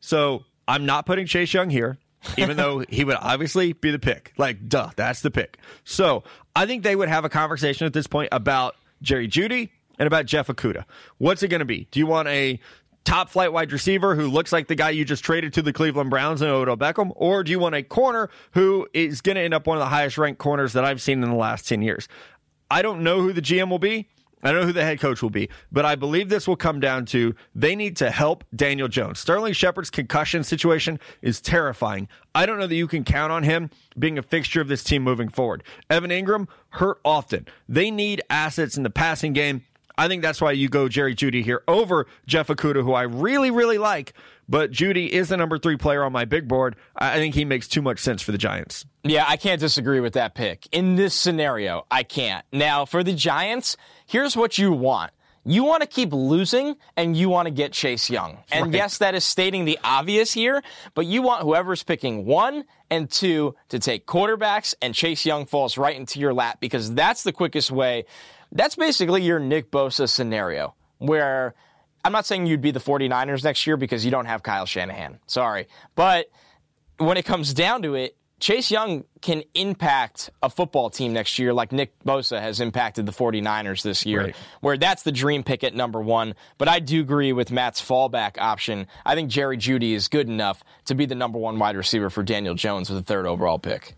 So 0.00 0.46
I'm 0.66 0.86
not 0.86 1.04
putting 1.04 1.26
Chase 1.26 1.52
Young 1.52 1.68
here, 1.68 1.98
even 2.38 2.56
though 2.56 2.78
he 2.88 3.04
would 3.04 3.18
obviously 3.20 3.74
be 3.74 3.90
the 3.90 3.98
pick. 3.98 4.32
Like, 4.38 4.70
duh, 4.70 4.88
that's 4.96 5.20
the 5.20 5.30
pick. 5.30 5.58
So 5.84 6.24
I 6.56 6.64
think 6.64 6.82
they 6.82 6.96
would 6.96 7.10
have 7.10 7.26
a 7.26 7.28
conversation 7.28 7.86
at 7.86 7.92
this 7.92 8.06
point 8.06 8.30
about 8.32 8.74
Jerry 9.02 9.28
Jeudy 9.28 9.68
and 9.98 10.06
about 10.06 10.26
Jeff 10.26 10.48
Okudah. 10.48 10.84
What's 11.18 11.42
it 11.42 11.48
going 11.48 11.60
to 11.60 11.64
be? 11.64 11.88
Do 11.90 12.00
you 12.00 12.06
want 12.06 12.28
a 12.28 12.60
top 13.04 13.30
flight 13.30 13.52
wide 13.52 13.72
receiver 13.72 14.14
who 14.14 14.28
looks 14.28 14.52
like 14.52 14.68
the 14.68 14.74
guy 14.74 14.90
you 14.90 15.04
just 15.04 15.24
traded 15.24 15.54
to 15.54 15.62
the 15.62 15.72
Cleveland 15.72 16.10
Browns 16.10 16.42
and 16.42 16.50
Odell 16.50 16.76
Beckham? 16.76 17.12
Or 17.16 17.42
do 17.42 17.50
you 17.50 17.58
want 17.58 17.74
a 17.74 17.82
corner 17.82 18.28
who 18.52 18.86
is 18.92 19.20
going 19.20 19.36
to 19.36 19.42
end 19.42 19.54
up 19.54 19.66
one 19.66 19.78
of 19.78 19.80
the 19.80 19.88
highest 19.88 20.18
ranked 20.18 20.38
corners 20.38 20.74
that 20.74 20.84
I've 20.84 21.00
seen 21.00 21.22
in 21.22 21.30
the 21.30 21.36
last 21.36 21.66
10 21.66 21.82
years? 21.82 22.08
I 22.70 22.82
don't 22.82 23.02
know 23.02 23.22
who 23.22 23.32
the 23.32 23.40
GM 23.40 23.70
will 23.70 23.78
be. 23.78 24.08
I 24.42 24.52
don't 24.52 24.60
know 24.60 24.66
who 24.66 24.72
the 24.72 24.84
head 24.84 25.00
coach 25.00 25.20
will 25.20 25.30
be, 25.30 25.48
but 25.72 25.84
I 25.84 25.96
believe 25.96 26.28
this 26.28 26.46
will 26.46 26.56
come 26.56 26.78
down 26.78 27.06
to 27.06 27.34
they 27.54 27.74
need 27.74 27.96
to 27.96 28.10
help 28.10 28.44
Daniel 28.54 28.86
Jones. 28.86 29.18
Sterling 29.18 29.52
Shepard's 29.52 29.90
concussion 29.90 30.44
situation 30.44 31.00
is 31.22 31.40
terrifying. 31.40 32.08
I 32.34 32.46
don't 32.46 32.58
know 32.58 32.68
that 32.68 32.74
you 32.74 32.86
can 32.86 33.02
count 33.02 33.32
on 33.32 33.42
him 33.42 33.70
being 33.98 34.16
a 34.16 34.22
fixture 34.22 34.60
of 34.60 34.68
this 34.68 34.84
team 34.84 35.02
moving 35.02 35.28
forward. 35.28 35.64
Evan 35.90 36.10
Engram 36.10 36.46
hurt 36.70 37.00
often. 37.04 37.48
They 37.68 37.90
need 37.90 38.22
assets 38.30 38.76
in 38.76 38.84
the 38.84 38.90
passing 38.90 39.32
game. 39.32 39.64
I 39.98 40.06
think 40.06 40.22
that's 40.22 40.40
why 40.40 40.52
you 40.52 40.68
go 40.68 40.88
Jerry 40.88 41.16
Jeudy 41.16 41.42
here 41.42 41.64
over 41.66 42.06
Jeff 42.24 42.46
Okudah, 42.46 42.84
who 42.84 42.92
I 42.92 43.02
really, 43.02 43.50
really 43.50 43.78
like. 43.78 44.14
But 44.48 44.70
Jeudy 44.70 45.08
is 45.08 45.28
the 45.28 45.36
number 45.36 45.58
three 45.58 45.76
player 45.76 46.04
on 46.04 46.12
my 46.12 46.24
big 46.24 46.46
board. 46.46 46.76
I 46.96 47.16
think 47.16 47.34
he 47.34 47.44
makes 47.44 47.66
too 47.66 47.82
much 47.82 47.98
sense 47.98 48.22
for 48.22 48.30
the 48.30 48.38
Giants. 48.38 48.86
Yeah, 49.02 49.24
I 49.26 49.36
can't 49.36 49.60
disagree 49.60 49.98
with 49.98 50.12
that 50.12 50.36
pick. 50.36 50.68
In 50.70 50.94
this 50.94 51.14
scenario, 51.14 51.84
I 51.90 52.04
can't. 52.04 52.46
Now, 52.52 52.84
for 52.84 53.02
the 53.02 53.12
Giants, 53.12 53.76
here's 54.06 54.36
what 54.36 54.56
you 54.56 54.72
want. 54.72 55.10
You 55.44 55.64
want 55.64 55.82
to 55.82 55.88
keep 55.88 56.12
losing 56.12 56.76
and 56.96 57.16
you 57.16 57.28
want 57.28 57.46
to 57.46 57.50
get 57.50 57.72
Chase 57.72 58.10
Young. 58.10 58.38
And 58.52 58.66
right. 58.66 58.74
yes, 58.74 58.98
that 58.98 59.14
is 59.14 59.24
stating 59.24 59.64
the 59.64 59.78
obvious 59.82 60.32
here, 60.32 60.62
but 60.94 61.06
you 61.06 61.22
want 61.22 61.42
whoever's 61.42 61.82
picking 61.82 62.24
one 62.26 62.64
and 62.90 63.10
two 63.10 63.54
to 63.70 63.78
take 63.78 64.06
quarterbacks 64.06 64.74
and 64.82 64.94
Chase 64.94 65.24
Young 65.24 65.46
falls 65.46 65.78
right 65.78 65.96
into 65.96 66.20
your 66.20 66.34
lap 66.34 66.58
because 66.60 66.92
that's 66.92 67.22
the 67.22 67.32
quickest 67.32 67.70
way 67.70 68.04
that's 68.52 68.76
basically 68.76 69.22
your 69.22 69.38
Nick 69.38 69.70
Bosa 69.70 70.08
scenario, 70.08 70.74
where 70.98 71.54
I'm 72.04 72.12
not 72.12 72.26
saying 72.26 72.46
you'd 72.46 72.60
be 72.60 72.70
the 72.70 72.80
49ers 72.80 73.44
next 73.44 73.66
year 73.66 73.76
because 73.76 74.04
you 74.04 74.10
don't 74.10 74.26
have 74.26 74.42
Kyle 74.42 74.66
Shanahan. 74.66 75.18
Sorry. 75.26 75.68
But 75.94 76.30
when 76.98 77.16
it 77.16 77.24
comes 77.24 77.54
down 77.54 77.82
to 77.82 77.94
it, 77.94 78.16
Chase 78.40 78.70
Young 78.70 79.04
can 79.20 79.42
impact 79.54 80.30
a 80.44 80.48
football 80.48 80.90
team 80.90 81.12
next 81.12 81.40
year 81.40 81.52
like 81.52 81.72
Nick 81.72 81.92
Bosa 82.04 82.40
has 82.40 82.60
impacted 82.60 83.04
the 83.04 83.12
49ers 83.12 83.82
this 83.82 84.06
year, 84.06 84.26
right. 84.26 84.36
where 84.60 84.76
that's 84.76 85.02
the 85.02 85.10
dream 85.10 85.42
pick 85.42 85.64
at 85.64 85.74
number 85.74 86.00
one. 86.00 86.34
But 86.56 86.68
I 86.68 86.78
do 86.78 87.00
agree 87.00 87.32
with 87.32 87.50
Matt's 87.50 87.82
fallback 87.82 88.38
option. 88.38 88.86
I 89.04 89.16
think 89.16 89.28
Jerry 89.28 89.56
Jeudy 89.56 89.92
is 89.92 90.06
good 90.06 90.28
enough 90.28 90.62
to 90.84 90.94
be 90.94 91.04
the 91.04 91.16
number 91.16 91.38
one 91.38 91.58
wide 91.58 91.76
receiver 91.76 92.10
for 92.10 92.22
Daniel 92.22 92.54
Jones 92.54 92.88
with 92.88 92.98
the 92.98 93.04
third 93.04 93.26
overall 93.26 93.58
pick. 93.58 93.96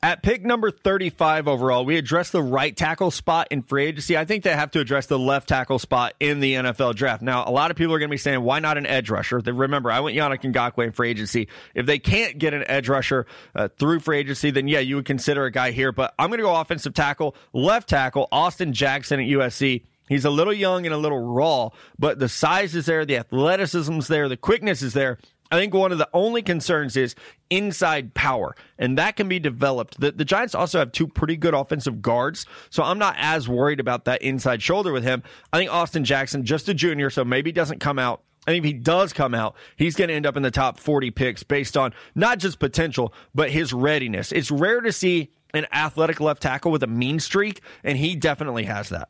At 0.00 0.22
pick 0.22 0.44
number 0.44 0.70
35 0.70 1.48
overall, 1.48 1.84
we 1.84 1.96
address 1.96 2.30
the 2.30 2.40
right 2.42 2.76
tackle 2.76 3.10
spot 3.10 3.48
in 3.50 3.62
free 3.62 3.86
agency. 3.86 4.16
I 4.16 4.24
think 4.24 4.44
they 4.44 4.52
have 4.52 4.70
to 4.72 4.80
address 4.80 5.06
the 5.06 5.18
left 5.18 5.48
tackle 5.48 5.80
spot 5.80 6.14
in 6.20 6.38
the 6.38 6.54
NFL 6.54 6.94
draft. 6.94 7.20
Now, 7.20 7.44
a 7.44 7.50
lot 7.50 7.72
of 7.72 7.76
people 7.76 7.94
are 7.94 7.98
going 7.98 8.08
to 8.08 8.14
be 8.14 8.16
saying, 8.16 8.40
why 8.40 8.60
not 8.60 8.78
an 8.78 8.86
edge 8.86 9.10
rusher? 9.10 9.38
Remember, 9.38 9.90
I 9.90 9.98
went 9.98 10.16
Yannick 10.16 10.42
Ngakoue 10.42 10.84
in 10.84 10.92
free 10.92 11.10
agency. 11.10 11.48
If 11.74 11.86
they 11.86 11.98
can't 11.98 12.38
get 12.38 12.54
an 12.54 12.62
edge 12.68 12.88
rusher 12.88 13.26
uh, 13.56 13.68
through 13.76 13.98
free 13.98 14.18
agency, 14.18 14.52
then 14.52 14.68
yeah, 14.68 14.78
you 14.78 14.94
would 14.96 15.04
consider 15.04 15.46
a 15.46 15.50
guy 15.50 15.72
here. 15.72 15.90
But 15.90 16.14
I'm 16.16 16.28
going 16.28 16.38
to 16.38 16.44
go 16.44 16.54
offensive 16.54 16.94
tackle, 16.94 17.34
left 17.52 17.88
tackle, 17.88 18.28
Austin 18.30 18.72
Jackson 18.72 19.18
at 19.18 19.26
USC. 19.26 19.82
He's 20.08 20.24
a 20.24 20.30
little 20.30 20.54
young 20.54 20.86
and 20.86 20.94
a 20.94 20.98
little 20.98 21.18
raw, 21.18 21.70
but 21.98 22.18
the 22.18 22.28
size 22.28 22.74
is 22.74 22.86
there, 22.86 23.04
the 23.04 23.18
athleticism 23.18 23.98
is 23.98 24.08
there, 24.08 24.28
the 24.28 24.38
quickness 24.38 24.80
is 24.80 24.94
there. 24.94 25.18
I 25.50 25.56
think 25.56 25.72
one 25.72 25.92
of 25.92 25.98
the 25.98 26.08
only 26.12 26.42
concerns 26.42 26.96
is 26.96 27.14
inside 27.50 28.14
power, 28.14 28.54
and 28.78 28.98
that 28.98 29.16
can 29.16 29.28
be 29.28 29.38
developed. 29.38 29.98
The, 30.00 30.12
the 30.12 30.24
Giants 30.24 30.54
also 30.54 30.78
have 30.78 30.92
two 30.92 31.06
pretty 31.06 31.36
good 31.36 31.54
offensive 31.54 32.02
guards, 32.02 32.46
so 32.70 32.82
I'm 32.82 32.98
not 32.98 33.16
as 33.18 33.48
worried 33.48 33.80
about 33.80 34.04
that 34.04 34.22
inside 34.22 34.62
shoulder 34.62 34.92
with 34.92 35.04
him. 35.04 35.22
I 35.52 35.58
think 35.58 35.72
Austin 35.72 36.04
Jackson, 36.04 36.44
just 36.44 36.68
a 36.68 36.74
junior, 36.74 37.08
so 37.08 37.24
maybe 37.24 37.50
doesn't 37.52 37.78
come 37.78 37.98
out. 37.98 38.22
I 38.46 38.52
think 38.52 38.64
if 38.64 38.66
he 38.66 38.72
does 38.74 39.12
come 39.12 39.34
out, 39.34 39.56
he's 39.76 39.94
going 39.94 40.08
to 40.08 40.14
end 40.14 40.26
up 40.26 40.36
in 40.36 40.42
the 40.42 40.50
top 40.50 40.78
40 40.78 41.10
picks 41.10 41.42
based 41.42 41.76
on 41.76 41.92
not 42.14 42.38
just 42.38 42.58
potential, 42.58 43.12
but 43.34 43.50
his 43.50 43.72
readiness. 43.72 44.32
It's 44.32 44.50
rare 44.50 44.80
to 44.80 44.92
see 44.92 45.30
an 45.54 45.66
athletic 45.72 46.20
left 46.20 46.42
tackle 46.42 46.70
with 46.70 46.82
a 46.82 46.86
mean 46.86 47.20
streak, 47.20 47.60
and 47.84 47.98
he 47.98 48.16
definitely 48.16 48.64
has 48.64 48.88
that. 48.90 49.08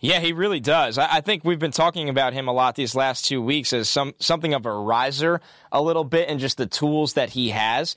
Yeah, 0.00 0.20
he 0.20 0.32
really 0.32 0.60
does. 0.60 0.96
I, 0.96 1.20
think 1.20 1.44
we've 1.44 1.58
been 1.58 1.72
talking 1.72 2.08
about 2.08 2.32
him 2.32 2.48
a 2.48 2.52
lot 2.52 2.74
these 2.74 2.94
last 2.94 3.26
two 3.26 3.42
weeks 3.42 3.74
as 3.74 3.86
some 3.86 4.14
something 4.18 4.54
of 4.54 4.64
a 4.64 4.72
riser 4.72 5.42
a 5.70 5.82
little 5.82 6.04
bit 6.04 6.30
and 6.30 6.40
just 6.40 6.56
the 6.56 6.66
tools 6.66 7.12
that 7.14 7.28
he 7.28 7.50
has. 7.50 7.96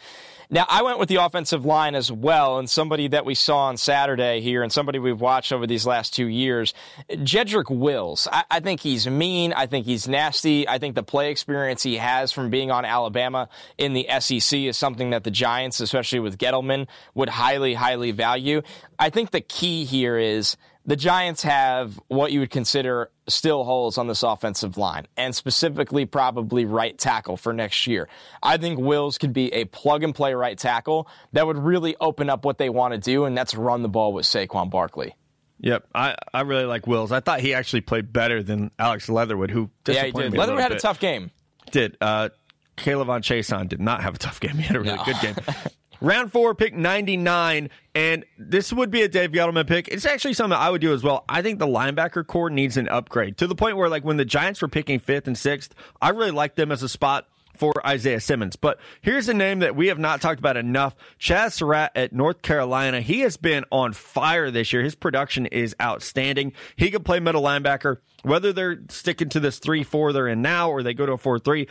Now, 0.50 0.66
I 0.70 0.84
went 0.84 1.00
with 1.00 1.08
the 1.08 1.16
offensive 1.16 1.66
line 1.66 1.96
as 1.96 2.12
well, 2.12 2.60
and 2.60 2.70
somebody 2.70 3.08
that 3.08 3.26
we 3.26 3.34
saw 3.34 3.68
on 3.68 3.78
Saturday 3.78 4.42
here, 4.42 4.62
and 4.62 4.72
somebody 4.72 5.00
we've 5.00 5.20
watched 5.20 5.54
over 5.54 5.66
these 5.66 5.88
last 5.88 6.14
two 6.14 6.28
years, 6.28 6.74
Jedrick 7.10 7.76
Wills. 7.76 8.28
I, 8.32 8.44
I 8.52 8.60
think 8.60 8.82
he's 8.82 9.08
mean. 9.08 9.54
I 9.54 9.66
think 9.66 9.86
he's 9.86 10.08
nasty. 10.08 10.68
I 10.68 10.80
think 10.80 10.96
the 10.96 11.04
play 11.04 11.32
experience 11.32 11.82
he 11.82 11.96
has 11.96 12.34
from 12.34 12.50
being 12.50 12.70
on 12.70 12.84
Alabama 12.84 13.48
in 13.78 13.94
the 13.94 14.08
SEC 14.20 14.60
is 14.60 14.78
something 14.78 15.12
that 15.12 15.24
the 15.24 15.32
Giants, 15.32 15.80
especially 15.80 16.20
with 16.20 16.38
Gettleman, 16.38 16.88
would 17.16 17.30
highly, 17.30 17.74
highly 17.74 18.12
value. 18.12 18.62
I 19.00 19.10
think 19.10 19.32
the 19.32 19.42
key 19.42 19.86
here 19.86 20.18
is 20.18 20.58
the 20.86 20.96
Giants 20.96 21.44
have 21.44 22.00
what 22.08 22.32
you 22.32 22.42
would 22.42 22.50
consider 22.50 23.10
still 23.28 23.64
holes 23.64 23.98
on 23.98 24.08
this 24.08 24.24
offensive 24.24 24.78
line, 24.78 25.08
and 25.16 25.34
specifically 25.34 26.06
probably 26.06 26.66
right 26.66 26.98
tackle 26.98 27.38
for 27.38 27.54
next 27.54 27.88
year. 27.88 28.10
I 28.42 28.58
think 28.58 28.80
Wills 28.80 29.18
could 29.18 29.34
be 29.34 29.54
a 29.54 29.66
plug 29.66 30.04
and 30.04 30.14
play 30.14 30.34
right 30.34 30.58
tackle 30.58 31.08
that 31.32 31.48
would 31.48 31.58
really 31.58 31.96
open 32.00 32.30
up 32.30 32.44
what 32.44 32.58
they 32.58 32.70
want 32.70 32.94
to 32.94 33.00
do, 33.00 33.26
and 33.26 33.38
that's 33.38 33.56
run 33.56 33.82
the 33.82 33.90
ball 33.90 34.14
with 34.14 34.26
Saquon 34.26 34.70
Barkley. 34.70 35.16
Yep, 35.60 35.88
I, 35.96 36.16
I 36.34 36.42
really 36.42 36.66
like 36.66 36.88
Wills. 36.88 37.14
I 37.14 37.22
thought 37.22 37.40
he 37.40 37.54
actually 37.54 37.82
played 37.82 38.12
better 38.12 38.44
than 38.44 38.72
Alex 38.78 39.08
Leatherwood, 39.08 39.50
who 39.50 39.70
yeah, 39.88 40.06
he 40.06 40.12
did. 40.12 40.34
Leatherwood 40.34 40.60
a 40.60 40.62
had 40.62 40.70
bit. 40.70 40.80
a 40.80 40.82
tough 40.82 41.00
game. 41.00 41.32
Did 41.72 41.98
uh, 42.02 42.30
K'Lavon 42.76 43.22
Chaisson 43.22 43.70
did 43.70 43.80
not 43.80 44.04
have 44.04 44.16
a 44.16 44.18
tough 44.18 44.40
game. 44.40 44.56
He 44.58 44.64
had 44.64 44.76
a 44.76 44.82
really 44.82 44.98
no. 44.98 45.04
good 45.06 45.20
game. 45.22 45.36
Round 46.02 46.32
four, 46.32 46.54
pick 46.56 46.74
99. 46.74 47.70
And 47.96 48.26
this 48.38 48.74
would 48.74 48.92
be 48.92 49.04
a 49.04 49.08
Dave 49.08 49.32
Gettleman 49.32 49.68
pick. 49.68 49.88
It's 49.88 50.06
actually 50.06 50.34
something 50.34 50.58
I 50.58 50.70
would 50.70 50.82
do 50.82 50.94
as 50.94 51.04
well. 51.04 51.24
I 51.30 51.42
think 51.42 51.60
the 51.60 51.68
linebacker 51.68 52.26
corps 52.26 52.50
needs 52.50 52.78
an 52.78 52.90
upgrade 52.90 53.38
to 53.38 53.48
the 53.48 53.56
point 53.56 53.78
where, 53.78 53.90
like, 53.90 54.04
when 54.04 54.18
the 54.18 54.26
Giants 54.26 54.62
were 54.62 54.68
picking 54.68 55.00
fifth 55.00 55.28
and 55.28 55.38
sixth, 55.38 55.74
I 56.02 56.10
really 56.10 56.32
liked 56.32 56.56
them 56.56 56.72
as 56.72 56.84
a 56.84 56.90
spot 56.90 57.28
for 57.56 57.74
Isaiah 57.86 58.20
Simmons. 58.20 58.56
But 58.56 58.80
here's 59.02 59.30
a 59.30 59.34
name 59.34 59.60
that 59.60 59.76
we 59.76 59.88
have 59.88 60.00
not 60.00 60.22
talked 60.22 60.40
about 60.40 60.58
enough 60.58 60.96
Chazz 61.20 61.54
Surratt 61.54 61.92
at 61.96 62.14
North 62.14 62.42
Carolina. 62.42 63.02
He 63.02 63.22
has 63.22 63.38
been 63.38 63.64
on 63.72 63.94
fire 63.94 64.52
this 64.52 64.74
year. 64.74 64.84
His 64.84 64.96
production 64.96 65.46
is 65.46 65.76
outstanding. 65.82 66.54
He 66.76 66.92
can 66.92 67.04
play 67.04 67.20
middle 67.20 67.44
linebacker, 67.44 67.98
whether 68.24 68.54
they're 68.54 68.80
sticking 68.90 69.30
to 69.30 69.40
this 69.40 69.60
3 69.60 69.84
4 69.84 70.14
they're 70.14 70.28
in 70.28 70.42
now 70.42 70.70
or 70.70 70.84
they 70.84 70.94
go 70.94 71.06
to 71.06 71.14
a 71.14 71.18
4 71.18 71.40
3. 71.40 71.68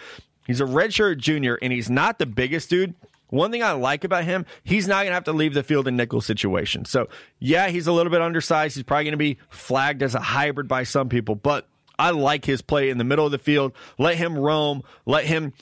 He's 0.46 0.60
a 0.60 0.64
redshirt 0.64 1.18
junior, 1.18 1.56
and 1.62 1.72
he's 1.72 1.88
not 1.88 2.18
the 2.18 2.26
biggest 2.26 2.68
dude. 2.68 2.94
One 3.32 3.50
thing 3.50 3.62
I 3.62 3.72
like 3.72 4.04
about 4.04 4.24
him, 4.24 4.44
he's 4.62 4.86
not 4.86 4.96
going 4.96 5.06
to 5.06 5.14
have 5.14 5.24
to 5.24 5.32
leave 5.32 5.54
the 5.54 5.62
field 5.62 5.88
in 5.88 5.96
nickel 5.96 6.20
situations. 6.20 6.90
So, 6.90 7.08
yeah, 7.38 7.68
he's 7.68 7.86
a 7.86 7.92
little 7.92 8.12
bit 8.12 8.20
undersized. 8.20 8.74
He's 8.74 8.84
probably 8.84 9.04
going 9.04 9.12
to 9.12 9.16
be 9.16 9.38
flagged 9.48 10.02
as 10.02 10.14
a 10.14 10.20
hybrid 10.20 10.68
by 10.68 10.82
some 10.82 11.08
people, 11.08 11.34
but 11.34 11.66
I 11.98 12.10
like 12.10 12.44
his 12.44 12.60
play 12.60 12.90
in 12.90 12.98
the 12.98 13.04
middle 13.04 13.24
of 13.24 13.32
the 13.32 13.38
field. 13.38 13.72
Let 13.98 14.16
him 14.16 14.36
roam. 14.36 14.82
Let 15.06 15.24
him 15.24 15.54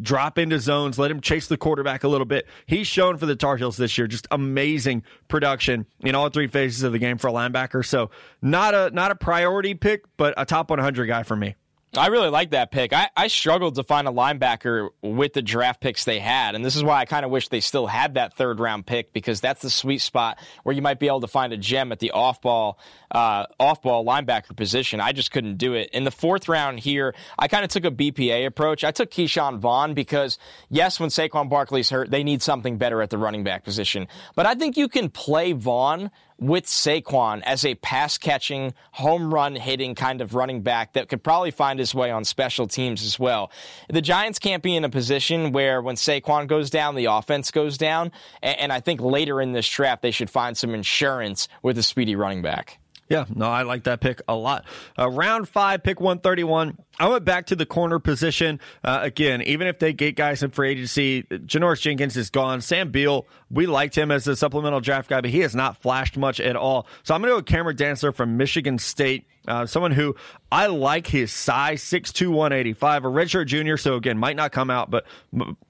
drop 0.00 0.36
into 0.36 0.58
zones. 0.58 0.98
Let 0.98 1.12
him 1.12 1.20
chase 1.20 1.46
the 1.46 1.56
quarterback 1.56 2.02
a 2.02 2.08
little 2.08 2.24
bit. 2.24 2.48
He's 2.66 2.88
shown 2.88 3.18
for 3.18 3.26
the 3.26 3.36
Tar 3.36 3.56
Heels 3.56 3.76
this 3.76 3.96
year 3.96 4.08
just 4.08 4.26
amazing 4.32 5.04
production 5.28 5.86
in 6.00 6.16
all 6.16 6.28
three 6.28 6.48
phases 6.48 6.82
of 6.82 6.90
the 6.90 6.98
game 6.98 7.18
for 7.18 7.28
a 7.28 7.32
linebacker. 7.32 7.86
So 7.86 8.10
not 8.40 8.74
a 8.74 8.90
not 8.90 9.12
a 9.12 9.14
priority 9.14 9.74
pick, 9.74 10.06
but 10.16 10.34
a 10.36 10.44
top 10.44 10.70
100 10.70 11.06
guy 11.06 11.22
for 11.22 11.36
me. 11.36 11.54
I 11.94 12.06
really 12.06 12.30
like 12.30 12.50
that 12.50 12.70
pick. 12.70 12.94
I, 12.94 13.10
I 13.14 13.26
struggled 13.26 13.74
to 13.74 13.82
find 13.82 14.08
a 14.08 14.10
linebacker 14.10 14.88
with 15.02 15.34
the 15.34 15.42
draft 15.42 15.82
picks 15.82 16.06
they 16.06 16.20
had, 16.20 16.54
and 16.54 16.64
this 16.64 16.74
is 16.74 16.82
why 16.82 16.98
I 16.98 17.04
kind 17.04 17.22
of 17.22 17.30
wish 17.30 17.48
they 17.48 17.60
still 17.60 17.86
had 17.86 18.14
that 18.14 18.32
third 18.32 18.60
round 18.60 18.86
pick 18.86 19.12
because 19.12 19.42
that's 19.42 19.60
the 19.60 19.68
sweet 19.68 19.98
spot 19.98 20.38
where 20.62 20.74
you 20.74 20.80
might 20.80 20.98
be 20.98 21.06
able 21.06 21.20
to 21.20 21.28
find 21.28 21.52
a 21.52 21.58
gem 21.58 21.92
at 21.92 21.98
the 21.98 22.12
off 22.12 22.40
ball 22.40 22.78
uh, 23.10 23.44
off 23.60 23.82
ball 23.82 24.06
linebacker 24.06 24.56
position. 24.56 25.00
I 25.00 25.12
just 25.12 25.32
couldn't 25.32 25.58
do 25.58 25.74
it. 25.74 25.90
In 25.92 26.04
the 26.04 26.10
fourth 26.10 26.48
round 26.48 26.80
here, 26.80 27.14
I 27.38 27.46
kind 27.46 27.62
of 27.62 27.70
took 27.70 27.84
a 27.84 27.90
BPA 27.90 28.46
approach. 28.46 28.84
I 28.84 28.90
took 28.90 29.10
Ke'Shawn 29.10 29.58
Vaughn 29.58 29.92
because 29.92 30.38
yes, 30.70 30.98
when 30.98 31.10
Saquon 31.10 31.50
Barkley's 31.50 31.90
hurt, 31.90 32.10
they 32.10 32.24
need 32.24 32.42
something 32.42 32.78
better 32.78 33.02
at 33.02 33.10
the 33.10 33.18
running 33.18 33.44
back 33.44 33.64
position. 33.64 34.08
But 34.34 34.46
I 34.46 34.54
think 34.54 34.78
you 34.78 34.88
can 34.88 35.10
play 35.10 35.52
Vaughn 35.52 36.10
with 36.42 36.66
Saquon 36.66 37.42
as 37.42 37.64
a 37.64 37.74
pass 37.76 38.18
catching, 38.18 38.74
home 38.92 39.32
run 39.32 39.54
hitting 39.54 39.94
kind 39.94 40.20
of 40.20 40.34
running 40.34 40.62
back 40.62 40.94
that 40.94 41.08
could 41.08 41.22
probably 41.22 41.52
find 41.52 41.78
his 41.78 41.94
way 41.94 42.10
on 42.10 42.24
special 42.24 42.66
teams 42.66 43.04
as 43.04 43.18
well. 43.18 43.50
The 43.88 44.02
Giants 44.02 44.38
can't 44.38 44.62
be 44.62 44.74
in 44.74 44.84
a 44.84 44.90
position 44.90 45.52
where 45.52 45.80
when 45.80 45.96
Saquon 45.96 46.48
goes 46.48 46.68
down, 46.68 46.96
the 46.96 47.06
offense 47.06 47.50
goes 47.50 47.78
down. 47.78 48.10
And 48.42 48.72
I 48.72 48.80
think 48.80 49.00
later 49.00 49.40
in 49.40 49.52
this 49.52 49.68
draft, 49.68 50.02
they 50.02 50.10
should 50.10 50.30
find 50.30 50.56
some 50.56 50.74
insurance 50.74 51.48
with 51.62 51.78
a 51.78 51.82
speedy 51.82 52.16
running 52.16 52.42
back. 52.42 52.81
Yeah, 53.12 53.24
no, 53.34 53.46
I 53.46 53.62
like 53.62 53.84
that 53.84 54.00
pick 54.00 54.22
a 54.26 54.34
lot. 54.34 54.64
Uh, 54.98 55.08
round 55.10 55.48
five, 55.48 55.82
pick 55.82 56.00
131. 56.00 56.78
I 56.98 57.08
went 57.08 57.24
back 57.24 57.46
to 57.46 57.56
the 57.56 57.66
corner 57.66 57.98
position. 57.98 58.60
Uh, 58.82 59.00
again, 59.02 59.42
even 59.42 59.66
if 59.66 59.78
they 59.78 59.92
get 59.92 60.16
guys 60.16 60.42
in 60.42 60.50
free 60.50 60.70
agency, 60.70 61.22
Janoris 61.22 61.80
Jenkins 61.80 62.16
is 62.16 62.30
gone. 62.30 62.60
Sam 62.60 62.90
Beal, 62.90 63.26
we 63.50 63.66
liked 63.66 63.96
him 63.96 64.10
as 64.10 64.26
a 64.26 64.36
supplemental 64.36 64.80
draft 64.80 65.08
guy, 65.08 65.20
but 65.20 65.30
he 65.30 65.40
has 65.40 65.54
not 65.54 65.76
flashed 65.76 66.16
much 66.16 66.40
at 66.40 66.56
all. 66.56 66.86
So 67.02 67.14
I'm 67.14 67.22
going 67.22 67.34
to 67.34 67.40
go 67.40 67.42
Cameron 67.42 67.76
Dantzler 67.76 68.14
from 68.14 68.36
Michigan 68.36 68.78
State. 68.78 69.26
Uh, 69.46 69.66
someone 69.66 69.90
who 69.90 70.14
I 70.50 70.66
like 70.66 71.06
his 71.06 71.32
size, 71.32 71.82
6'2", 71.82 72.28
185, 72.28 73.04
a 73.04 73.08
redshirt 73.08 73.46
junior. 73.46 73.76
So 73.76 73.96
again, 73.96 74.16
might 74.16 74.36
not 74.36 74.52
come 74.52 74.70
out, 74.70 74.90
but 74.90 75.04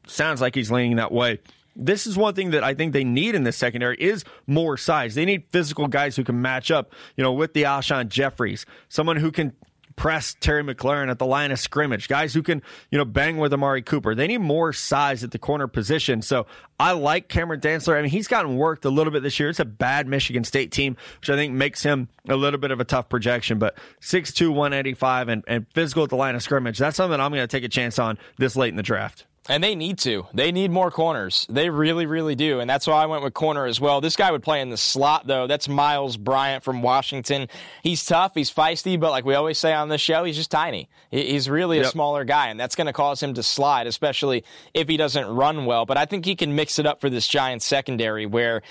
sounds 0.07 0.40
like 0.40 0.55
he's 0.55 0.70
leaning 0.70 0.97
that 0.97 1.11
way 1.11 1.40
this 1.75 2.07
is 2.07 2.16
one 2.16 2.35
thing 2.35 2.51
that 2.51 2.64
I 2.64 2.75
think 2.75 2.93
they 2.93 3.05
need 3.05 3.35
in 3.35 3.45
this 3.45 3.57
secondary 3.57 3.97
is 3.97 4.25
more 4.47 4.77
size. 4.77 5.14
They 5.14 5.25
need 5.25 5.45
physical 5.51 5.89
guys 5.89 6.16
who 6.16 6.25
can 6.25 6.41
match 6.41 6.70
up, 6.70 6.93
you 7.16 7.25
know, 7.25 7.33
with 7.33 7.55
the 7.55 7.64
Alshon 7.64 8.09
Jefferys, 8.09 8.64
someone 8.89 9.16
who 9.16 9.31
can 9.31 9.53
press 9.97 10.35
Terry 10.41 10.62
McLaurin 10.62 11.11
at 11.11 11.18
the 11.18 11.27
line 11.27 11.51
of 11.53 11.59
scrimmage, 11.59 12.09
guys 12.09 12.35
who 12.35 12.43
can, 12.43 12.62
you 12.91 12.99
know, 12.99 13.05
bang 13.05 13.37
with 13.39 13.53
Amari 13.53 13.83
Cooper. 13.83 14.14
They 14.14 14.27
need 14.27 14.39
more 14.39 14.73
size 14.73 15.23
at 15.23 15.31
the 15.31 15.39
corner 15.39 15.66
position. 15.68 16.23
So 16.23 16.47
I 16.79 16.93
like 16.93 17.29
Cameron 17.29 17.61
Dantzler. 17.61 17.99
I 17.99 18.03
mean, 18.03 18.11
he's 18.11 18.29
gotten 18.29 18.57
worked 18.57 18.85
a 18.85 18.91
little 18.91 19.12
bit 19.12 19.23
this 19.23 19.39
year. 19.39 19.49
It's 19.49 19.61
a 19.61 19.64
bad 19.64 20.07
Michigan 20.07 20.45
State 20.45 20.73
team, 20.73 20.97
which 21.20 21.31
I 21.31 21.37
think 21.37 21.53
makes 21.55 21.83
him 21.83 22.09
a 22.29 22.37
little 22.37 22.59
bit 22.59 22.70
of 22.70 22.81
a 22.81 22.85
tough 22.85 23.09
projection. 23.09 23.59
But 23.59 23.77
6'2, 24.01 24.49
185 24.49 25.29
and, 25.29 25.45
and 25.47 25.66
physical 25.75 26.05
at 26.05 26.11
the 26.11 26.16
line 26.16 26.35
of 26.35 26.43
scrimmage, 26.43 26.79
that's 26.79 26.97
something 26.97 27.20
I'm 27.20 27.31
going 27.31 27.43
to 27.43 27.47
take 27.47 27.64
a 27.64 27.68
chance 27.68 27.99
on 27.99 28.18
this 28.39 28.57
late 28.57 28.70
in 28.70 28.77
the 28.77 28.83
draft. 28.83 29.27
And 29.49 29.62
they 29.62 29.74
need 29.74 29.99
to. 30.01 30.26
They 30.32 30.53
need 30.53 30.70
more 30.70 30.93
corners. 30.93 31.47
They 31.51 31.68
really, 31.68 32.07
really 32.07 32.36
do. 32.36 32.61
And 32.61 32.70
that's 32.70 32.86
why 32.86 33.03
I 33.03 33.07
went 33.07 33.24
with 33.24 33.34
corner 33.34 33.66
as 33.66 33.80
well. 33.80 34.01
This 34.01 34.14
guy 34.14 34.30
would 34.30 34.43
play 34.43 34.61
in 34.61 34.70
the 34.70 34.76
slot, 34.76 35.26
though. 35.26 35.49
That's 35.49 35.68
Miles 35.68 36.16
Bryant 36.16 36.62
from 36.62 36.80
Washington. 36.80 37.49
He's 37.82 38.05
tough. 38.05 38.32
He's 38.34 38.53
feisty, 38.53 38.99
but 39.01 39.11
like 39.11 39.24
we 39.24 39.34
always 39.34 39.59
say 39.59 39.72
on 39.72 39.88
this 39.88 40.01
show, 40.01 40.22
he's 40.22 40.36
just 40.36 40.53
tiny. 40.53 40.88
He's 41.11 41.51
really 41.51 41.78
yep. 41.78 41.86
a 41.86 41.88
smaller 41.88 42.24
guy, 42.24 42.49
and 42.49 42.61
that's 42.61 42.76
going 42.76 42.86
to 42.86 42.93
cause 42.93 43.20
him 43.20 43.34
to 43.34 43.43
slide, 43.43 43.88
especially 43.88 44.45
if 44.74 44.88
he 44.88 44.97
doesn't 44.97 45.26
run 45.26 45.66
well. 45.66 45.86
But 45.86 45.97
I 45.97 46.05
think 46.05 46.24
he 46.24 46.36
can 46.36 46.55
mix 46.55 46.78
it 46.78 46.86
up 46.86 47.01
for 47.01 47.11
this 47.11 47.26
Giants 47.26 47.66
secondary 47.66 48.26
where 48.26 48.62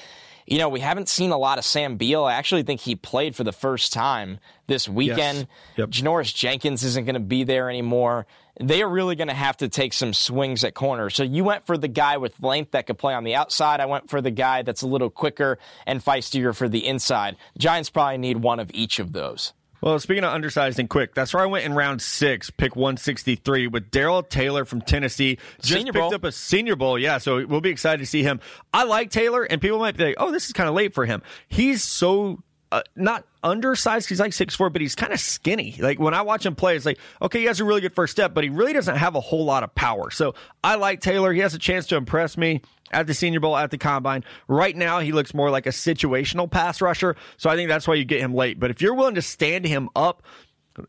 you 0.52 0.58
know, 0.58 0.68
we 0.68 0.82
haven't 0.82 1.08
seen 1.08 1.32
a 1.32 1.38
lot 1.38 1.60
of 1.60 1.64
Sam 1.64 1.95
Beal. 1.95 2.26
I 2.26 2.34
actually 2.34 2.64
think 2.64 2.82
he 2.82 2.97
played 2.97 3.38
for 3.38 3.45
the 3.45 3.54
first 3.54 3.93
time 3.93 4.39
this 4.68 4.88
weekend. 4.88 5.38
Yes. 5.38 5.47
Yep. 5.78 5.89
Janoris 5.91 6.36
Jenkins 6.36 6.84
isn't 6.84 7.06
going 7.06 7.14
to 7.14 7.22
be 7.22 7.45
there 7.45 7.70
anymore. 7.70 8.28
They 8.60 8.82
are 8.82 8.89
really 8.89 9.16
going 9.16 9.30
to 9.30 9.34
have 9.34 9.56
to 9.58 9.70
take 9.70 9.93
some 9.93 10.14
swings 10.14 10.66
at 10.66 10.74
corner. 10.74 11.10
So 11.10 11.24
you 11.24 11.45
went 11.45 11.66
for 11.66 11.78
the 11.78 11.88
guy 11.88 12.18
with 12.18 12.38
length 12.41 12.72
that 12.72 12.86
could 12.86 12.97
play 12.97 13.14
on 13.14 13.24
the 13.24 13.34
outside. 13.34 13.80
I 13.80 13.86
went 13.86 14.10
for 14.10 14.20
the 14.20 14.30
guy 14.30 14.62
that's 14.64 14.82
a 14.82 14.88
little 14.88 15.10
quicker 15.10 15.58
and 15.88 16.04
feistier 16.04 16.54
for 16.54 16.68
the 16.68 16.86
inside. 16.86 17.38
Giants 17.58 17.89
probably 17.89 18.18
need 18.18 18.36
one 18.36 18.60
of 18.60 18.70
each 18.74 18.99
of 18.99 19.14
those. 19.14 19.54
Well, 19.82 19.99
speaking 19.99 20.23
of 20.23 20.32
undersized 20.32 20.79
and 20.79 20.88
quick, 20.89 21.15
that's 21.15 21.34
where 21.34 21.41
I 21.41 21.47
went 21.47 21.65
in 21.65 21.73
round 21.73 22.01
six, 22.01 22.51
pick 22.51 22.75
163 22.75 23.67
with 23.67 23.89
Darrell 23.89 24.21
Taylor 24.21 24.63
from 24.63 24.82
Tennessee. 24.82 25.39
Just 25.59 25.73
senior 25.73 25.91
picked 25.91 26.01
bowl. 26.01 26.13
up 26.13 26.23
a 26.23 26.32
senior 26.32 26.75
bowl. 26.75 26.99
Yeah, 26.99 27.17
so 27.17 27.45
we'll 27.45 27.61
be 27.61 27.71
excited 27.71 27.99
to 27.99 28.05
see 28.05 28.21
him. 28.21 28.39
I 28.71 28.84
like 28.84 29.09
Taylor, 29.09 29.43
and 29.43 29.59
people 29.59 29.79
might 29.79 29.97
be 29.97 30.05
like, 30.05 30.15
oh, 30.19 30.32
this 30.32 30.45
is 30.45 30.53
kind 30.53 30.69
of 30.69 30.75
late 30.75 30.93
for 30.93 31.05
him. 31.05 31.23
He's 31.47 31.84
so 31.84 32.43
uh, 32.72 32.82
not 32.95 33.26
undersized. 33.43 34.07
He's 34.09 34.19
like 34.19 34.34
six 34.34 34.55
four, 34.55 34.69
but 34.69 34.82
he's 34.82 34.95
kind 34.95 35.13
of 35.13 35.19
skinny. 35.19 35.76
Like 35.80 35.99
when 35.99 36.13
I 36.13 36.22
watch 36.22 36.45
him 36.45 36.55
play, 36.55 36.76
it's 36.76 36.86
like 36.86 36.99
okay, 37.22 37.39
he 37.39 37.45
has 37.45 37.59
a 37.59 37.65
really 37.65 37.82
good 37.82 37.93
first 37.93 38.11
step, 38.11 38.34
but 38.34 38.43
he 38.43 38.49
really 38.49 38.74
doesn't 38.74 38.97
have 38.97 39.15
a 39.15 39.22
whole 39.22 39.45
lot 39.45 39.63
of 39.63 39.74
power. 39.76 40.09
So 40.11 40.36
I 40.63 40.76
like 40.76 41.01
Taylor. 41.01 41.34
He 41.34 41.39
has 41.41 41.53
a 41.53 41.59
chance 41.59 41.88
to 41.88 41.95
impress 41.95 42.38
me 42.38 42.61
at 42.91 43.07
the 43.07 43.13
Senior 43.13 43.39
Bowl, 43.39 43.55
at 43.55 43.72
the 43.72 43.78
Combine. 43.78 44.24
Right 44.47 44.76
now, 44.76 44.99
he 44.99 45.11
looks 45.11 45.34
more 45.34 45.49
like 45.49 45.65
a 45.65 45.69
situational 45.69 46.49
pass 46.51 46.82
rusher. 46.82 47.15
So 47.38 47.49
I 47.49 47.55
think 47.55 47.69
that's 47.69 47.88
why 47.88 47.95
you 47.95 48.05
get 48.05 48.19
him 48.19 48.34
late. 48.34 48.59
But 48.59 48.69
if 48.72 48.82
you're 48.82 48.93
willing 48.95 49.15
to 49.15 49.22
stand 49.22 49.65
him 49.65 49.89
up, 49.95 50.24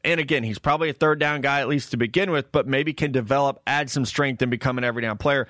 And 0.05 0.21
again, 0.21 0.45
he's 0.45 0.59
probably 0.61 0.91
a 0.91 0.93
third 0.93 1.19
down 1.19 1.41
guy, 1.41 1.61
at 1.61 1.69
least 1.69 1.91
to 1.91 1.97
begin 1.97 2.31
with, 2.31 2.53
but 2.53 2.67
maybe 2.69 2.93
can 2.93 3.11
develop, 3.11 3.61
add 3.67 3.91
some 3.91 4.05
strength, 4.05 4.41
and 4.41 4.51
become 4.51 4.79
an 4.79 4.85
every 4.85 5.03
down 5.03 5.19
player. 5.19 5.49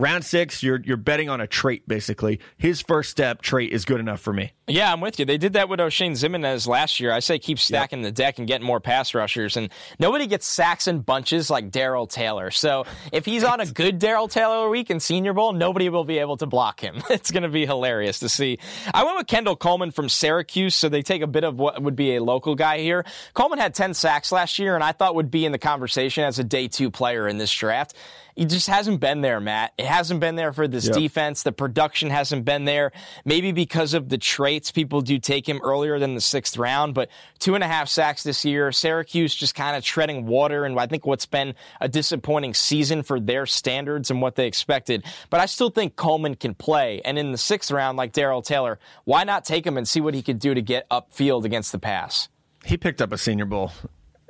Round 0.00 0.24
six, 0.24 0.62
you're 0.62 0.80
you're 0.80 0.96
betting 0.96 1.28
on 1.28 1.40
a 1.40 1.48
trait 1.48 1.88
basically. 1.88 2.38
His 2.56 2.80
first 2.80 3.10
step 3.10 3.42
trait 3.42 3.72
is 3.72 3.84
good 3.84 3.98
enough 3.98 4.20
for 4.20 4.32
me. 4.32 4.52
Yeah, 4.68 4.92
I'm 4.92 5.00
with 5.00 5.18
you. 5.18 5.24
They 5.24 5.38
did 5.38 5.54
that 5.54 5.68
with 5.68 5.80
Oshane 5.80 6.12
Ximines 6.12 6.68
last 6.68 7.00
year. 7.00 7.10
I 7.10 7.18
say 7.18 7.40
keep 7.40 7.58
stacking 7.58 8.00
yep. 8.00 8.06
the 8.06 8.12
deck 8.12 8.38
and 8.38 8.46
getting 8.46 8.64
more 8.64 8.78
pass 8.78 9.12
rushers. 9.12 9.56
And 9.56 9.70
nobody 9.98 10.28
gets 10.28 10.46
sacks 10.46 10.86
in 10.86 11.00
bunches 11.00 11.50
like 11.50 11.72
Darrell 11.72 12.06
Taylor. 12.06 12.52
So 12.52 12.84
if 13.12 13.24
he's 13.24 13.42
on 13.42 13.60
a 13.60 13.66
good 13.66 13.98
Darrell 13.98 14.28
Taylor 14.28 14.68
week 14.68 14.90
in 14.90 15.00
Senior 15.00 15.32
Bowl, 15.32 15.52
nobody 15.52 15.88
will 15.88 16.04
be 16.04 16.18
able 16.18 16.36
to 16.36 16.46
block 16.46 16.80
him. 16.80 17.02
It's 17.18 17.32
going 17.32 17.42
to 17.42 17.48
be 17.48 17.66
hilarious 17.66 18.20
to 18.20 18.28
see. 18.28 18.58
I 18.94 19.02
went 19.02 19.16
with 19.16 19.26
Kendall 19.26 19.56
Coleman 19.56 19.90
from 19.90 20.08
Syracuse, 20.08 20.76
so 20.76 20.88
they 20.88 21.02
take 21.02 21.20
a 21.20 21.26
bit 21.26 21.42
of 21.42 21.58
what 21.58 21.82
would 21.82 21.96
be 21.96 22.14
a 22.14 22.22
local 22.22 22.54
guy 22.54 22.78
here. 22.78 23.04
Coleman 23.34 23.58
had 23.58 23.74
10 23.74 23.94
sacks 23.94 24.30
last 24.30 24.58
year, 24.58 24.76
and 24.76 24.84
I 24.84 24.92
thought 24.92 25.16
would 25.16 25.30
be 25.30 25.44
in 25.44 25.50
the 25.50 25.58
conversation 25.58 26.22
as 26.22 26.38
a 26.38 26.44
day 26.44 26.68
two 26.68 26.90
player 26.90 27.26
in 27.26 27.38
this 27.38 27.52
draft 27.52 27.94
he 28.38 28.44
just 28.44 28.68
hasn't 28.68 29.00
been 29.00 29.20
there, 29.20 29.40
Matt. 29.40 29.72
It 29.76 29.86
hasn't 29.86 30.20
been 30.20 30.36
there 30.36 30.52
for 30.52 30.68
this 30.68 30.86
yep. 30.86 30.94
defense. 30.94 31.42
The 31.42 31.50
production 31.50 32.08
hasn't 32.08 32.44
been 32.44 32.66
there. 32.66 32.92
Maybe 33.24 33.50
because 33.50 33.94
of 33.94 34.10
the 34.10 34.16
traits, 34.16 34.70
people 34.70 35.00
do 35.00 35.18
take 35.18 35.48
him 35.48 35.60
earlier 35.64 35.98
than 35.98 36.14
the 36.14 36.20
sixth 36.20 36.56
round, 36.56 36.94
but 36.94 37.08
two 37.40 37.56
and 37.56 37.64
a 37.64 37.66
half 37.66 37.88
sacks 37.88 38.22
this 38.22 38.44
year. 38.44 38.70
Syracuse 38.70 39.34
just 39.34 39.56
kind 39.56 39.76
of 39.76 39.82
treading 39.82 40.24
water, 40.24 40.64
and 40.64 40.78
I 40.78 40.86
think 40.86 41.04
what's 41.04 41.26
been 41.26 41.56
a 41.80 41.88
disappointing 41.88 42.54
season 42.54 43.02
for 43.02 43.18
their 43.18 43.44
standards 43.44 44.08
and 44.08 44.22
what 44.22 44.36
they 44.36 44.46
expected. 44.46 45.04
But 45.30 45.40
I 45.40 45.46
still 45.46 45.70
think 45.70 45.96
Coleman 45.96 46.36
can 46.36 46.54
play. 46.54 47.02
And 47.04 47.18
in 47.18 47.32
the 47.32 47.38
sixth 47.38 47.72
round, 47.72 47.98
like 47.98 48.12
Darrell 48.12 48.42
Taylor, 48.42 48.78
why 49.02 49.24
not 49.24 49.44
take 49.44 49.66
him 49.66 49.76
and 49.76 49.88
see 49.88 50.00
what 50.00 50.14
he 50.14 50.22
could 50.22 50.38
do 50.38 50.54
to 50.54 50.62
get 50.62 50.88
upfield 50.90 51.44
against 51.44 51.72
the 51.72 51.80
pass? 51.80 52.28
He 52.64 52.76
picked 52.76 53.02
up 53.02 53.10
a 53.10 53.18
Senior 53.18 53.46
Bowl 53.46 53.72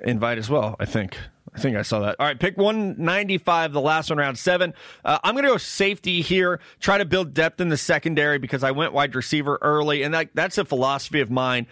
invite 0.02 0.38
as 0.38 0.48
well, 0.48 0.76
I 0.80 0.86
think. 0.86 1.18
I 1.58 1.60
think 1.60 1.76
I 1.76 1.82
saw 1.82 1.98
that. 2.02 2.14
All 2.20 2.26
right, 2.26 2.38
pick 2.38 2.56
195, 2.56 3.72
the 3.72 3.80
last 3.80 4.10
one, 4.10 4.18
round 4.20 4.38
seven. 4.38 4.74
Uh, 5.04 5.18
I'm 5.24 5.34
going 5.34 5.42
to 5.42 5.50
go 5.50 5.56
safety 5.56 6.20
here, 6.20 6.60
try 6.78 6.98
to 6.98 7.04
build 7.04 7.34
depth 7.34 7.60
in 7.60 7.68
the 7.68 7.76
secondary 7.76 8.38
because 8.38 8.62
I 8.62 8.70
went 8.70 8.92
wide 8.92 9.16
receiver 9.16 9.58
early, 9.60 10.04
and 10.04 10.14
that, 10.14 10.28
that's 10.34 10.56
a 10.56 10.64
philosophy 10.64 11.18
of 11.18 11.32
mine. 11.32 11.66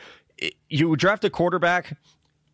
You 0.69 0.97
draft 0.97 1.25
a 1.25 1.31
quarterback 1.31 1.97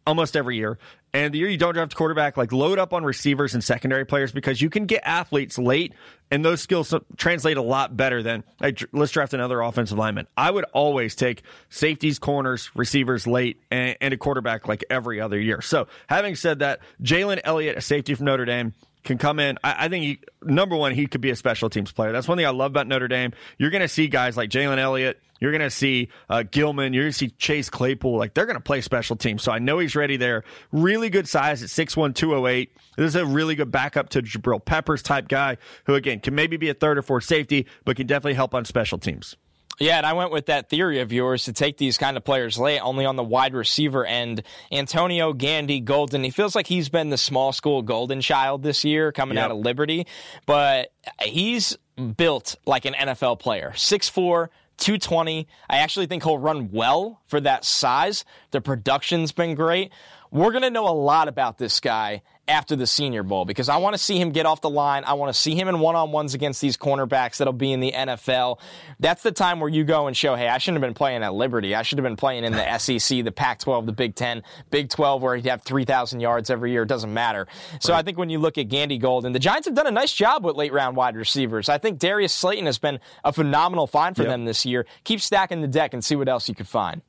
almost 0.06 0.36
every 0.36 0.56
year, 0.56 0.78
and 1.14 1.34
the 1.34 1.38
year 1.38 1.48
you 1.48 1.58
don't 1.58 1.74
draft 1.74 1.92
a 1.92 1.96
quarterback, 1.96 2.36
like 2.36 2.52
load 2.52 2.78
up 2.78 2.92
on 2.92 3.04
receivers 3.04 3.54
and 3.54 3.62
secondary 3.62 4.04
players 4.06 4.32
because 4.32 4.62
you 4.62 4.70
can 4.70 4.86
get 4.86 5.02
athletes 5.04 5.58
late, 5.58 5.92
and 6.30 6.44
those 6.44 6.60
skills 6.62 6.94
translate 7.16 7.58
a 7.58 7.62
lot 7.62 7.96
better 7.96 8.22
than 8.22 8.44
like, 8.60 8.82
let's 8.92 9.12
draft 9.12 9.34
another 9.34 9.60
offensive 9.60 9.98
lineman. 9.98 10.26
I 10.36 10.50
would 10.50 10.64
always 10.72 11.14
take 11.14 11.42
safeties, 11.68 12.18
corners, 12.18 12.70
receivers 12.74 13.26
late, 13.26 13.60
and, 13.70 13.96
and 14.00 14.14
a 14.14 14.16
quarterback 14.16 14.66
like 14.66 14.84
every 14.88 15.20
other 15.20 15.38
year. 15.38 15.60
So, 15.60 15.86
having 16.06 16.34
said 16.34 16.60
that, 16.60 16.80
Jalen 17.02 17.40
Elliott, 17.44 17.76
a 17.76 17.82
safety 17.82 18.14
from 18.14 18.26
Notre 18.26 18.46
Dame, 18.46 18.72
can 19.04 19.18
come 19.18 19.38
in. 19.38 19.58
I, 19.64 19.86
I 19.86 19.88
think 19.88 20.04
he, 20.04 20.20
number 20.42 20.76
one, 20.76 20.92
he 20.92 21.06
could 21.06 21.20
be 21.20 21.30
a 21.30 21.36
special 21.36 21.70
teams 21.70 21.92
player. 21.92 22.12
That's 22.12 22.28
one 22.28 22.36
thing 22.38 22.46
I 22.46 22.50
love 22.50 22.70
about 22.72 22.86
Notre 22.86 23.08
Dame. 23.08 23.32
You're 23.58 23.70
going 23.70 23.82
to 23.82 23.88
see 23.88 24.08
guys 24.08 24.36
like 24.36 24.50
Jalen 24.50 24.78
Elliott. 24.78 25.20
You're 25.40 25.50
going 25.50 25.62
to 25.62 25.70
see 25.70 26.08
uh, 26.30 26.44
Gilman. 26.48 26.92
You're 26.92 27.02
going 27.02 27.12
to 27.12 27.18
see 27.18 27.30
Chase 27.30 27.68
Claypool. 27.68 28.16
Like 28.16 28.32
they're 28.34 28.46
going 28.46 28.56
to 28.56 28.62
play 28.62 28.80
special 28.80 29.16
teams. 29.16 29.42
So 29.42 29.50
I 29.50 29.58
know 29.58 29.80
he's 29.80 29.96
ready 29.96 30.16
there. 30.16 30.44
Really 30.70 31.10
good 31.10 31.26
size 31.26 31.64
at 31.64 31.68
6'1", 31.68 32.14
208. 32.14 32.70
This 32.96 33.08
is 33.08 33.16
a 33.16 33.26
really 33.26 33.56
good 33.56 33.72
backup 33.72 34.10
to 34.10 34.22
Jabril 34.22 34.64
Peppers 34.64 35.02
type 35.02 35.26
guy 35.26 35.56
who, 35.86 35.94
again, 35.94 36.20
can 36.20 36.36
maybe 36.36 36.56
be 36.56 36.68
a 36.68 36.74
third 36.74 36.96
or 36.96 37.02
fourth 37.02 37.24
safety, 37.24 37.66
but 37.84 37.96
can 37.96 38.06
definitely 38.06 38.34
help 38.34 38.54
on 38.54 38.64
special 38.64 38.98
teams. 38.98 39.36
Yeah, 39.78 39.96
and 39.96 40.06
I 40.06 40.12
went 40.12 40.30
with 40.30 40.46
that 40.46 40.68
theory 40.68 41.00
of 41.00 41.12
yours 41.12 41.44
to 41.46 41.52
take 41.52 41.76
these 41.78 41.98
kind 41.98 42.16
of 42.16 42.24
players 42.24 42.58
late, 42.58 42.80
only 42.80 43.04
on 43.04 43.16
the 43.16 43.24
wide 43.24 43.54
receiver 43.54 44.04
end. 44.04 44.42
Antonio 44.70 45.32
Gandy 45.32 45.80
Golden, 45.80 46.22
he 46.22 46.30
feels 46.30 46.54
like 46.54 46.66
he's 46.66 46.88
been 46.88 47.10
the 47.10 47.18
small 47.18 47.52
school 47.52 47.82
golden 47.82 48.20
child 48.20 48.62
this 48.62 48.84
year 48.84 49.12
coming 49.12 49.36
yep. 49.36 49.46
out 49.46 49.50
of 49.50 49.58
Liberty, 49.58 50.06
but 50.46 50.92
he's 51.20 51.76
built 52.16 52.56
like 52.66 52.84
an 52.84 52.94
NFL 52.94 53.38
player. 53.38 53.72
6'4, 53.74 54.48
220. 54.78 55.48
I 55.68 55.78
actually 55.78 56.06
think 56.06 56.24
he'll 56.24 56.38
run 56.38 56.70
well 56.70 57.20
for 57.26 57.40
that 57.40 57.64
size. 57.64 58.24
The 58.50 58.60
production's 58.60 59.32
been 59.32 59.54
great. 59.54 59.90
We're 60.30 60.50
going 60.50 60.62
to 60.62 60.70
know 60.70 60.88
a 60.88 60.94
lot 60.94 61.28
about 61.28 61.58
this 61.58 61.80
guy 61.80 62.22
after 62.52 62.76
the 62.76 62.86
Senior 62.86 63.22
Bowl 63.22 63.44
because 63.44 63.68
I 63.68 63.78
want 63.78 63.94
to 63.94 63.98
see 63.98 64.20
him 64.20 64.30
get 64.30 64.44
off 64.46 64.60
the 64.60 64.70
line. 64.70 65.04
I 65.04 65.14
want 65.14 65.34
to 65.34 65.40
see 65.40 65.54
him 65.54 65.68
in 65.68 65.80
one 65.80 65.96
on 65.96 66.12
ones 66.12 66.34
against 66.34 66.60
these 66.60 66.76
cornerbacks 66.76 67.38
that'll 67.38 67.54
be 67.54 67.72
in 67.72 67.80
the 67.80 67.90
NFL. 67.90 68.60
That's 69.00 69.22
the 69.22 69.32
time 69.32 69.58
where 69.58 69.70
you 69.70 69.84
go 69.84 70.06
and 70.06 70.16
show, 70.16 70.36
hey, 70.36 70.48
I 70.48 70.58
shouldn't 70.58 70.82
have 70.82 70.88
been 70.88 70.94
playing 70.94 71.22
at 71.22 71.32
Liberty. 71.32 71.74
I 71.74 71.82
should 71.82 71.98
have 71.98 72.04
been 72.04 72.16
playing 72.16 72.44
in 72.44 72.52
the 72.52 72.78
SEC, 72.98 73.24
the 73.24 73.32
Pac 73.32 73.60
12, 73.60 73.86
the 73.86 73.92
Big 73.92 74.14
10, 74.14 74.42
Big 74.70 74.90
12, 74.90 75.22
where 75.22 75.34
he'd 75.34 75.46
have 75.46 75.62
3,000 75.62 76.20
yards 76.20 76.50
every 76.50 76.72
year. 76.72 76.82
It 76.82 76.88
doesn't 76.88 77.12
matter. 77.12 77.46
So 77.80 77.92
right. 77.92 78.00
I 78.00 78.02
think 78.02 78.18
when 78.18 78.28
you 78.28 78.38
look 78.38 78.58
at 78.58 78.68
Gandy 78.68 78.98
Golden, 78.98 79.32
the 79.32 79.38
Giants 79.38 79.66
have 79.66 79.74
done 79.74 79.86
a 79.86 79.90
nice 79.90 80.12
job 80.12 80.44
with 80.44 80.56
late 80.56 80.72
round 80.72 80.94
wide 80.96 81.16
receivers. 81.16 81.70
I 81.70 81.78
think 81.78 81.98
Darius 81.98 82.34
Slayton 82.34 82.66
has 82.66 82.78
been 82.78 83.00
a 83.24 83.32
phenomenal 83.32 83.86
find 83.86 84.14
for 84.14 84.22
yep. 84.22 84.30
them 84.30 84.44
this 84.44 84.66
year. 84.66 84.86
Keep 85.04 85.20
stacking 85.20 85.62
the 85.62 85.68
deck 85.68 85.94
and 85.94 86.04
see 86.04 86.16
what 86.16 86.28
else 86.28 86.48
you 86.48 86.54
could 86.54 86.68
find. 86.68 87.02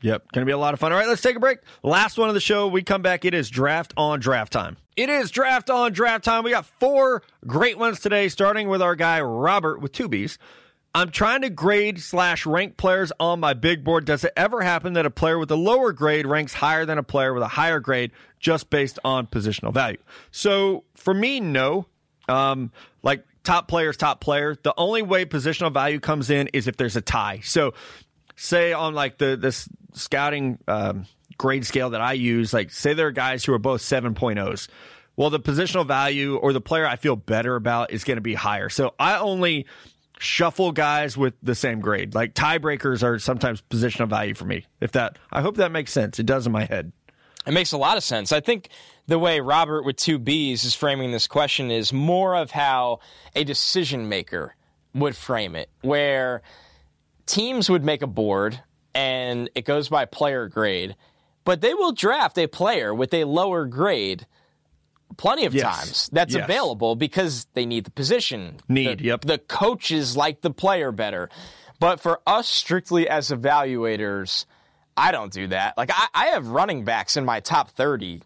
Yep, 0.00 0.30
going 0.32 0.42
to 0.42 0.46
be 0.46 0.52
a 0.52 0.58
lot 0.58 0.74
of 0.74 0.80
fun. 0.80 0.92
All 0.92 0.98
right, 0.98 1.08
let's 1.08 1.22
take 1.22 1.36
a 1.36 1.40
break. 1.40 1.58
Last 1.82 2.18
one 2.18 2.28
of 2.28 2.34
the 2.34 2.40
show. 2.40 2.68
We 2.68 2.82
come 2.82 3.02
back. 3.02 3.24
It 3.24 3.34
is 3.34 3.50
draft 3.50 3.92
on 3.96 4.20
draft 4.20 4.52
time. 4.52 4.76
It 4.96 5.08
is 5.08 5.30
draft 5.30 5.70
on 5.70 5.92
draft 5.92 6.24
time. 6.24 6.44
We 6.44 6.50
got 6.50 6.66
four 6.66 7.22
great 7.46 7.78
ones 7.78 7.98
today, 8.00 8.28
starting 8.28 8.68
with 8.68 8.80
our 8.80 8.94
guy 8.94 9.20
Robert 9.20 9.80
with 9.80 9.92
two 9.92 10.08
B's. 10.08 10.38
I'm 10.94 11.10
trying 11.10 11.42
to 11.42 11.50
grade 11.50 12.00
slash 12.00 12.46
rank 12.46 12.76
players 12.76 13.12
on 13.20 13.40
my 13.40 13.52
big 13.54 13.84
board. 13.84 14.04
Does 14.04 14.24
it 14.24 14.32
ever 14.36 14.62
happen 14.62 14.94
that 14.94 15.04
a 15.04 15.10
player 15.10 15.38
with 15.38 15.50
a 15.50 15.56
lower 15.56 15.92
grade 15.92 16.26
ranks 16.26 16.54
higher 16.54 16.86
than 16.86 16.98
a 16.98 17.02
player 17.02 17.34
with 17.34 17.42
a 17.42 17.48
higher 17.48 17.78
grade 17.78 18.12
just 18.40 18.70
based 18.70 18.98
on 19.04 19.26
positional 19.26 19.72
value? 19.72 19.98
So 20.30 20.84
for 20.94 21.12
me, 21.12 21.40
no. 21.40 21.86
Um, 22.28 22.72
like 23.02 23.24
top 23.44 23.68
players, 23.68 23.96
top 23.96 24.20
player. 24.20 24.56
The 24.62 24.74
only 24.76 25.02
way 25.02 25.24
positional 25.24 25.72
value 25.72 26.00
comes 26.00 26.30
in 26.30 26.48
is 26.48 26.66
if 26.68 26.76
there's 26.76 26.96
a 26.96 27.00
tie. 27.00 27.40
So 27.44 27.74
say 28.38 28.72
on 28.72 28.94
like 28.94 29.18
the 29.18 29.36
this 29.36 29.68
scouting 29.94 30.58
um, 30.68 31.06
grade 31.36 31.66
scale 31.66 31.90
that 31.90 32.00
I 32.00 32.12
use, 32.14 32.52
like 32.52 32.70
say 32.70 32.94
there 32.94 33.08
are 33.08 33.12
guys 33.12 33.44
who 33.44 33.52
are 33.52 33.58
both 33.58 33.82
7.0s. 33.82 34.68
Well, 35.16 35.30
the 35.30 35.40
positional 35.40 35.86
value 35.86 36.36
or 36.36 36.52
the 36.52 36.60
player 36.60 36.86
I 36.86 36.96
feel 36.96 37.16
better 37.16 37.56
about 37.56 37.92
is 37.92 38.04
going 38.04 38.16
to 38.18 38.22
be 38.22 38.34
higher. 38.34 38.68
So 38.68 38.94
I 38.98 39.18
only 39.18 39.66
shuffle 40.20 40.70
guys 40.70 41.16
with 41.16 41.34
the 41.42 41.56
same 41.56 41.80
grade. 41.80 42.14
Like 42.14 42.34
tiebreakers 42.34 43.02
are 43.02 43.18
sometimes 43.18 43.60
positional 43.68 44.08
value 44.08 44.34
for 44.34 44.44
me. 44.44 44.66
If 44.80 44.92
that, 44.92 45.18
I 45.32 45.42
hope 45.42 45.56
that 45.56 45.72
makes 45.72 45.92
sense. 45.92 46.20
It 46.20 46.26
does 46.26 46.46
in 46.46 46.52
my 46.52 46.64
head. 46.64 46.92
It 47.46 47.52
makes 47.52 47.72
a 47.72 47.78
lot 47.78 47.96
of 47.96 48.04
sense. 48.04 48.30
I 48.30 48.40
think 48.40 48.68
the 49.06 49.18
way 49.18 49.40
Robert 49.40 49.84
with 49.84 49.96
two 49.96 50.18
B's 50.18 50.64
is 50.64 50.74
framing 50.74 51.10
this 51.10 51.26
question 51.26 51.70
is 51.70 51.92
more 51.92 52.36
of 52.36 52.50
how 52.50 53.00
a 53.34 53.42
decision 53.42 54.08
maker 54.08 54.54
would 54.94 55.16
frame 55.16 55.56
it, 55.56 55.70
where 55.80 56.42
teams 57.28 57.70
would 57.70 57.84
make 57.84 58.02
a 58.02 58.06
board 58.06 58.60
and 58.94 59.50
it 59.54 59.64
goes 59.64 59.88
by 59.88 60.06
player 60.06 60.48
grade, 60.48 60.96
but 61.44 61.60
they 61.60 61.74
will 61.74 61.92
draft 61.92 62.36
a 62.38 62.46
player 62.46 62.92
with 62.92 63.14
a 63.14 63.24
lower 63.24 63.66
grade 63.66 64.26
plenty 65.16 65.46
of 65.46 65.54
yes. 65.54 65.64
times 65.64 66.10
that's 66.12 66.34
yes. 66.34 66.44
available 66.44 66.96
because 66.96 67.46
they 67.54 67.66
need 67.66 67.84
the 67.84 67.90
position. 67.90 68.58
Need, 68.68 68.98
the, 68.98 69.04
yep. 69.04 69.20
The 69.22 69.38
coaches 69.38 70.16
like 70.16 70.40
the 70.40 70.50
player 70.50 70.92
better. 70.92 71.30
But 71.80 72.00
for 72.00 72.20
us, 72.26 72.48
strictly 72.48 73.08
as 73.08 73.30
evaluators, 73.30 74.46
I 74.96 75.12
don't 75.12 75.32
do 75.32 75.46
that. 75.48 75.76
Like, 75.78 75.90
I, 75.92 76.08
I 76.12 76.26
have 76.28 76.48
running 76.48 76.84
backs 76.84 77.16
in 77.16 77.24
my 77.24 77.40
top 77.40 77.70
30 77.70 78.22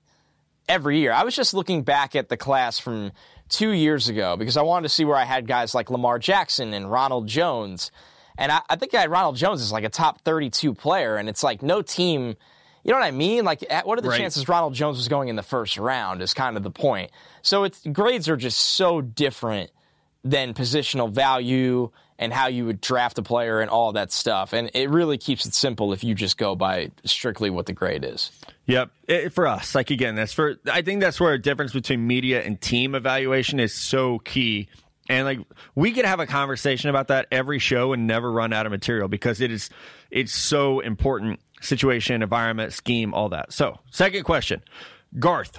every 0.69 0.99
year. 1.01 1.13
I 1.13 1.25
was 1.25 1.37
just 1.37 1.53
looking 1.53 1.83
back 1.83 2.17
at 2.17 2.29
the 2.29 2.37
class 2.37 2.79
from 2.79 3.13
two 3.49 3.71
years 3.71 4.09
ago 4.09 4.37
because 4.37 4.57
I 4.57 4.63
wanted 4.63 4.85
to 4.85 4.89
see 4.89 5.05
where 5.05 5.17
I 5.17 5.25
had 5.25 5.47
guys 5.47 5.75
like 5.75 5.91
Lamar 5.91 6.19
Jackson 6.19 6.73
and 6.73 6.91
Ronald 6.91 7.27
Jones 7.27 7.91
and 8.39 8.53
I, 8.53 8.61
I 8.69 8.77
think 8.77 8.95
I 8.95 9.01
had 9.01 9.11
Ronald 9.11 9.37
Jones 9.37 9.61
is 9.61 9.73
like 9.73 9.85
a 9.85 9.89
top 9.89 10.21
32 10.23 10.75
player, 10.75 11.17
and 11.17 11.29
it's 11.29 11.43
like 11.43 11.63
no 11.63 11.83
team. 11.83 12.37
You 12.85 12.91
know 12.91 12.99
what 12.99 13.07
I 13.07 13.13
mean? 13.13 13.45
Like, 13.45 13.65
what 13.85 13.99
are 13.99 14.03
the 14.03 14.09
right. 14.09 14.19
chances 14.19 14.49
Ronald 14.49 14.75
Jones 14.75 14.97
was 14.97 15.07
going 15.07 15.29
in 15.29 15.37
the 15.37 15.43
first 15.43 15.79
round? 15.79 16.21
Is 16.21 16.35
kind 16.35 16.57
of 16.57 16.63
the 16.63 16.71
point. 16.71 17.11
So 17.43 17.65
it's 17.65 17.81
grades 17.93 18.29
are 18.29 18.37
just 18.37 18.59
so 18.59 19.01
different 19.01 19.71
than 20.25 20.55
positional 20.55 21.11
value 21.11 21.91
and 22.19 22.33
how 22.33 22.47
you 22.47 22.65
would 22.65 22.81
draft 22.81 23.19
a 23.19 23.23
player 23.23 23.61
and 23.61 23.69
all 23.69 23.93
that 23.93 24.13
stuff. 24.13 24.53
And 24.53 24.71
it 24.75 24.89
really 24.91 25.19
keeps 25.19 25.45
it 25.45 25.55
simple 25.55 25.93
if 25.93 26.05
you 26.05 26.15
just 26.15 26.39
go 26.39 26.55
by 26.55 26.93
strictly 27.05 27.51
what 27.51 27.67
the 27.67 27.73
grade 27.73 28.05
is. 28.05 28.31
Yep. 28.67 28.91
It, 29.09 29.33
for 29.33 29.47
us, 29.47 29.75
like 29.75 29.91
again, 29.91 30.15
that's 30.15 30.33
for, 30.33 30.55
I 30.71 30.83
think 30.83 31.01
that's 31.01 31.21
where 31.21 31.33
a 31.33 31.43
difference 31.43 31.73
between 31.73 32.07
media 32.07 32.43
and 32.43 32.61
team 32.61 32.95
evaluation 32.95 33.59
is 33.59 33.75
so 33.75 34.21
key 34.21 34.69
and 35.13 35.27
like 35.27 35.41
we 35.75 35.93
could 35.93 36.07
have 36.07 36.21
a 36.21 36.27
conversation 36.27 36.89
about 36.89 37.09
that 37.09 37.27
every 37.31 37.59
show 37.59 37.93
and 37.93 38.07
never 38.07 38.33
run 38.33 38.53
out 38.53 38.65
of 38.65 38.73
material 38.73 39.09
because 39.09 39.41
it 39.43 39.53
is 39.53 39.69
it's 40.11 40.33
so 40.33 40.81
important 40.81 41.39
situation 41.61 42.23
environment 42.23 42.73
scheme 42.73 43.13
all 43.13 43.29
that. 43.29 43.53
So 43.53 43.79
second 43.91 44.25
question. 44.25 44.63
Garth 45.19 45.59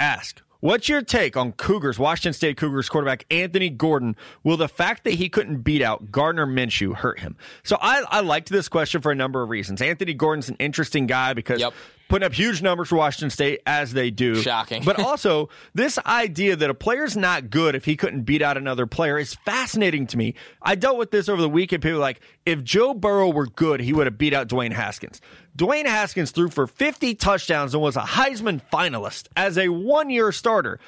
ask 0.00 0.40
what's 0.60 0.88
your 0.88 1.02
take 1.02 1.36
on 1.36 1.52
cougars 1.52 1.98
washington 1.98 2.32
state 2.32 2.56
cougars 2.56 2.88
quarterback 2.88 3.26
anthony 3.30 3.68
gordon? 3.68 4.16
Will 4.42 4.56
the 4.56 4.68
fact 4.68 5.04
that 5.04 5.12
he 5.12 5.28
couldn't 5.28 5.58
beat 5.58 5.82
out 5.82 6.10
gardner 6.10 6.46
minshew 6.46 6.94
hurt 6.94 7.20
him? 7.20 7.36
So 7.64 7.76
i, 7.80 8.02
I 8.08 8.20
liked 8.20 8.48
this 8.48 8.68
question 8.68 9.02
for 9.02 9.12
a 9.12 9.14
number 9.14 9.42
of 9.42 9.50
reasons. 9.50 9.82
Anthony 9.82 10.14
gordon's 10.14 10.48
an 10.48 10.56
interesting 10.58 11.06
guy 11.06 11.34
because 11.34 11.60
yep 11.60 11.74
putting 12.08 12.26
up 12.26 12.32
huge 12.32 12.62
numbers 12.62 12.88
for 12.88 12.96
Washington 12.96 13.30
State 13.30 13.60
as 13.66 13.92
they 13.92 14.10
do. 14.10 14.36
Shocking. 14.36 14.82
but 14.82 14.98
also, 15.04 15.48
this 15.74 15.98
idea 16.06 16.56
that 16.56 16.70
a 16.70 16.74
player's 16.74 17.16
not 17.16 17.50
good 17.50 17.74
if 17.74 17.84
he 17.84 17.96
couldn't 17.96 18.22
beat 18.22 18.42
out 18.42 18.56
another 18.56 18.86
player 18.86 19.18
is 19.18 19.34
fascinating 19.34 20.06
to 20.08 20.16
me. 20.16 20.34
I 20.62 20.74
dealt 20.74 20.98
with 20.98 21.10
this 21.10 21.28
over 21.28 21.40
the 21.40 21.48
weekend. 21.48 21.82
People 21.82 21.98
were 21.98 22.02
like, 22.02 22.20
if 22.46 22.64
Joe 22.64 22.94
Burrow 22.94 23.30
were 23.30 23.46
good, 23.46 23.80
he 23.80 23.92
would 23.92 24.06
have 24.06 24.18
beat 24.18 24.32
out 24.34 24.48
Dwayne 24.48 24.72
Haskins. 24.72 25.20
Dwayne 25.56 25.86
Haskins 25.86 26.30
threw 26.30 26.48
for 26.48 26.66
50 26.66 27.14
touchdowns 27.16 27.74
and 27.74 27.82
was 27.82 27.96
a 27.96 28.00
Heisman 28.00 28.62
finalist 28.72 29.28
as 29.36 29.58
a 29.58 29.68
one 29.68 30.10
year 30.10 30.32
starter. 30.32 30.80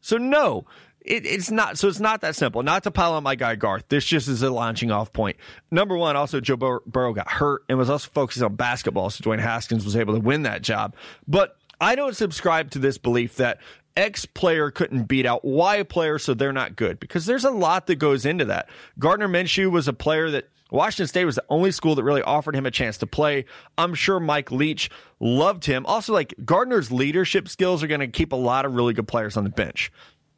So, 0.00 0.18
no, 0.18 0.66
it, 1.04 1.26
it's 1.26 1.50
not. 1.50 1.78
So, 1.78 1.88
it's 1.88 2.00
not 2.00 2.22
that 2.22 2.34
simple. 2.34 2.62
Not 2.62 2.82
to 2.84 2.90
pile 2.90 3.12
on 3.12 3.22
my 3.22 3.34
guy 3.34 3.54
Garth. 3.54 3.84
This 3.88 4.04
just 4.04 4.28
is 4.28 4.42
a 4.42 4.50
launching 4.50 4.90
off 4.90 5.12
point. 5.12 5.36
Number 5.70 5.96
one, 5.96 6.16
also, 6.16 6.40
Joe 6.40 6.56
Bur- 6.56 6.82
Burrow 6.86 7.12
got 7.12 7.28
hurt 7.28 7.64
and 7.68 7.78
was 7.78 7.90
also 7.90 8.10
focusing 8.12 8.42
on 8.42 8.56
basketball. 8.56 9.10
So, 9.10 9.22
Dwayne 9.22 9.40
Haskins 9.40 9.84
was 9.84 9.96
able 9.96 10.14
to 10.14 10.20
win 10.20 10.42
that 10.42 10.62
job. 10.62 10.96
But 11.28 11.56
I 11.80 11.94
don't 11.94 12.16
subscribe 12.16 12.70
to 12.72 12.78
this 12.78 12.98
belief 12.98 13.36
that 13.36 13.58
X 13.96 14.26
player 14.26 14.70
couldn't 14.70 15.04
beat 15.04 15.26
out 15.26 15.44
Y 15.44 15.82
player, 15.84 16.18
so 16.18 16.34
they're 16.34 16.52
not 16.52 16.76
good 16.76 16.98
because 16.98 17.26
there's 17.26 17.44
a 17.44 17.50
lot 17.50 17.86
that 17.86 17.96
goes 17.96 18.26
into 18.26 18.46
that. 18.46 18.68
Gardner 18.98 19.28
Minshew 19.28 19.70
was 19.70 19.86
a 19.86 19.92
player 19.92 20.30
that 20.30 20.48
Washington 20.70 21.06
State 21.06 21.24
was 21.24 21.36
the 21.36 21.44
only 21.48 21.70
school 21.70 21.94
that 21.94 22.02
really 22.02 22.22
offered 22.22 22.56
him 22.56 22.66
a 22.66 22.70
chance 22.70 22.98
to 22.98 23.06
play. 23.06 23.44
I'm 23.78 23.94
sure 23.94 24.18
Mike 24.18 24.50
Leach 24.50 24.90
loved 25.20 25.64
him. 25.64 25.86
Also, 25.86 26.12
like 26.12 26.34
Gardner's 26.44 26.90
leadership 26.90 27.48
skills 27.48 27.82
are 27.82 27.86
going 27.86 28.00
to 28.00 28.08
keep 28.08 28.32
a 28.32 28.36
lot 28.36 28.64
of 28.64 28.74
really 28.74 28.92
good 28.92 29.06
players 29.06 29.36
on 29.36 29.44
the 29.44 29.50
bench. 29.50 29.92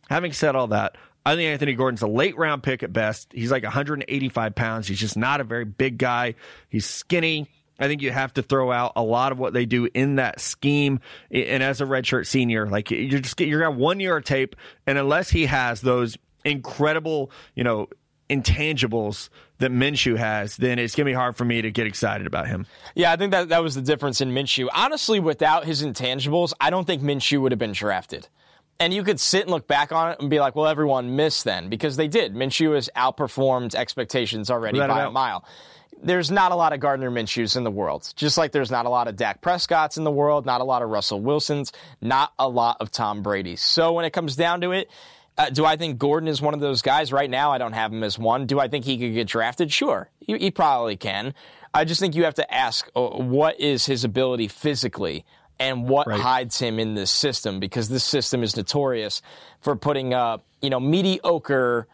Having 0.09 0.32
said 0.32 0.57
all 0.57 0.68
that, 0.68 0.96
I 1.24 1.34
think 1.34 1.48
Anthony 1.48 1.74
Gordon's 1.74 2.02
a 2.02 2.07
late 2.07 2.38
round 2.38 2.62
pick 2.62 2.82
at 2.82 2.92
best. 2.92 3.32
He's 3.32 3.50
like 3.50 3.64
185 3.64 4.54
pounds. 4.54 4.86
He's 4.86 5.00
just 5.00 5.16
not 5.16 5.40
a 5.40 5.44
very 5.44 5.64
big 5.64 5.98
guy. 5.98 6.34
He's 6.68 6.86
skinny. 6.86 7.50
I 7.78 7.88
think 7.88 8.00
you 8.00 8.11
have 8.11 8.32
to 8.34 8.42
throw 8.42 8.72
out 8.72 8.92
a 8.96 9.02
lot 9.02 9.32
of 9.32 9.38
what 9.38 9.52
they 9.52 9.66
do 9.66 9.88
in 9.92 10.16
that 10.16 10.40
scheme. 10.40 11.00
And 11.30 11.62
as 11.62 11.80
a 11.80 11.84
redshirt 11.84 12.26
senior, 12.26 12.68
like 12.68 12.90
you're 12.90 13.20
just 13.20 13.40
you're 13.40 13.61
gonna 13.61 13.76
one 13.76 14.00
year 14.00 14.16
of 14.16 14.24
tape, 14.24 14.57
and 14.86 14.98
unless 14.98 15.28
he 15.30 15.46
has 15.46 15.80
those 15.80 16.16
incredible, 16.44 17.30
you 17.54 17.64
know, 17.64 17.88
intangibles 18.30 19.28
that 19.59 19.70
Minshew 19.70 20.16
has, 20.16 20.57
then 20.57 20.78
it's 20.78 20.94
gonna 20.94 21.07
be 21.07 21.12
hard 21.12 21.36
for 21.36 21.44
me 21.44 21.61
to 21.62 21.70
get 21.70 21.86
excited 21.86 22.26
about 22.26 22.46
him. 22.46 22.66
Yeah, 22.94 23.12
I 23.12 23.16
think 23.16 23.32
that 23.32 23.48
that 23.50 23.62
was 23.62 23.74
the 23.74 23.82
difference 23.82 24.20
in 24.20 24.30
Minshew. 24.30 24.68
Honestly, 24.74 25.20
without 25.20 25.64
his 25.64 25.82
intangibles, 25.84 26.52
I 26.61 26.70
don't 26.70 26.86
think 26.86 27.02
Minshew 27.02 27.40
would 27.42 27.52
have 27.52 27.59
been 27.59 27.72
drafted. 27.72 28.28
And 28.79 28.93
you 28.93 29.03
could 29.03 29.18
sit 29.18 29.43
and 29.43 29.51
look 29.51 29.66
back 29.66 29.91
on 29.91 30.12
it 30.12 30.20
and 30.20 30.29
be 30.29 30.39
like, 30.39 30.55
well, 30.55 30.66
everyone 30.66 31.16
missed 31.16 31.45
then 31.45 31.68
because 31.68 31.97
they 31.97 32.09
did. 32.09 32.35
Minshew 32.35 32.74
has 32.74 32.91
outperformed 32.95 33.74
expectations 33.74 34.51
already 34.51 34.79
by 34.79 35.05
a 35.05 35.11
mile. 35.11 35.45
There's 36.03 36.31
not 36.31 36.53
a 36.53 36.55
lot 36.55 36.74
of 36.74 36.81
Gardner 36.81 37.11
Minshews 37.11 37.57
in 37.57 37.64
the 37.64 37.70
world, 37.70 38.12
just 38.16 38.37
like 38.37 38.53
there's 38.53 38.70
not 38.70 38.85
a 38.85 38.91
lot 38.91 39.09
of 39.09 39.16
Dak 39.16 39.41
Prescotts 39.41 39.97
in 39.97 40.05
the 40.05 40.11
world, 40.11 40.45
not 40.45 40.61
a 40.61 40.64
lot 40.64 40.83
of 40.83 40.91
Russell 40.91 41.22
Wilsons, 41.22 41.72
not 42.03 42.35
a 42.39 42.47
lot 42.47 42.77
of 42.81 42.91
Tom 42.91 43.22
Brady's. 43.22 43.62
So 43.62 43.95
when 43.95 44.05
it 44.05 44.11
comes 44.11 44.37
down 44.37 44.61
to 44.61 44.72
it, 44.72 44.91
uh, 45.39 45.49
do 45.49 45.64
I 45.64 45.77
think 45.77 45.99
Gordon 45.99 46.29
is 46.29 46.43
one 46.43 46.53
of 46.53 46.61
those 46.61 46.83
guys? 46.83 47.12
Right 47.12 47.31
now, 47.31 47.51
I 47.51 47.59
don't 47.59 47.72
have 47.72 47.93
him 47.93 48.03
as 48.03 48.18
one. 48.18 48.47
Do 48.47 48.61
I 48.61 48.68
think 48.68 48.85
he 48.85 48.99
could 48.99 49.14
get 49.14 49.27
drafted? 49.27 49.72
Sure, 49.72 50.11
he, 50.20 50.37
he 50.37 50.51
probably 50.51 50.97
can. 50.97 51.35
I 51.72 51.85
just 51.85 52.01
think 52.01 52.14
you 52.14 52.24
have 52.24 52.35
to 52.35 52.55
ask 52.55 52.91
uh, 52.95 53.01
what 53.01 53.59
is 53.61 53.87
his 53.87 54.05
ability 54.05 54.49
physically 54.49 55.24
and 55.59 55.88
what 55.88 56.07
right. 56.07 56.20
hides 56.20 56.59
him 56.59 56.78
in 56.78 56.94
this 56.94 57.11
system 57.11 57.61
because 57.61 57.88
this 57.88 58.04
system 58.04 58.42
is 58.42 58.57
notorious 58.57 59.22
for 59.61 59.76
putting 59.76 60.14
up, 60.14 60.44
you 60.61 60.70
know, 60.70 60.80
mediocre 60.80 61.86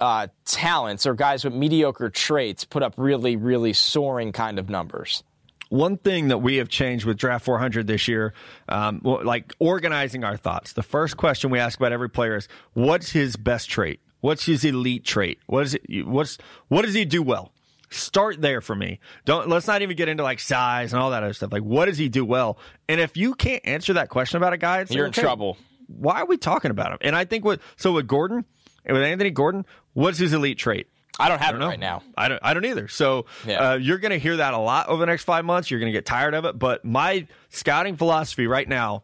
uh, 0.00 0.28
talents 0.44 1.06
or 1.06 1.14
guys 1.14 1.44
with 1.44 1.54
mediocre 1.54 2.10
traits 2.10 2.64
put 2.64 2.82
up 2.82 2.94
really, 2.96 3.36
really 3.36 3.72
soaring 3.72 4.32
kind 4.32 4.58
of 4.58 4.68
numbers. 4.68 5.22
One 5.68 5.98
thing 5.98 6.28
that 6.28 6.38
we 6.38 6.56
have 6.56 6.68
changed 6.68 7.04
with 7.04 7.16
Draft 7.16 7.44
400 7.44 7.86
this 7.86 8.08
year, 8.08 8.34
um, 8.68 9.00
like 9.04 9.54
organizing 9.60 10.24
our 10.24 10.36
thoughts. 10.36 10.72
The 10.72 10.82
first 10.82 11.16
question 11.16 11.50
we 11.50 11.60
ask 11.60 11.78
about 11.78 11.92
every 11.92 12.10
player 12.10 12.36
is, 12.36 12.48
"What's 12.72 13.12
his 13.12 13.36
best 13.36 13.70
trait? 13.70 14.00
What's 14.20 14.46
his 14.46 14.64
elite 14.64 15.04
trait? 15.04 15.38
What 15.46 15.66
is 15.66 15.74
it? 15.74 16.06
What's 16.08 16.38
what 16.68 16.84
does 16.84 16.94
he 16.94 17.04
do 17.04 17.22
well?" 17.22 17.52
Start 17.90 18.40
there 18.40 18.60
for 18.60 18.74
me. 18.74 19.00
Don't 19.24 19.48
let's 19.48 19.66
not 19.66 19.82
even 19.82 19.96
get 19.96 20.08
into 20.08 20.22
like 20.22 20.38
size 20.38 20.92
and 20.92 21.02
all 21.02 21.10
that 21.10 21.22
other 21.22 21.32
stuff. 21.32 21.52
Like, 21.52 21.62
what 21.62 21.86
does 21.86 21.98
he 21.98 22.08
do 22.08 22.24
well? 22.24 22.58
And 22.88 23.00
if 23.00 23.16
you 23.16 23.34
can't 23.34 23.64
answer 23.66 23.94
that 23.94 24.08
question 24.08 24.36
about 24.36 24.52
a 24.52 24.56
guy, 24.58 24.84
you're 24.88 25.06
in 25.06 25.12
trouble. 25.12 25.56
Why 25.88 26.20
are 26.20 26.26
we 26.26 26.36
talking 26.36 26.70
about 26.70 26.92
him? 26.92 26.98
And 27.00 27.16
I 27.16 27.24
think 27.24 27.44
what 27.44 27.60
so 27.76 27.92
with 27.92 28.06
Gordon, 28.06 28.44
with 28.86 29.02
Anthony 29.02 29.30
Gordon, 29.30 29.66
what's 29.92 30.18
his 30.18 30.32
elite 30.32 30.58
trait? 30.58 30.86
I 31.18 31.28
don't 31.28 31.40
have 31.40 31.48
I 31.48 31.52
don't 31.52 31.60
it 31.60 31.64
know. 31.64 31.68
right 31.68 31.80
now. 31.80 32.02
I 32.16 32.28
don't. 32.28 32.40
I 32.42 32.54
don't 32.54 32.64
either. 32.64 32.88
So 32.88 33.26
yeah. 33.46 33.72
uh, 33.72 33.74
you're 33.74 33.98
going 33.98 34.12
to 34.12 34.18
hear 34.18 34.36
that 34.36 34.54
a 34.54 34.58
lot 34.58 34.88
over 34.88 35.00
the 35.00 35.06
next 35.06 35.24
five 35.24 35.44
months. 35.44 35.70
You're 35.70 35.80
going 35.80 35.92
to 35.92 35.96
get 35.96 36.06
tired 36.06 36.34
of 36.34 36.44
it. 36.44 36.58
But 36.58 36.84
my 36.84 37.26
scouting 37.50 37.96
philosophy 37.96 38.46
right 38.46 38.68
now, 38.68 39.02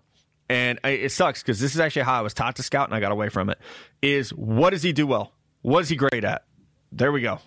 and 0.49 0.78
it 0.84 1.12
sucks 1.12 1.43
because 1.43 1.61
this 1.61 1.74
is 1.74 1.80
actually 1.80 2.03
how 2.03 2.14
I 2.14 2.20
was 2.22 2.32
taught 2.32 2.57
to 2.57 2.62
scout, 2.62 2.89
and 2.89 2.95
I 2.95 3.01
got 3.01 3.12
away 3.12 3.28
from 3.28 3.51
it. 3.51 3.59
Is 4.01 4.30
what 4.30 4.70
does 4.70 4.82
he 4.82 4.93
do 4.93 5.07
well? 5.07 5.32
What 5.62 5.80
is 5.80 5.89
he 5.89 5.97
great 5.97 6.24
at? 6.24 6.45
There 6.93 7.11
we 7.12 7.20
go. 7.20 7.41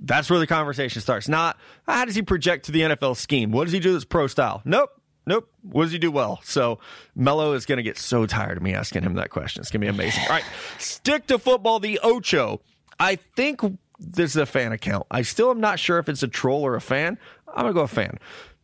That's 0.00 0.30
where 0.30 0.38
the 0.38 0.46
conversation 0.46 1.02
starts. 1.02 1.28
Not 1.28 1.58
ah, 1.86 1.96
how 1.96 2.04
does 2.04 2.14
he 2.14 2.22
project 2.22 2.66
to 2.66 2.72
the 2.72 2.80
NFL 2.80 3.16
scheme? 3.16 3.52
What 3.52 3.64
does 3.64 3.72
he 3.72 3.80
do 3.80 3.92
that's 3.92 4.04
pro 4.04 4.26
style? 4.26 4.62
Nope. 4.64 4.90
Nope. 5.26 5.48
What 5.62 5.84
does 5.84 5.92
he 5.92 5.98
do 5.98 6.10
well? 6.10 6.40
So 6.42 6.78
Mello 7.14 7.52
is 7.52 7.66
going 7.66 7.76
to 7.76 7.82
get 7.82 7.98
so 7.98 8.26
tired 8.26 8.56
of 8.56 8.62
me 8.62 8.74
asking 8.74 9.02
him 9.02 9.14
that 9.14 9.30
question. 9.30 9.60
It's 9.60 9.70
going 9.70 9.82
to 9.82 9.84
be 9.86 9.88
amazing. 9.88 10.22
All 10.24 10.30
right. 10.30 10.44
Stick 10.78 11.26
to 11.26 11.38
football, 11.38 11.78
the 11.78 12.00
Ocho. 12.02 12.60
I 12.98 13.16
think 13.36 13.60
this 13.98 14.30
is 14.30 14.36
a 14.36 14.46
fan 14.46 14.72
account. 14.72 15.06
I 15.10 15.22
still 15.22 15.50
am 15.50 15.60
not 15.60 15.78
sure 15.78 15.98
if 15.98 16.08
it's 16.08 16.22
a 16.22 16.28
troll 16.28 16.62
or 16.62 16.74
a 16.74 16.80
fan. 16.80 17.18
I'm 17.48 17.62
going 17.62 17.74
to 17.74 17.78
go 17.78 17.82
a 17.82 17.88
fan. 17.88 18.18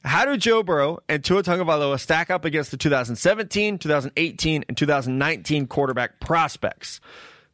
How 0.05 0.25
do 0.25 0.37
Joe 0.37 0.63
Burrow 0.63 0.99
and 1.09 1.23
Tua 1.23 1.43
Tagovailoa 1.43 1.99
stack 1.99 2.31
up 2.31 2.45
against 2.45 2.71
the 2.71 2.77
2017, 2.77 3.79
2018, 3.79 4.65
and 4.69 4.77
2019 4.77 5.67
quarterback 5.67 6.21
prospects? 6.21 7.01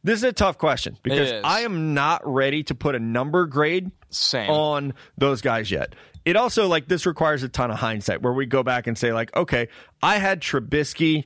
This 0.03 0.19
is 0.19 0.23
a 0.23 0.33
tough 0.33 0.57
question 0.57 0.97
because 1.01 1.31
I 1.43 1.61
am 1.61 1.93
not 1.93 2.21
ready 2.25 2.63
to 2.63 2.75
put 2.75 2.95
a 2.95 2.99
number 2.99 3.45
grade 3.45 3.91
Same. 4.09 4.49
on 4.49 4.93
those 5.17 5.41
guys 5.41 5.71
yet. 5.71 5.95
It 6.25 6.35
also 6.35 6.67
like 6.67 6.87
this 6.87 7.05
requires 7.05 7.43
a 7.43 7.49
ton 7.49 7.71
of 7.71 7.77
hindsight 7.77 8.21
where 8.21 8.33
we 8.33 8.45
go 8.45 8.63
back 8.63 8.87
and 8.87 8.97
say 8.97 9.13
like, 9.13 9.35
okay, 9.35 9.69
I 10.01 10.17
had 10.17 10.41
Trubisky 10.41 11.25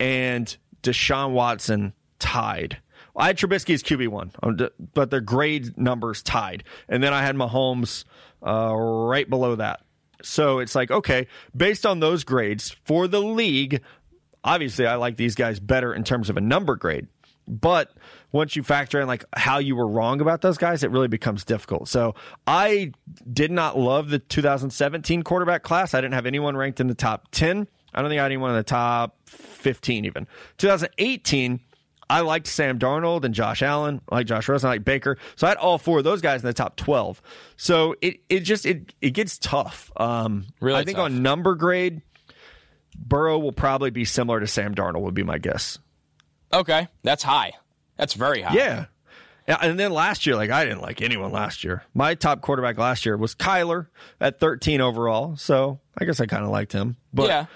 and 0.00 0.54
Deshaun 0.82 1.32
Watson 1.32 1.92
tied. 2.18 2.78
I 3.16 3.28
had 3.28 3.38
Trubisky 3.38 3.74
as 3.74 3.82
QB 3.82 4.08
one, 4.08 4.32
um, 4.42 4.58
but 4.94 5.10
their 5.10 5.20
grade 5.20 5.78
numbers 5.78 6.22
tied, 6.22 6.64
and 6.88 7.02
then 7.02 7.12
I 7.12 7.22
had 7.22 7.36
Mahomes 7.36 8.04
uh, 8.44 8.74
right 8.74 9.28
below 9.28 9.56
that. 9.56 9.80
So 10.22 10.58
it's 10.58 10.74
like 10.74 10.90
okay, 10.90 11.26
based 11.54 11.86
on 11.86 12.00
those 12.00 12.24
grades 12.24 12.70
for 12.84 13.06
the 13.06 13.20
league, 13.20 13.82
obviously 14.42 14.86
I 14.86 14.96
like 14.96 15.16
these 15.16 15.34
guys 15.34 15.60
better 15.60 15.94
in 15.94 16.04
terms 16.04 16.30
of 16.30 16.36
a 16.36 16.40
number 16.40 16.76
grade. 16.76 17.06
But 17.46 17.92
once 18.32 18.56
you 18.56 18.62
factor 18.62 19.00
in 19.00 19.06
like 19.06 19.24
how 19.34 19.58
you 19.58 19.76
were 19.76 19.86
wrong 19.86 20.20
about 20.20 20.40
those 20.40 20.58
guys, 20.58 20.82
it 20.82 20.90
really 20.90 21.08
becomes 21.08 21.44
difficult. 21.44 21.88
So 21.88 22.14
I 22.46 22.92
did 23.30 23.50
not 23.50 23.78
love 23.78 24.08
the 24.08 24.18
2017 24.18 25.22
quarterback 25.22 25.62
class. 25.62 25.94
I 25.94 26.00
didn't 26.00 26.14
have 26.14 26.26
anyone 26.26 26.56
ranked 26.56 26.80
in 26.80 26.86
the 26.86 26.94
top 26.94 27.28
10. 27.32 27.68
I 27.94 28.00
don't 28.00 28.10
think 28.10 28.18
I 28.18 28.22
had 28.22 28.32
anyone 28.32 28.50
in 28.50 28.56
the 28.56 28.62
top 28.62 29.16
15 29.26 30.04
even. 30.04 30.26
2018, 30.58 31.60
I 32.10 32.20
liked 32.20 32.46
Sam 32.46 32.78
Darnold 32.78 33.24
and 33.24 33.34
Josh 33.34 33.62
Allen. 33.62 34.00
I 34.10 34.16
like 34.16 34.26
Josh 34.26 34.48
Rosen, 34.48 34.68
I 34.68 34.72
like 34.72 34.84
Baker. 34.84 35.16
So 35.36 35.46
I 35.46 35.50
had 35.50 35.58
all 35.58 35.78
four 35.78 35.98
of 35.98 36.04
those 36.04 36.20
guys 36.20 36.42
in 36.42 36.46
the 36.46 36.52
top 36.52 36.76
12. 36.76 37.22
So 37.56 37.94
it, 38.00 38.20
it 38.28 38.40
just, 38.40 38.66
it, 38.66 38.92
it 39.00 39.10
gets 39.10 39.38
tough. 39.38 39.92
Um, 39.96 40.46
really 40.60 40.80
I 40.80 40.84
think 40.84 40.96
tough. 40.96 41.06
on 41.06 41.22
number 41.22 41.54
grade, 41.54 42.02
Burrow 42.96 43.38
will 43.38 43.52
probably 43.52 43.90
be 43.90 44.04
similar 44.04 44.40
to 44.40 44.46
Sam 44.46 44.74
Darnold 44.74 45.02
would 45.02 45.14
be 45.14 45.22
my 45.22 45.38
guess. 45.38 45.78
Okay, 46.52 46.88
that's 47.02 47.22
high. 47.22 47.52
That's 47.96 48.14
very 48.14 48.42
high. 48.42 48.54
Yeah. 48.54 48.86
And 49.46 49.78
then 49.78 49.92
last 49.92 50.24
year, 50.24 50.36
like 50.36 50.50
I 50.50 50.64
didn't 50.64 50.80
like 50.80 51.02
anyone 51.02 51.30
last 51.30 51.64
year. 51.64 51.84
My 51.92 52.14
top 52.14 52.40
quarterback 52.40 52.78
last 52.78 53.04
year 53.04 53.16
was 53.16 53.34
Kyler 53.34 53.88
at 54.20 54.40
13 54.40 54.80
overall, 54.80 55.36
so 55.36 55.80
I 55.98 56.06
guess 56.06 56.18
I 56.18 56.26
kind 56.26 56.44
of 56.44 56.50
liked 56.50 56.72
him. 56.72 56.96
But 57.12 57.28
yeah, 57.28 57.46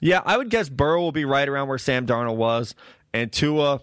yeah, 0.00 0.22
I 0.24 0.38
would 0.38 0.48
guess 0.48 0.68
Burrow 0.70 1.00
will 1.00 1.12
be 1.12 1.26
right 1.26 1.46
around 1.48 1.68
where 1.68 1.78
Sam 1.78 2.06
Darnold 2.06 2.36
was, 2.36 2.74
and 3.12 3.30
Tua. 3.30 3.80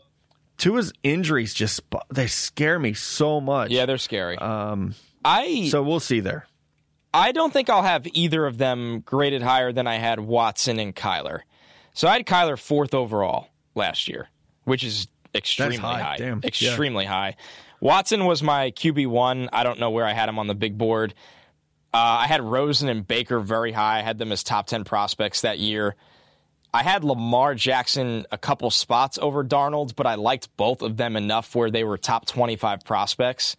Tua's 0.57 0.93
injuries 1.01 1.55
just 1.55 1.82
they 2.13 2.28
scare 2.28 2.78
me 2.78 2.93
so 2.93 3.41
much. 3.41 3.72
Yeah, 3.72 3.88
they're 3.88 3.97
scary. 3.97 4.38
Um, 4.38 4.93
I 5.26 5.69
so 5.69 5.82
we'll 5.82 5.99
see 5.99 6.19
there. 6.19 6.45
I 7.13 7.32
don't 7.32 7.51
think 7.51 7.69
I'll 7.69 7.82
have 7.84 8.07
either 8.13 8.45
of 8.45 8.57
them 8.57 9.01
graded 9.01 9.41
higher 9.41 9.72
than 9.72 9.88
I 9.88 9.95
had 9.95 10.19
Watson 10.19 10.80
and 10.80 10.95
Kyler. 10.95 11.41
So 11.93 12.07
I 12.07 12.13
had 12.13 12.26
Kyler 12.26 12.59
fourth 12.59 12.93
overall 12.93 13.47
last 13.76 14.07
year, 14.07 14.30
which 14.63 14.84
is 14.84 15.07
extremely 15.34 15.78
high. 15.78 16.01
high. 16.01 16.17
Damn. 16.17 16.41
Extremely 16.43 17.05
yeah. 17.05 17.09
high. 17.09 17.36
Watson 17.80 18.26
was 18.26 18.43
my 18.43 18.72
QB 18.72 19.07
one. 19.07 19.49
I 19.51 19.63
don't 19.63 19.80
know 19.80 19.89
where 19.89 20.05
I 20.05 20.13
had 20.13 20.30
him 20.30 20.38
on 20.38 20.47
the 20.47 20.55
big 20.55 20.78
board. 20.78 21.13
Uh, 21.93 21.97
I 22.22 22.28
had 22.28 22.41
Rosen 22.41 22.88
and 22.89 23.05
Baker 23.05 23.39
very 23.39 23.72
high. 23.72 23.99
I 23.99 24.01
had 24.01 24.17
them 24.17 24.32
as 24.32 24.43
top 24.43 24.67
10 24.67 24.84
prospects 24.84 25.41
that 25.41 25.59
year. 25.59 25.95
I 26.74 26.84
had 26.84 27.03
Lamar 27.03 27.53
Jackson 27.53 28.26
a 28.32 28.38
couple 28.38 28.72
spots 28.72 29.17
over 29.22 29.43
Darnold, 29.43 29.95
but 29.95 30.07
I 30.07 30.15
liked 30.15 30.55
both 30.55 30.82
of 30.84 30.95
them 30.95 31.17
enough 31.17 31.53
where 31.53 31.69
they 31.69 31.84
were 31.84 31.97
top 31.97 32.28
25 32.28 32.86
prospects. 32.86 33.57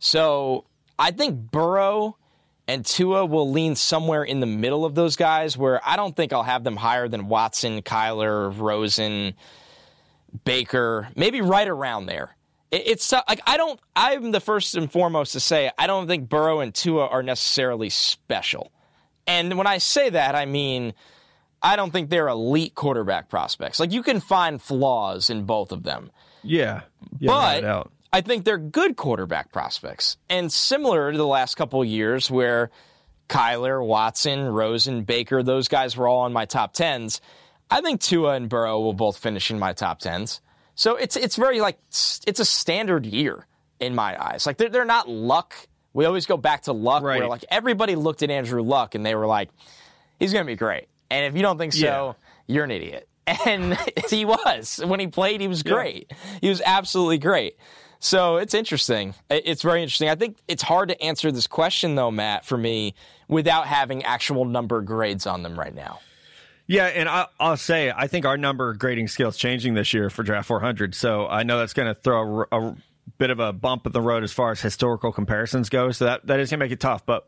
So 0.00 0.64
I 0.98 1.12
think 1.12 1.38
Burrow 1.52 2.16
And 2.70 2.86
Tua 2.86 3.26
will 3.26 3.50
lean 3.50 3.74
somewhere 3.74 4.22
in 4.22 4.38
the 4.38 4.46
middle 4.46 4.84
of 4.84 4.94
those 4.94 5.16
guys 5.16 5.58
where 5.58 5.80
I 5.84 5.96
don't 5.96 6.14
think 6.14 6.32
I'll 6.32 6.44
have 6.44 6.62
them 6.62 6.76
higher 6.76 7.08
than 7.08 7.26
Watson, 7.26 7.82
Kyler, 7.82 8.56
Rosen, 8.56 9.34
Baker, 10.44 11.08
maybe 11.16 11.40
right 11.40 11.66
around 11.66 12.06
there. 12.06 12.36
It's 12.70 13.12
uh, 13.12 13.22
like 13.28 13.40
I 13.44 13.56
don't. 13.56 13.80
I'm 13.96 14.30
the 14.30 14.38
first 14.38 14.76
and 14.76 14.90
foremost 14.90 15.32
to 15.32 15.40
say 15.40 15.72
I 15.76 15.88
don't 15.88 16.06
think 16.06 16.28
Burrow 16.28 16.60
and 16.60 16.72
Tua 16.72 17.08
are 17.08 17.24
necessarily 17.24 17.90
special. 17.90 18.70
And 19.26 19.58
when 19.58 19.66
I 19.66 19.78
say 19.78 20.10
that, 20.10 20.36
I 20.36 20.46
mean 20.46 20.94
I 21.60 21.74
don't 21.74 21.90
think 21.90 22.08
they're 22.08 22.28
elite 22.28 22.76
quarterback 22.76 23.28
prospects. 23.28 23.80
Like 23.80 23.90
you 23.90 24.04
can 24.04 24.20
find 24.20 24.62
flaws 24.62 25.28
in 25.28 25.42
both 25.42 25.72
of 25.72 25.82
them. 25.82 26.12
Yeah, 26.44 26.82
yeah 27.18 27.26
but 27.26 27.90
I 28.12 28.20
think 28.22 28.44
they're 28.44 28.58
good 28.58 28.96
quarterback 28.96 29.52
prospects. 29.52 30.16
And 30.28 30.52
similar 30.52 31.12
to 31.12 31.18
the 31.18 31.26
last 31.26 31.56
couple 31.56 31.84
years 31.84 32.30
where 32.30 32.70
Kyler, 33.28 33.84
Watson, 33.84 34.46
Rosen, 34.46 35.04
Baker, 35.04 35.42
those 35.42 35.68
guys 35.68 35.96
were 35.96 36.08
all 36.08 36.22
on 36.22 36.32
my 36.32 36.44
top 36.44 36.72
tens. 36.72 37.20
I 37.70 37.80
think 37.80 38.00
Tua 38.00 38.34
and 38.34 38.48
Burrow 38.48 38.80
will 38.80 38.92
both 38.92 39.18
finish 39.18 39.50
in 39.50 39.58
my 39.58 39.72
top 39.72 40.00
tens. 40.00 40.40
So 40.74 40.96
it's 40.96 41.16
it's 41.16 41.36
very 41.36 41.60
like 41.60 41.78
it's 41.90 42.40
a 42.40 42.44
standard 42.44 43.06
year 43.06 43.46
in 43.78 43.94
my 43.94 44.20
eyes. 44.20 44.46
Like 44.46 44.56
they're, 44.56 44.68
they're 44.68 44.84
not 44.84 45.08
luck. 45.08 45.54
We 45.92 46.04
always 46.04 46.26
go 46.26 46.36
back 46.36 46.62
to 46.62 46.72
luck 46.72 47.02
right. 47.02 47.20
where 47.20 47.28
like 47.28 47.44
everybody 47.50 47.96
looked 47.96 48.22
at 48.22 48.30
Andrew 48.30 48.62
Luck 48.62 48.94
and 48.94 49.04
they 49.04 49.14
were 49.14 49.26
like, 49.26 49.50
he's 50.18 50.32
going 50.32 50.44
to 50.44 50.50
be 50.50 50.56
great. 50.56 50.88
And 51.10 51.26
if 51.26 51.36
you 51.36 51.42
don't 51.42 51.58
think 51.58 51.72
so, 51.72 52.16
yeah. 52.48 52.54
you're 52.54 52.64
an 52.64 52.70
idiot. 52.70 53.06
And 53.46 53.78
he 54.10 54.24
was. 54.24 54.80
When 54.84 54.98
he 54.98 55.06
played, 55.06 55.40
he 55.40 55.46
was 55.46 55.62
great. 55.62 56.06
Yeah. 56.10 56.16
He 56.40 56.48
was 56.48 56.60
absolutely 56.64 57.18
great. 57.18 57.56
So 58.00 58.38
it's 58.38 58.54
interesting. 58.54 59.14
It's 59.28 59.62
very 59.62 59.82
interesting. 59.82 60.08
I 60.08 60.14
think 60.14 60.38
it's 60.48 60.62
hard 60.62 60.88
to 60.88 61.00
answer 61.02 61.30
this 61.30 61.46
question, 61.46 61.94
though, 61.94 62.10
Matt, 62.10 62.46
for 62.46 62.56
me, 62.56 62.94
without 63.28 63.66
having 63.66 64.02
actual 64.04 64.46
number 64.46 64.80
grades 64.80 65.26
on 65.26 65.42
them 65.42 65.58
right 65.58 65.74
now. 65.74 66.00
Yeah, 66.66 66.86
and 66.86 67.08
I, 67.08 67.26
will 67.38 67.56
say 67.56 67.92
I 67.94 68.06
think 68.06 68.24
our 68.24 68.38
number 68.38 68.72
grading 68.74 69.08
scale 69.08 69.28
is 69.28 69.36
changing 69.36 69.74
this 69.74 69.92
year 69.92 70.08
for 70.08 70.22
Draft 70.22 70.48
400. 70.48 70.94
So 70.94 71.26
I 71.26 71.42
know 71.42 71.58
that's 71.58 71.74
going 71.74 71.92
to 71.92 72.00
throw 72.00 72.44
a, 72.50 72.58
a, 72.58 72.76
bit 73.18 73.30
of 73.30 73.40
a 73.40 73.52
bump 73.52 73.86
in 73.86 73.92
the 73.92 74.00
road 74.00 74.22
as 74.22 74.32
far 74.32 74.52
as 74.52 74.60
historical 74.60 75.12
comparisons 75.12 75.68
go. 75.68 75.90
So 75.90 76.04
that 76.06 76.26
that 76.28 76.38
is 76.38 76.48
going 76.48 76.60
to 76.60 76.64
make 76.64 76.72
it 76.72 76.80
tough. 76.80 77.04
But 77.04 77.26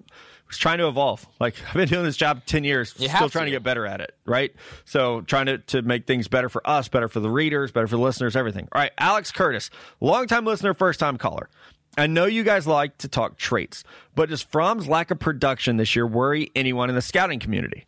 trying 0.59 0.79
to 0.79 0.89
evolve. 0.89 1.27
Like 1.41 1.55
I've 1.69 1.75
been 1.75 1.89
doing 1.89 2.05
this 2.05 2.17
job 2.17 2.45
ten 2.47 2.65
years, 2.65 2.95
you 2.99 3.09
still 3.09 3.29
trying 3.29 3.47
to. 3.47 3.51
to 3.51 3.57
get 3.57 3.63
better 3.63 3.87
at 3.87 4.01
it. 4.01 4.15
Right. 4.25 4.55
So 4.85 5.21
trying 5.23 5.47
to 5.47 5.59
to 5.59 5.83
make 5.83 6.07
things 6.07 6.29
better 6.29 6.49
for 6.49 6.67
us, 6.69 6.89
better 6.89 7.09
for 7.09 7.21
the 7.21 7.31
readers, 7.31 7.71
better 7.73 7.87
for 7.87 7.97
the 7.97 8.03
listeners, 8.03 8.37
everything. 8.37 8.69
All 8.73 8.81
right, 8.81 8.93
Alex 8.99 9.31
Curtis, 9.33 9.71
longtime 10.01 10.45
listener, 10.45 10.75
first 10.75 11.01
time 11.01 11.19
caller. 11.19 11.49
I 11.97 12.07
know 12.07 12.25
you 12.25 12.43
guys 12.43 12.67
like 12.67 12.97
to 12.99 13.09
talk 13.09 13.37
traits, 13.37 13.85
but 14.15 14.31
does 14.31 14.43
Fromm's 14.43 14.89
lack 14.89 15.11
of 15.11 15.19
production 15.19 15.77
this 15.77 15.95
year 15.95 16.07
worry 16.07 16.51
anyone 16.57 16.89
in 16.89 16.95
the 16.95 17.03
scouting 17.03 17.39
community? 17.39 17.87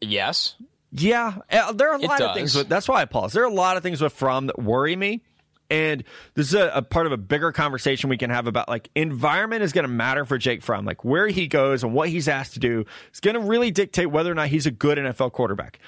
Yes. 0.00 0.56
Yeah, 0.92 1.36
uh, 1.50 1.72
there 1.72 1.92
are 1.92 1.96
a 1.96 2.00
lot 2.00 2.20
of 2.20 2.34
things. 2.34 2.54
With, 2.54 2.68
that's 2.68 2.88
why 2.88 3.00
I 3.00 3.04
pause. 3.04 3.32
There 3.32 3.44
are 3.44 3.46
a 3.46 3.52
lot 3.52 3.76
of 3.76 3.82
things 3.82 4.00
with 4.02 4.12
Fromm 4.12 4.48
that 4.48 4.60
worry 4.60 4.96
me. 4.96 5.22
And 5.70 6.02
this 6.34 6.48
is 6.48 6.54
a, 6.54 6.70
a, 6.74 6.82
part 6.82 7.06
of 7.06 7.12
a 7.12 7.16
bigger 7.16 7.52
conversation 7.52 8.10
we 8.10 8.16
can 8.16 8.30
have 8.30 8.46
about 8.46 8.68
like 8.68 8.90
environment 8.94 9.62
is 9.62 9.72
going 9.72 9.84
to 9.84 9.88
matter 9.88 10.24
for 10.24 10.36
Jake 10.36 10.62
Fromm. 10.62 10.84
Like 10.84 11.04
where 11.04 11.28
he 11.28 11.46
goes 11.46 11.84
and 11.84 11.94
what 11.94 12.08
he's 12.08 12.26
asked 12.26 12.54
to 12.54 12.60
do 12.60 12.84
is 13.12 13.20
going 13.20 13.34
to 13.34 13.40
really 13.40 13.70
dictate 13.70 14.10
whether 14.10 14.30
or 14.30 14.34
not 14.34 14.48
he's 14.48 14.66
a 14.66 14.70
good 14.70 14.98
NFL 14.98 15.32
quarterback. 15.32 15.78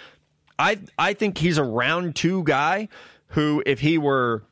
I 0.59 0.78
I 0.97 1.14
think 1.14 1.39
he's 1.39 1.59
a 1.59 1.64
round 1.64 2.14
two 2.14 2.45
guy 2.45 2.89
who, 3.28 3.62
if 3.66 3.80
he 3.80 3.99
were 3.99 4.45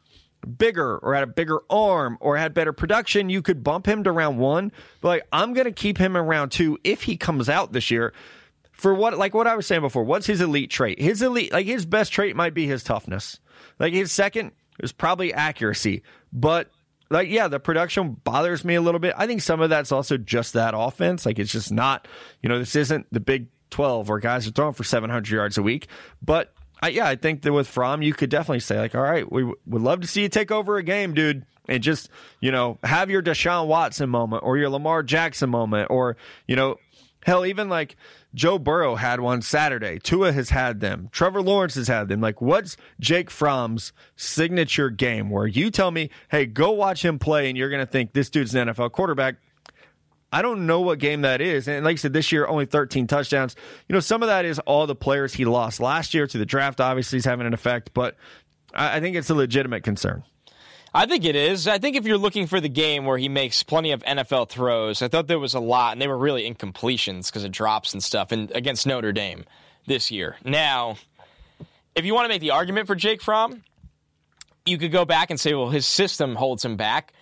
bigger 0.58 0.96
or 0.98 1.14
had 1.14 1.22
a 1.22 1.26
bigger 1.26 1.60
arm 1.68 2.16
or 2.20 2.36
had 2.36 2.54
better 2.54 2.72
production, 2.72 3.28
you 3.28 3.42
could 3.42 3.62
bump 3.62 3.86
him 3.86 4.04
to 4.04 4.12
round 4.12 4.38
one. 4.38 4.72
But 5.00 5.08
like 5.08 5.26
I'm 5.32 5.52
going 5.52 5.66
to 5.66 5.72
keep 5.72 5.98
him 5.98 6.16
in 6.16 6.24
round 6.24 6.50
two 6.50 6.78
if 6.82 7.02
he 7.02 7.16
comes 7.16 7.48
out 7.48 7.72
this 7.72 7.90
year 7.90 8.12
for 8.72 8.94
what 8.94 9.18
like 9.18 9.34
what 9.34 9.46
I 9.46 9.54
was 9.54 9.66
saying 9.66 9.82
before, 9.82 10.04
what's 10.04 10.26
his 10.26 10.40
elite 10.40 10.70
trait? 10.70 11.00
His 11.00 11.20
elite 11.22 11.52
like 11.52 11.66
his 11.66 11.84
best 11.84 12.12
trait 12.12 12.34
might 12.34 12.54
be 12.54 12.66
his 12.66 12.82
toughness. 12.82 13.38
Like 13.78 13.92
his 13.92 14.10
second 14.10 14.52
is 14.82 14.92
probably 14.92 15.32
accuracy. 15.32 16.02
But 16.32 16.70
like 17.10 17.28
yeah, 17.28 17.48
the 17.48 17.60
production 17.60 18.16
bothers 18.24 18.64
me 18.64 18.76
a 18.76 18.80
little 18.80 19.00
bit. 19.00 19.14
I 19.16 19.26
think 19.26 19.42
some 19.42 19.60
of 19.60 19.70
that's 19.70 19.92
also 19.92 20.16
just 20.16 20.54
that 20.54 20.74
offense. 20.76 21.26
Like 21.26 21.38
it's 21.38 21.52
just 21.52 21.72
not, 21.72 22.06
you 22.42 22.48
know, 22.48 22.58
this 22.58 22.76
isn't 22.76 23.06
the 23.12 23.20
big 23.20 23.48
12 23.70 24.08
where 24.08 24.18
guys 24.18 24.46
are 24.46 24.50
throwing 24.50 24.74
for 24.74 24.84
700 24.84 25.30
yards 25.30 25.58
a 25.58 25.62
week. 25.62 25.88
But 26.22 26.52
I, 26.82 26.88
yeah, 26.88 27.06
I 27.06 27.16
think 27.16 27.42
that 27.42 27.52
with 27.52 27.68
Fromm, 27.68 28.02
you 28.02 28.14
could 28.14 28.30
definitely 28.30 28.60
say 28.60 28.78
like, 28.78 28.94
all 28.94 29.02
right, 29.02 29.30
we 29.30 29.44
would 29.44 29.82
love 29.82 30.00
to 30.00 30.06
see 30.06 30.22
you 30.22 30.28
take 30.28 30.50
over 30.50 30.76
a 30.76 30.82
game, 30.82 31.14
dude, 31.14 31.44
and 31.68 31.82
just 31.82 32.10
you 32.40 32.52
know 32.52 32.78
have 32.82 33.10
your 33.10 33.22
Deshaun 33.22 33.66
Watson 33.66 34.08
moment 34.08 34.42
or 34.44 34.56
your 34.56 34.70
Lamar 34.70 35.02
Jackson 35.02 35.50
moment 35.50 35.88
or 35.90 36.16
you 36.46 36.56
know 36.56 36.76
hell 37.24 37.44
even 37.44 37.68
like 37.68 37.96
Joe 38.34 38.58
Burrow 38.58 38.94
had 38.94 39.20
one 39.20 39.42
Saturday. 39.42 39.98
Tua 39.98 40.32
has 40.32 40.50
had 40.50 40.80
them. 40.80 41.08
Trevor 41.10 41.42
Lawrence 41.42 41.74
has 41.74 41.88
had 41.88 42.08
them. 42.08 42.20
Like, 42.20 42.40
what's 42.40 42.76
Jake 43.00 43.30
Fromm's 43.30 43.92
signature 44.16 44.90
game 44.90 45.30
where 45.30 45.46
you 45.46 45.70
tell 45.70 45.90
me, 45.90 46.10
hey, 46.30 46.46
go 46.46 46.70
watch 46.70 47.04
him 47.04 47.18
play 47.18 47.48
and 47.48 47.58
you're 47.58 47.70
going 47.70 47.84
to 47.84 47.90
think 47.90 48.12
this 48.12 48.30
dude's 48.30 48.54
an 48.54 48.68
NFL 48.68 48.92
quarterback? 48.92 49.36
I 50.32 50.42
don't 50.42 50.66
know 50.66 50.80
what 50.80 51.00
game 51.00 51.22
that 51.22 51.40
is. 51.40 51.66
And 51.66 51.84
like 51.84 51.94
I 51.94 51.96
said, 51.96 52.12
this 52.12 52.30
year, 52.30 52.46
only 52.46 52.66
13 52.66 53.08
touchdowns. 53.08 53.56
You 53.88 53.94
know, 53.94 54.00
some 54.00 54.22
of 54.22 54.28
that 54.28 54.44
is 54.44 54.60
all 54.60 54.86
the 54.86 54.94
players 54.94 55.34
he 55.34 55.44
lost 55.44 55.80
last 55.80 56.14
year 56.14 56.28
to 56.28 56.38
the 56.38 56.46
draft, 56.46 56.80
obviously, 56.80 57.18
is 57.18 57.24
having 57.24 57.48
an 57.48 57.54
effect, 57.54 57.90
but 57.94 58.16
I 58.72 59.00
think 59.00 59.16
it's 59.16 59.28
a 59.30 59.34
legitimate 59.34 59.82
concern. 59.82 60.22
I 60.92 61.06
think 61.06 61.24
it 61.24 61.36
is. 61.36 61.68
I 61.68 61.78
think 61.78 61.96
if 61.96 62.06
you're 62.06 62.18
looking 62.18 62.46
for 62.46 62.60
the 62.60 62.68
game 62.68 63.04
where 63.04 63.18
he 63.18 63.28
makes 63.28 63.62
plenty 63.62 63.92
of 63.92 64.02
NFL 64.02 64.48
throws, 64.48 65.02
I 65.02 65.08
thought 65.08 65.28
there 65.28 65.38
was 65.38 65.54
a 65.54 65.60
lot, 65.60 65.92
and 65.92 66.02
they 66.02 66.08
were 66.08 66.18
really 66.18 66.52
incompletions 66.52 67.26
because 67.26 67.44
of 67.44 67.52
drops 67.52 67.92
and 67.92 68.02
stuff, 68.02 68.32
and 68.32 68.50
against 68.52 68.86
Notre 68.86 69.12
Dame 69.12 69.44
this 69.86 70.10
year. 70.10 70.36
Now, 70.44 70.96
if 71.94 72.04
you 72.04 72.14
want 72.14 72.24
to 72.24 72.28
make 72.28 72.40
the 72.40 72.50
argument 72.50 72.86
for 72.86 72.94
Jake 72.94 73.22
Fromm, 73.22 73.62
you 74.66 74.78
could 74.78 74.92
go 74.92 75.04
back 75.04 75.30
and 75.30 75.38
say, 75.38 75.54
well, 75.54 75.70
his 75.70 75.86
system 75.86 76.34
holds 76.34 76.64
him 76.64 76.76
back. 76.76 77.12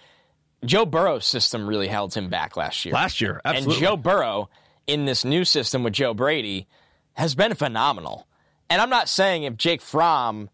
Joe 0.65 0.85
Burrow's 0.85 1.27
system 1.27 1.69
really 1.69 1.89
held 1.89 2.15
him 2.15 2.29
back 2.29 2.57
last 2.57 2.85
year. 2.85 2.95
Last 2.95 3.21
year, 3.21 3.41
absolutely. 3.45 3.75
And 3.75 3.83
Joe 3.83 3.97
Burrow 3.97 4.49
in 4.87 5.05
this 5.05 5.25
new 5.25 5.45
system 5.45 5.83
with 5.83 5.93
Joe 5.93 6.15
Brady 6.15 6.67
has 7.13 7.35
been 7.35 7.55
phenomenal. 7.55 8.27
And 8.71 8.83
I'm 8.83 8.91
not 8.91 9.09
saying 9.09 9.45
if 9.45 9.57
Jake 9.57 9.81
Fromm 9.81 10.51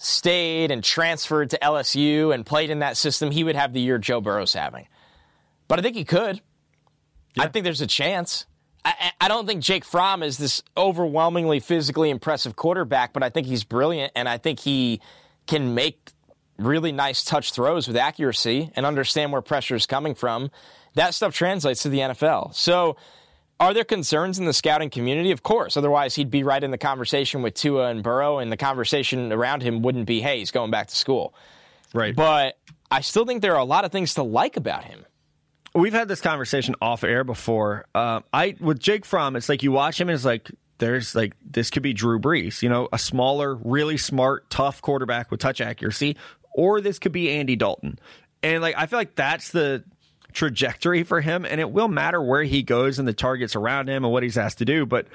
stayed 0.00 0.70
and 0.70 0.82
transferred 0.82 1.50
to 1.50 1.58
LSU 1.58 2.34
and 2.34 2.44
played 2.44 2.70
in 2.70 2.78
that 2.78 2.96
system, 2.96 3.30
he 3.30 3.44
would 3.44 3.54
have 3.54 3.72
the 3.72 3.80
year 3.80 3.98
Joe 3.98 4.20
Burrow's 4.20 4.54
having. 4.54 4.88
But 5.68 5.78
I 5.78 5.82
think 5.82 5.94
he 5.94 6.04
could. 6.04 6.40
Yeah. 7.36 7.44
I 7.44 7.48
think 7.48 7.64
there's 7.64 7.82
a 7.82 7.86
chance. 7.86 8.46
I, 8.82 9.12
I, 9.20 9.28
don't 9.28 9.46
think 9.46 9.62
Jake 9.62 9.84
Fromm 9.84 10.22
is 10.22 10.38
this 10.38 10.62
overwhelmingly 10.74 11.60
physically 11.60 12.08
impressive 12.08 12.56
quarterback, 12.56 13.12
but 13.12 13.22
I 13.22 13.28
think 13.28 13.46
he's 13.46 13.62
brilliant, 13.62 14.12
and 14.16 14.26
I 14.26 14.38
think 14.38 14.58
he 14.58 15.02
can 15.46 15.74
make 15.74 16.12
really 16.56 16.92
nice 16.92 17.22
touch 17.22 17.52
throws 17.52 17.86
with 17.86 17.96
accuracy 17.96 18.70
and 18.74 18.86
understand 18.86 19.32
where 19.32 19.42
pressure 19.42 19.74
is 19.74 19.84
coming 19.84 20.14
from. 20.14 20.50
That 20.94 21.12
stuff 21.12 21.34
translates 21.34 21.82
to 21.82 21.90
the 21.90 21.98
NFL. 21.98 22.54
So 22.54 22.96
are 23.60 23.74
there 23.74 23.84
concerns 23.84 24.38
in 24.38 24.46
the 24.46 24.54
scouting 24.54 24.88
community? 24.88 25.30
Of 25.30 25.42
course. 25.42 25.76
Otherwise, 25.76 26.14
he'd 26.14 26.30
be 26.30 26.42
right 26.42 26.64
in 26.64 26.70
the 26.70 26.78
conversation 26.78 27.42
with 27.42 27.54
Tua 27.54 27.90
and 27.90 28.02
Burrow, 28.02 28.38
and 28.38 28.50
the 28.50 28.56
conversation 28.56 29.32
around 29.32 29.62
him 29.62 29.82
wouldn't 29.82 30.06
be, 30.06 30.20
hey, 30.20 30.38
he's 30.38 30.50
going 30.50 30.70
back 30.70 30.88
to 30.88 30.96
school. 30.96 31.34
Right. 31.92 32.16
But 32.16 32.56
I 32.90 33.02
still 33.02 33.26
think 33.26 33.42
there 33.42 33.54
are 33.54 33.60
a 33.60 33.64
lot 33.64 33.84
of 33.84 33.92
things 33.92 34.14
to 34.14 34.22
like 34.22 34.56
about 34.56 34.84
him. 34.84 35.04
We've 35.74 35.92
had 35.92 36.08
this 36.08 36.20
conversation 36.20 36.74
off 36.80 37.04
air 37.04 37.22
before. 37.22 37.84
Uh, 37.94 38.20
I 38.32 38.56
with 38.58 38.80
Jake 38.80 39.04
Fromm, 39.04 39.36
it's 39.36 39.48
like 39.48 39.62
you 39.62 39.70
watch 39.70 40.00
him 40.00 40.08
and 40.08 40.16
it's 40.16 40.24
like 40.24 40.50
there's 40.78 41.14
like 41.14 41.34
this 41.48 41.70
could 41.70 41.84
be 41.84 41.92
Drew 41.92 42.18
Brees, 42.18 42.60
you 42.60 42.68
know, 42.68 42.88
a 42.92 42.98
smaller, 42.98 43.54
really 43.54 43.96
smart, 43.96 44.50
tough 44.50 44.82
quarterback 44.82 45.30
with 45.30 45.38
touch 45.38 45.60
accuracy, 45.60 46.16
or 46.54 46.80
this 46.80 46.98
could 46.98 47.12
be 47.12 47.30
Andy 47.30 47.54
Dalton. 47.54 48.00
And 48.42 48.62
like 48.62 48.74
I 48.76 48.86
feel 48.86 48.98
like 48.98 49.14
that's 49.14 49.50
the 49.50 49.84
trajectory 50.32 51.02
for 51.02 51.20
him, 51.20 51.44
and 51.44 51.60
it 51.60 51.70
will 51.70 51.88
matter 51.88 52.22
where 52.22 52.42
he 52.42 52.62
goes 52.62 52.98
and 52.98 53.06
the 53.06 53.12
targets 53.12 53.56
around 53.56 53.88
him 53.88 54.04
and 54.04 54.12
what 54.12 54.22
he's 54.22 54.38
asked 54.38 54.58
to 54.58 54.64
do. 54.64 54.86
But 54.86 55.06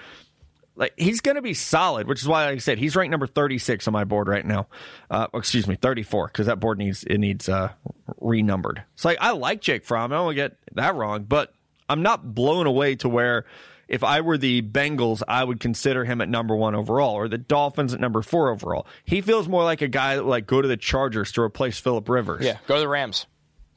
like 0.75 0.93
he's 0.97 1.21
going 1.21 1.35
to 1.35 1.41
be 1.41 1.53
solid, 1.53 2.07
which 2.07 2.21
is 2.21 2.27
why, 2.27 2.45
like 2.45 2.55
I 2.55 2.59
said, 2.59 2.77
he's 2.77 2.95
ranked 2.95 3.11
number 3.11 3.27
thirty 3.27 3.57
six 3.57 3.87
on 3.87 3.93
my 3.93 4.03
board 4.03 4.27
right 4.27 4.45
now. 4.45 4.67
Uh, 5.09 5.27
excuse 5.33 5.67
me, 5.67 5.75
thirty 5.75 6.03
four 6.03 6.27
because 6.27 6.47
that 6.47 6.59
board 6.59 6.77
needs 6.77 7.03
it 7.03 7.17
needs 7.17 7.47
uh, 7.47 7.71
renumbered. 8.19 8.83
So 8.95 9.09
like 9.09 9.17
I 9.21 9.31
like 9.31 9.61
Jake 9.61 9.85
Fromm. 9.85 10.11
I 10.11 10.15
don't 10.17 10.35
get 10.35 10.57
that 10.73 10.95
wrong, 10.95 11.23
but 11.23 11.53
I'm 11.87 12.01
not 12.01 12.33
blown 12.35 12.67
away 12.67 12.95
to 12.97 13.09
where 13.09 13.45
if 13.87 14.03
I 14.03 14.21
were 14.21 14.37
the 14.37 14.61
Bengals, 14.61 15.21
I 15.27 15.43
would 15.43 15.59
consider 15.59 16.05
him 16.05 16.21
at 16.21 16.29
number 16.29 16.55
one 16.55 16.75
overall, 16.75 17.15
or 17.15 17.27
the 17.27 17.37
Dolphins 17.37 17.93
at 17.93 17.99
number 17.99 18.21
four 18.21 18.49
overall. 18.49 18.87
He 19.05 19.21
feels 19.21 19.47
more 19.47 19.63
like 19.63 19.81
a 19.81 19.87
guy 19.87 20.15
that 20.15 20.25
would 20.25 20.29
like 20.29 20.47
go 20.47 20.61
to 20.61 20.67
the 20.67 20.77
Chargers 20.77 21.31
to 21.33 21.41
replace 21.41 21.79
Philip 21.79 22.09
Rivers. 22.09 22.43
Yeah, 22.43 22.57
go 22.67 22.75
to 22.75 22.79
the 22.79 22.87
Rams. 22.87 23.27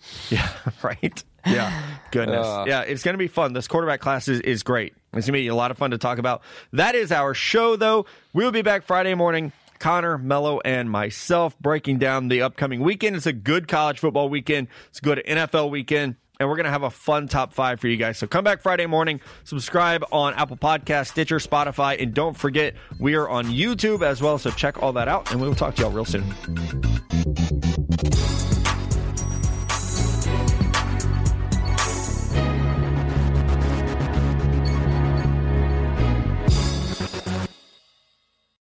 Yeah, 0.31 0.49
right. 0.83 1.25
Yeah, 1.47 1.83
goodness. 2.11 2.47
Uh, 2.47 2.65
yeah, 2.67 2.83
it's 2.83 3.03
going 3.03 3.15
to 3.15 3.19
be 3.19 3.29
fun. 3.29 3.53
This 3.53 3.67
quarterback 3.69 4.01
class 4.01 4.29
is, 4.29 4.41
is 4.41 4.63
great. 4.63 4.93
It's 5.15 5.27
going 5.27 5.27
to 5.27 5.33
be 5.33 5.47
a 5.49 5.55
lot 5.55 5.71
of 5.71 5.79
fun 5.79 5.91
to 5.93 5.99
talk 5.99 6.19
about. 6.19 6.43
That 6.73 6.95
is 6.95 7.11
our 7.13 7.33
show, 7.35 7.77
though. 7.77 8.07
We'll 8.33 8.53
be 8.53 8.63
back 8.63 8.85
Friday 8.85 9.15
morning. 9.15 9.53
Connor, 9.79 10.19
Mello, 10.19 10.61
and 10.65 10.91
myself 10.91 11.59
breaking 11.61 11.99
down 11.99 12.29
the 12.29 12.43
upcoming 12.43 12.81
weekend. 12.81 13.17
It's 13.17 13.27
a 13.27 13.33
good 13.33 13.69
college 13.69 13.99
football 14.01 14.29
weekend. 14.29 14.69
It's 14.89 14.99
a 14.99 15.03
good 15.03 15.23
NFL 15.27 15.71
weekend. 15.71 16.17
and 16.41 16.49
we're 16.49 16.57
going 16.57 16.65
to 16.67 16.71
have 16.71 16.83
a 16.83 16.91
fun 16.91 17.29
top 17.29 17.53
five 17.55 17.81
for 17.81 17.89
you 17.89 17.97
guys. 17.97 18.19
So 18.19 18.27
come 18.27 18.45
back 18.45 18.61
Friday 18.61 18.87
morning, 18.87 19.21
subscribe 19.45 20.05
on 20.13 20.35
Apple 20.35 20.57
Podcast, 20.57 21.09
Stitcher, 21.09 21.39
Spotify, 21.39 22.01
and 22.03 22.13
don't 22.13 22.37
forget 22.37 22.75
we 22.99 23.15
are 23.15 23.29
on 23.29 23.47
YouTube 23.47 24.03
as 24.03 24.21
well. 24.21 24.39
So 24.39 24.51
check 24.51 24.83
all 24.83 24.93
that 24.95 25.09
out, 25.09 25.31
and 25.31 25.41
we 25.41 25.49
will 25.49 25.55
talk 25.55 25.77
to 25.77 25.83
y'all 25.83 25.93
real 25.93 26.05
soon. 26.05 26.25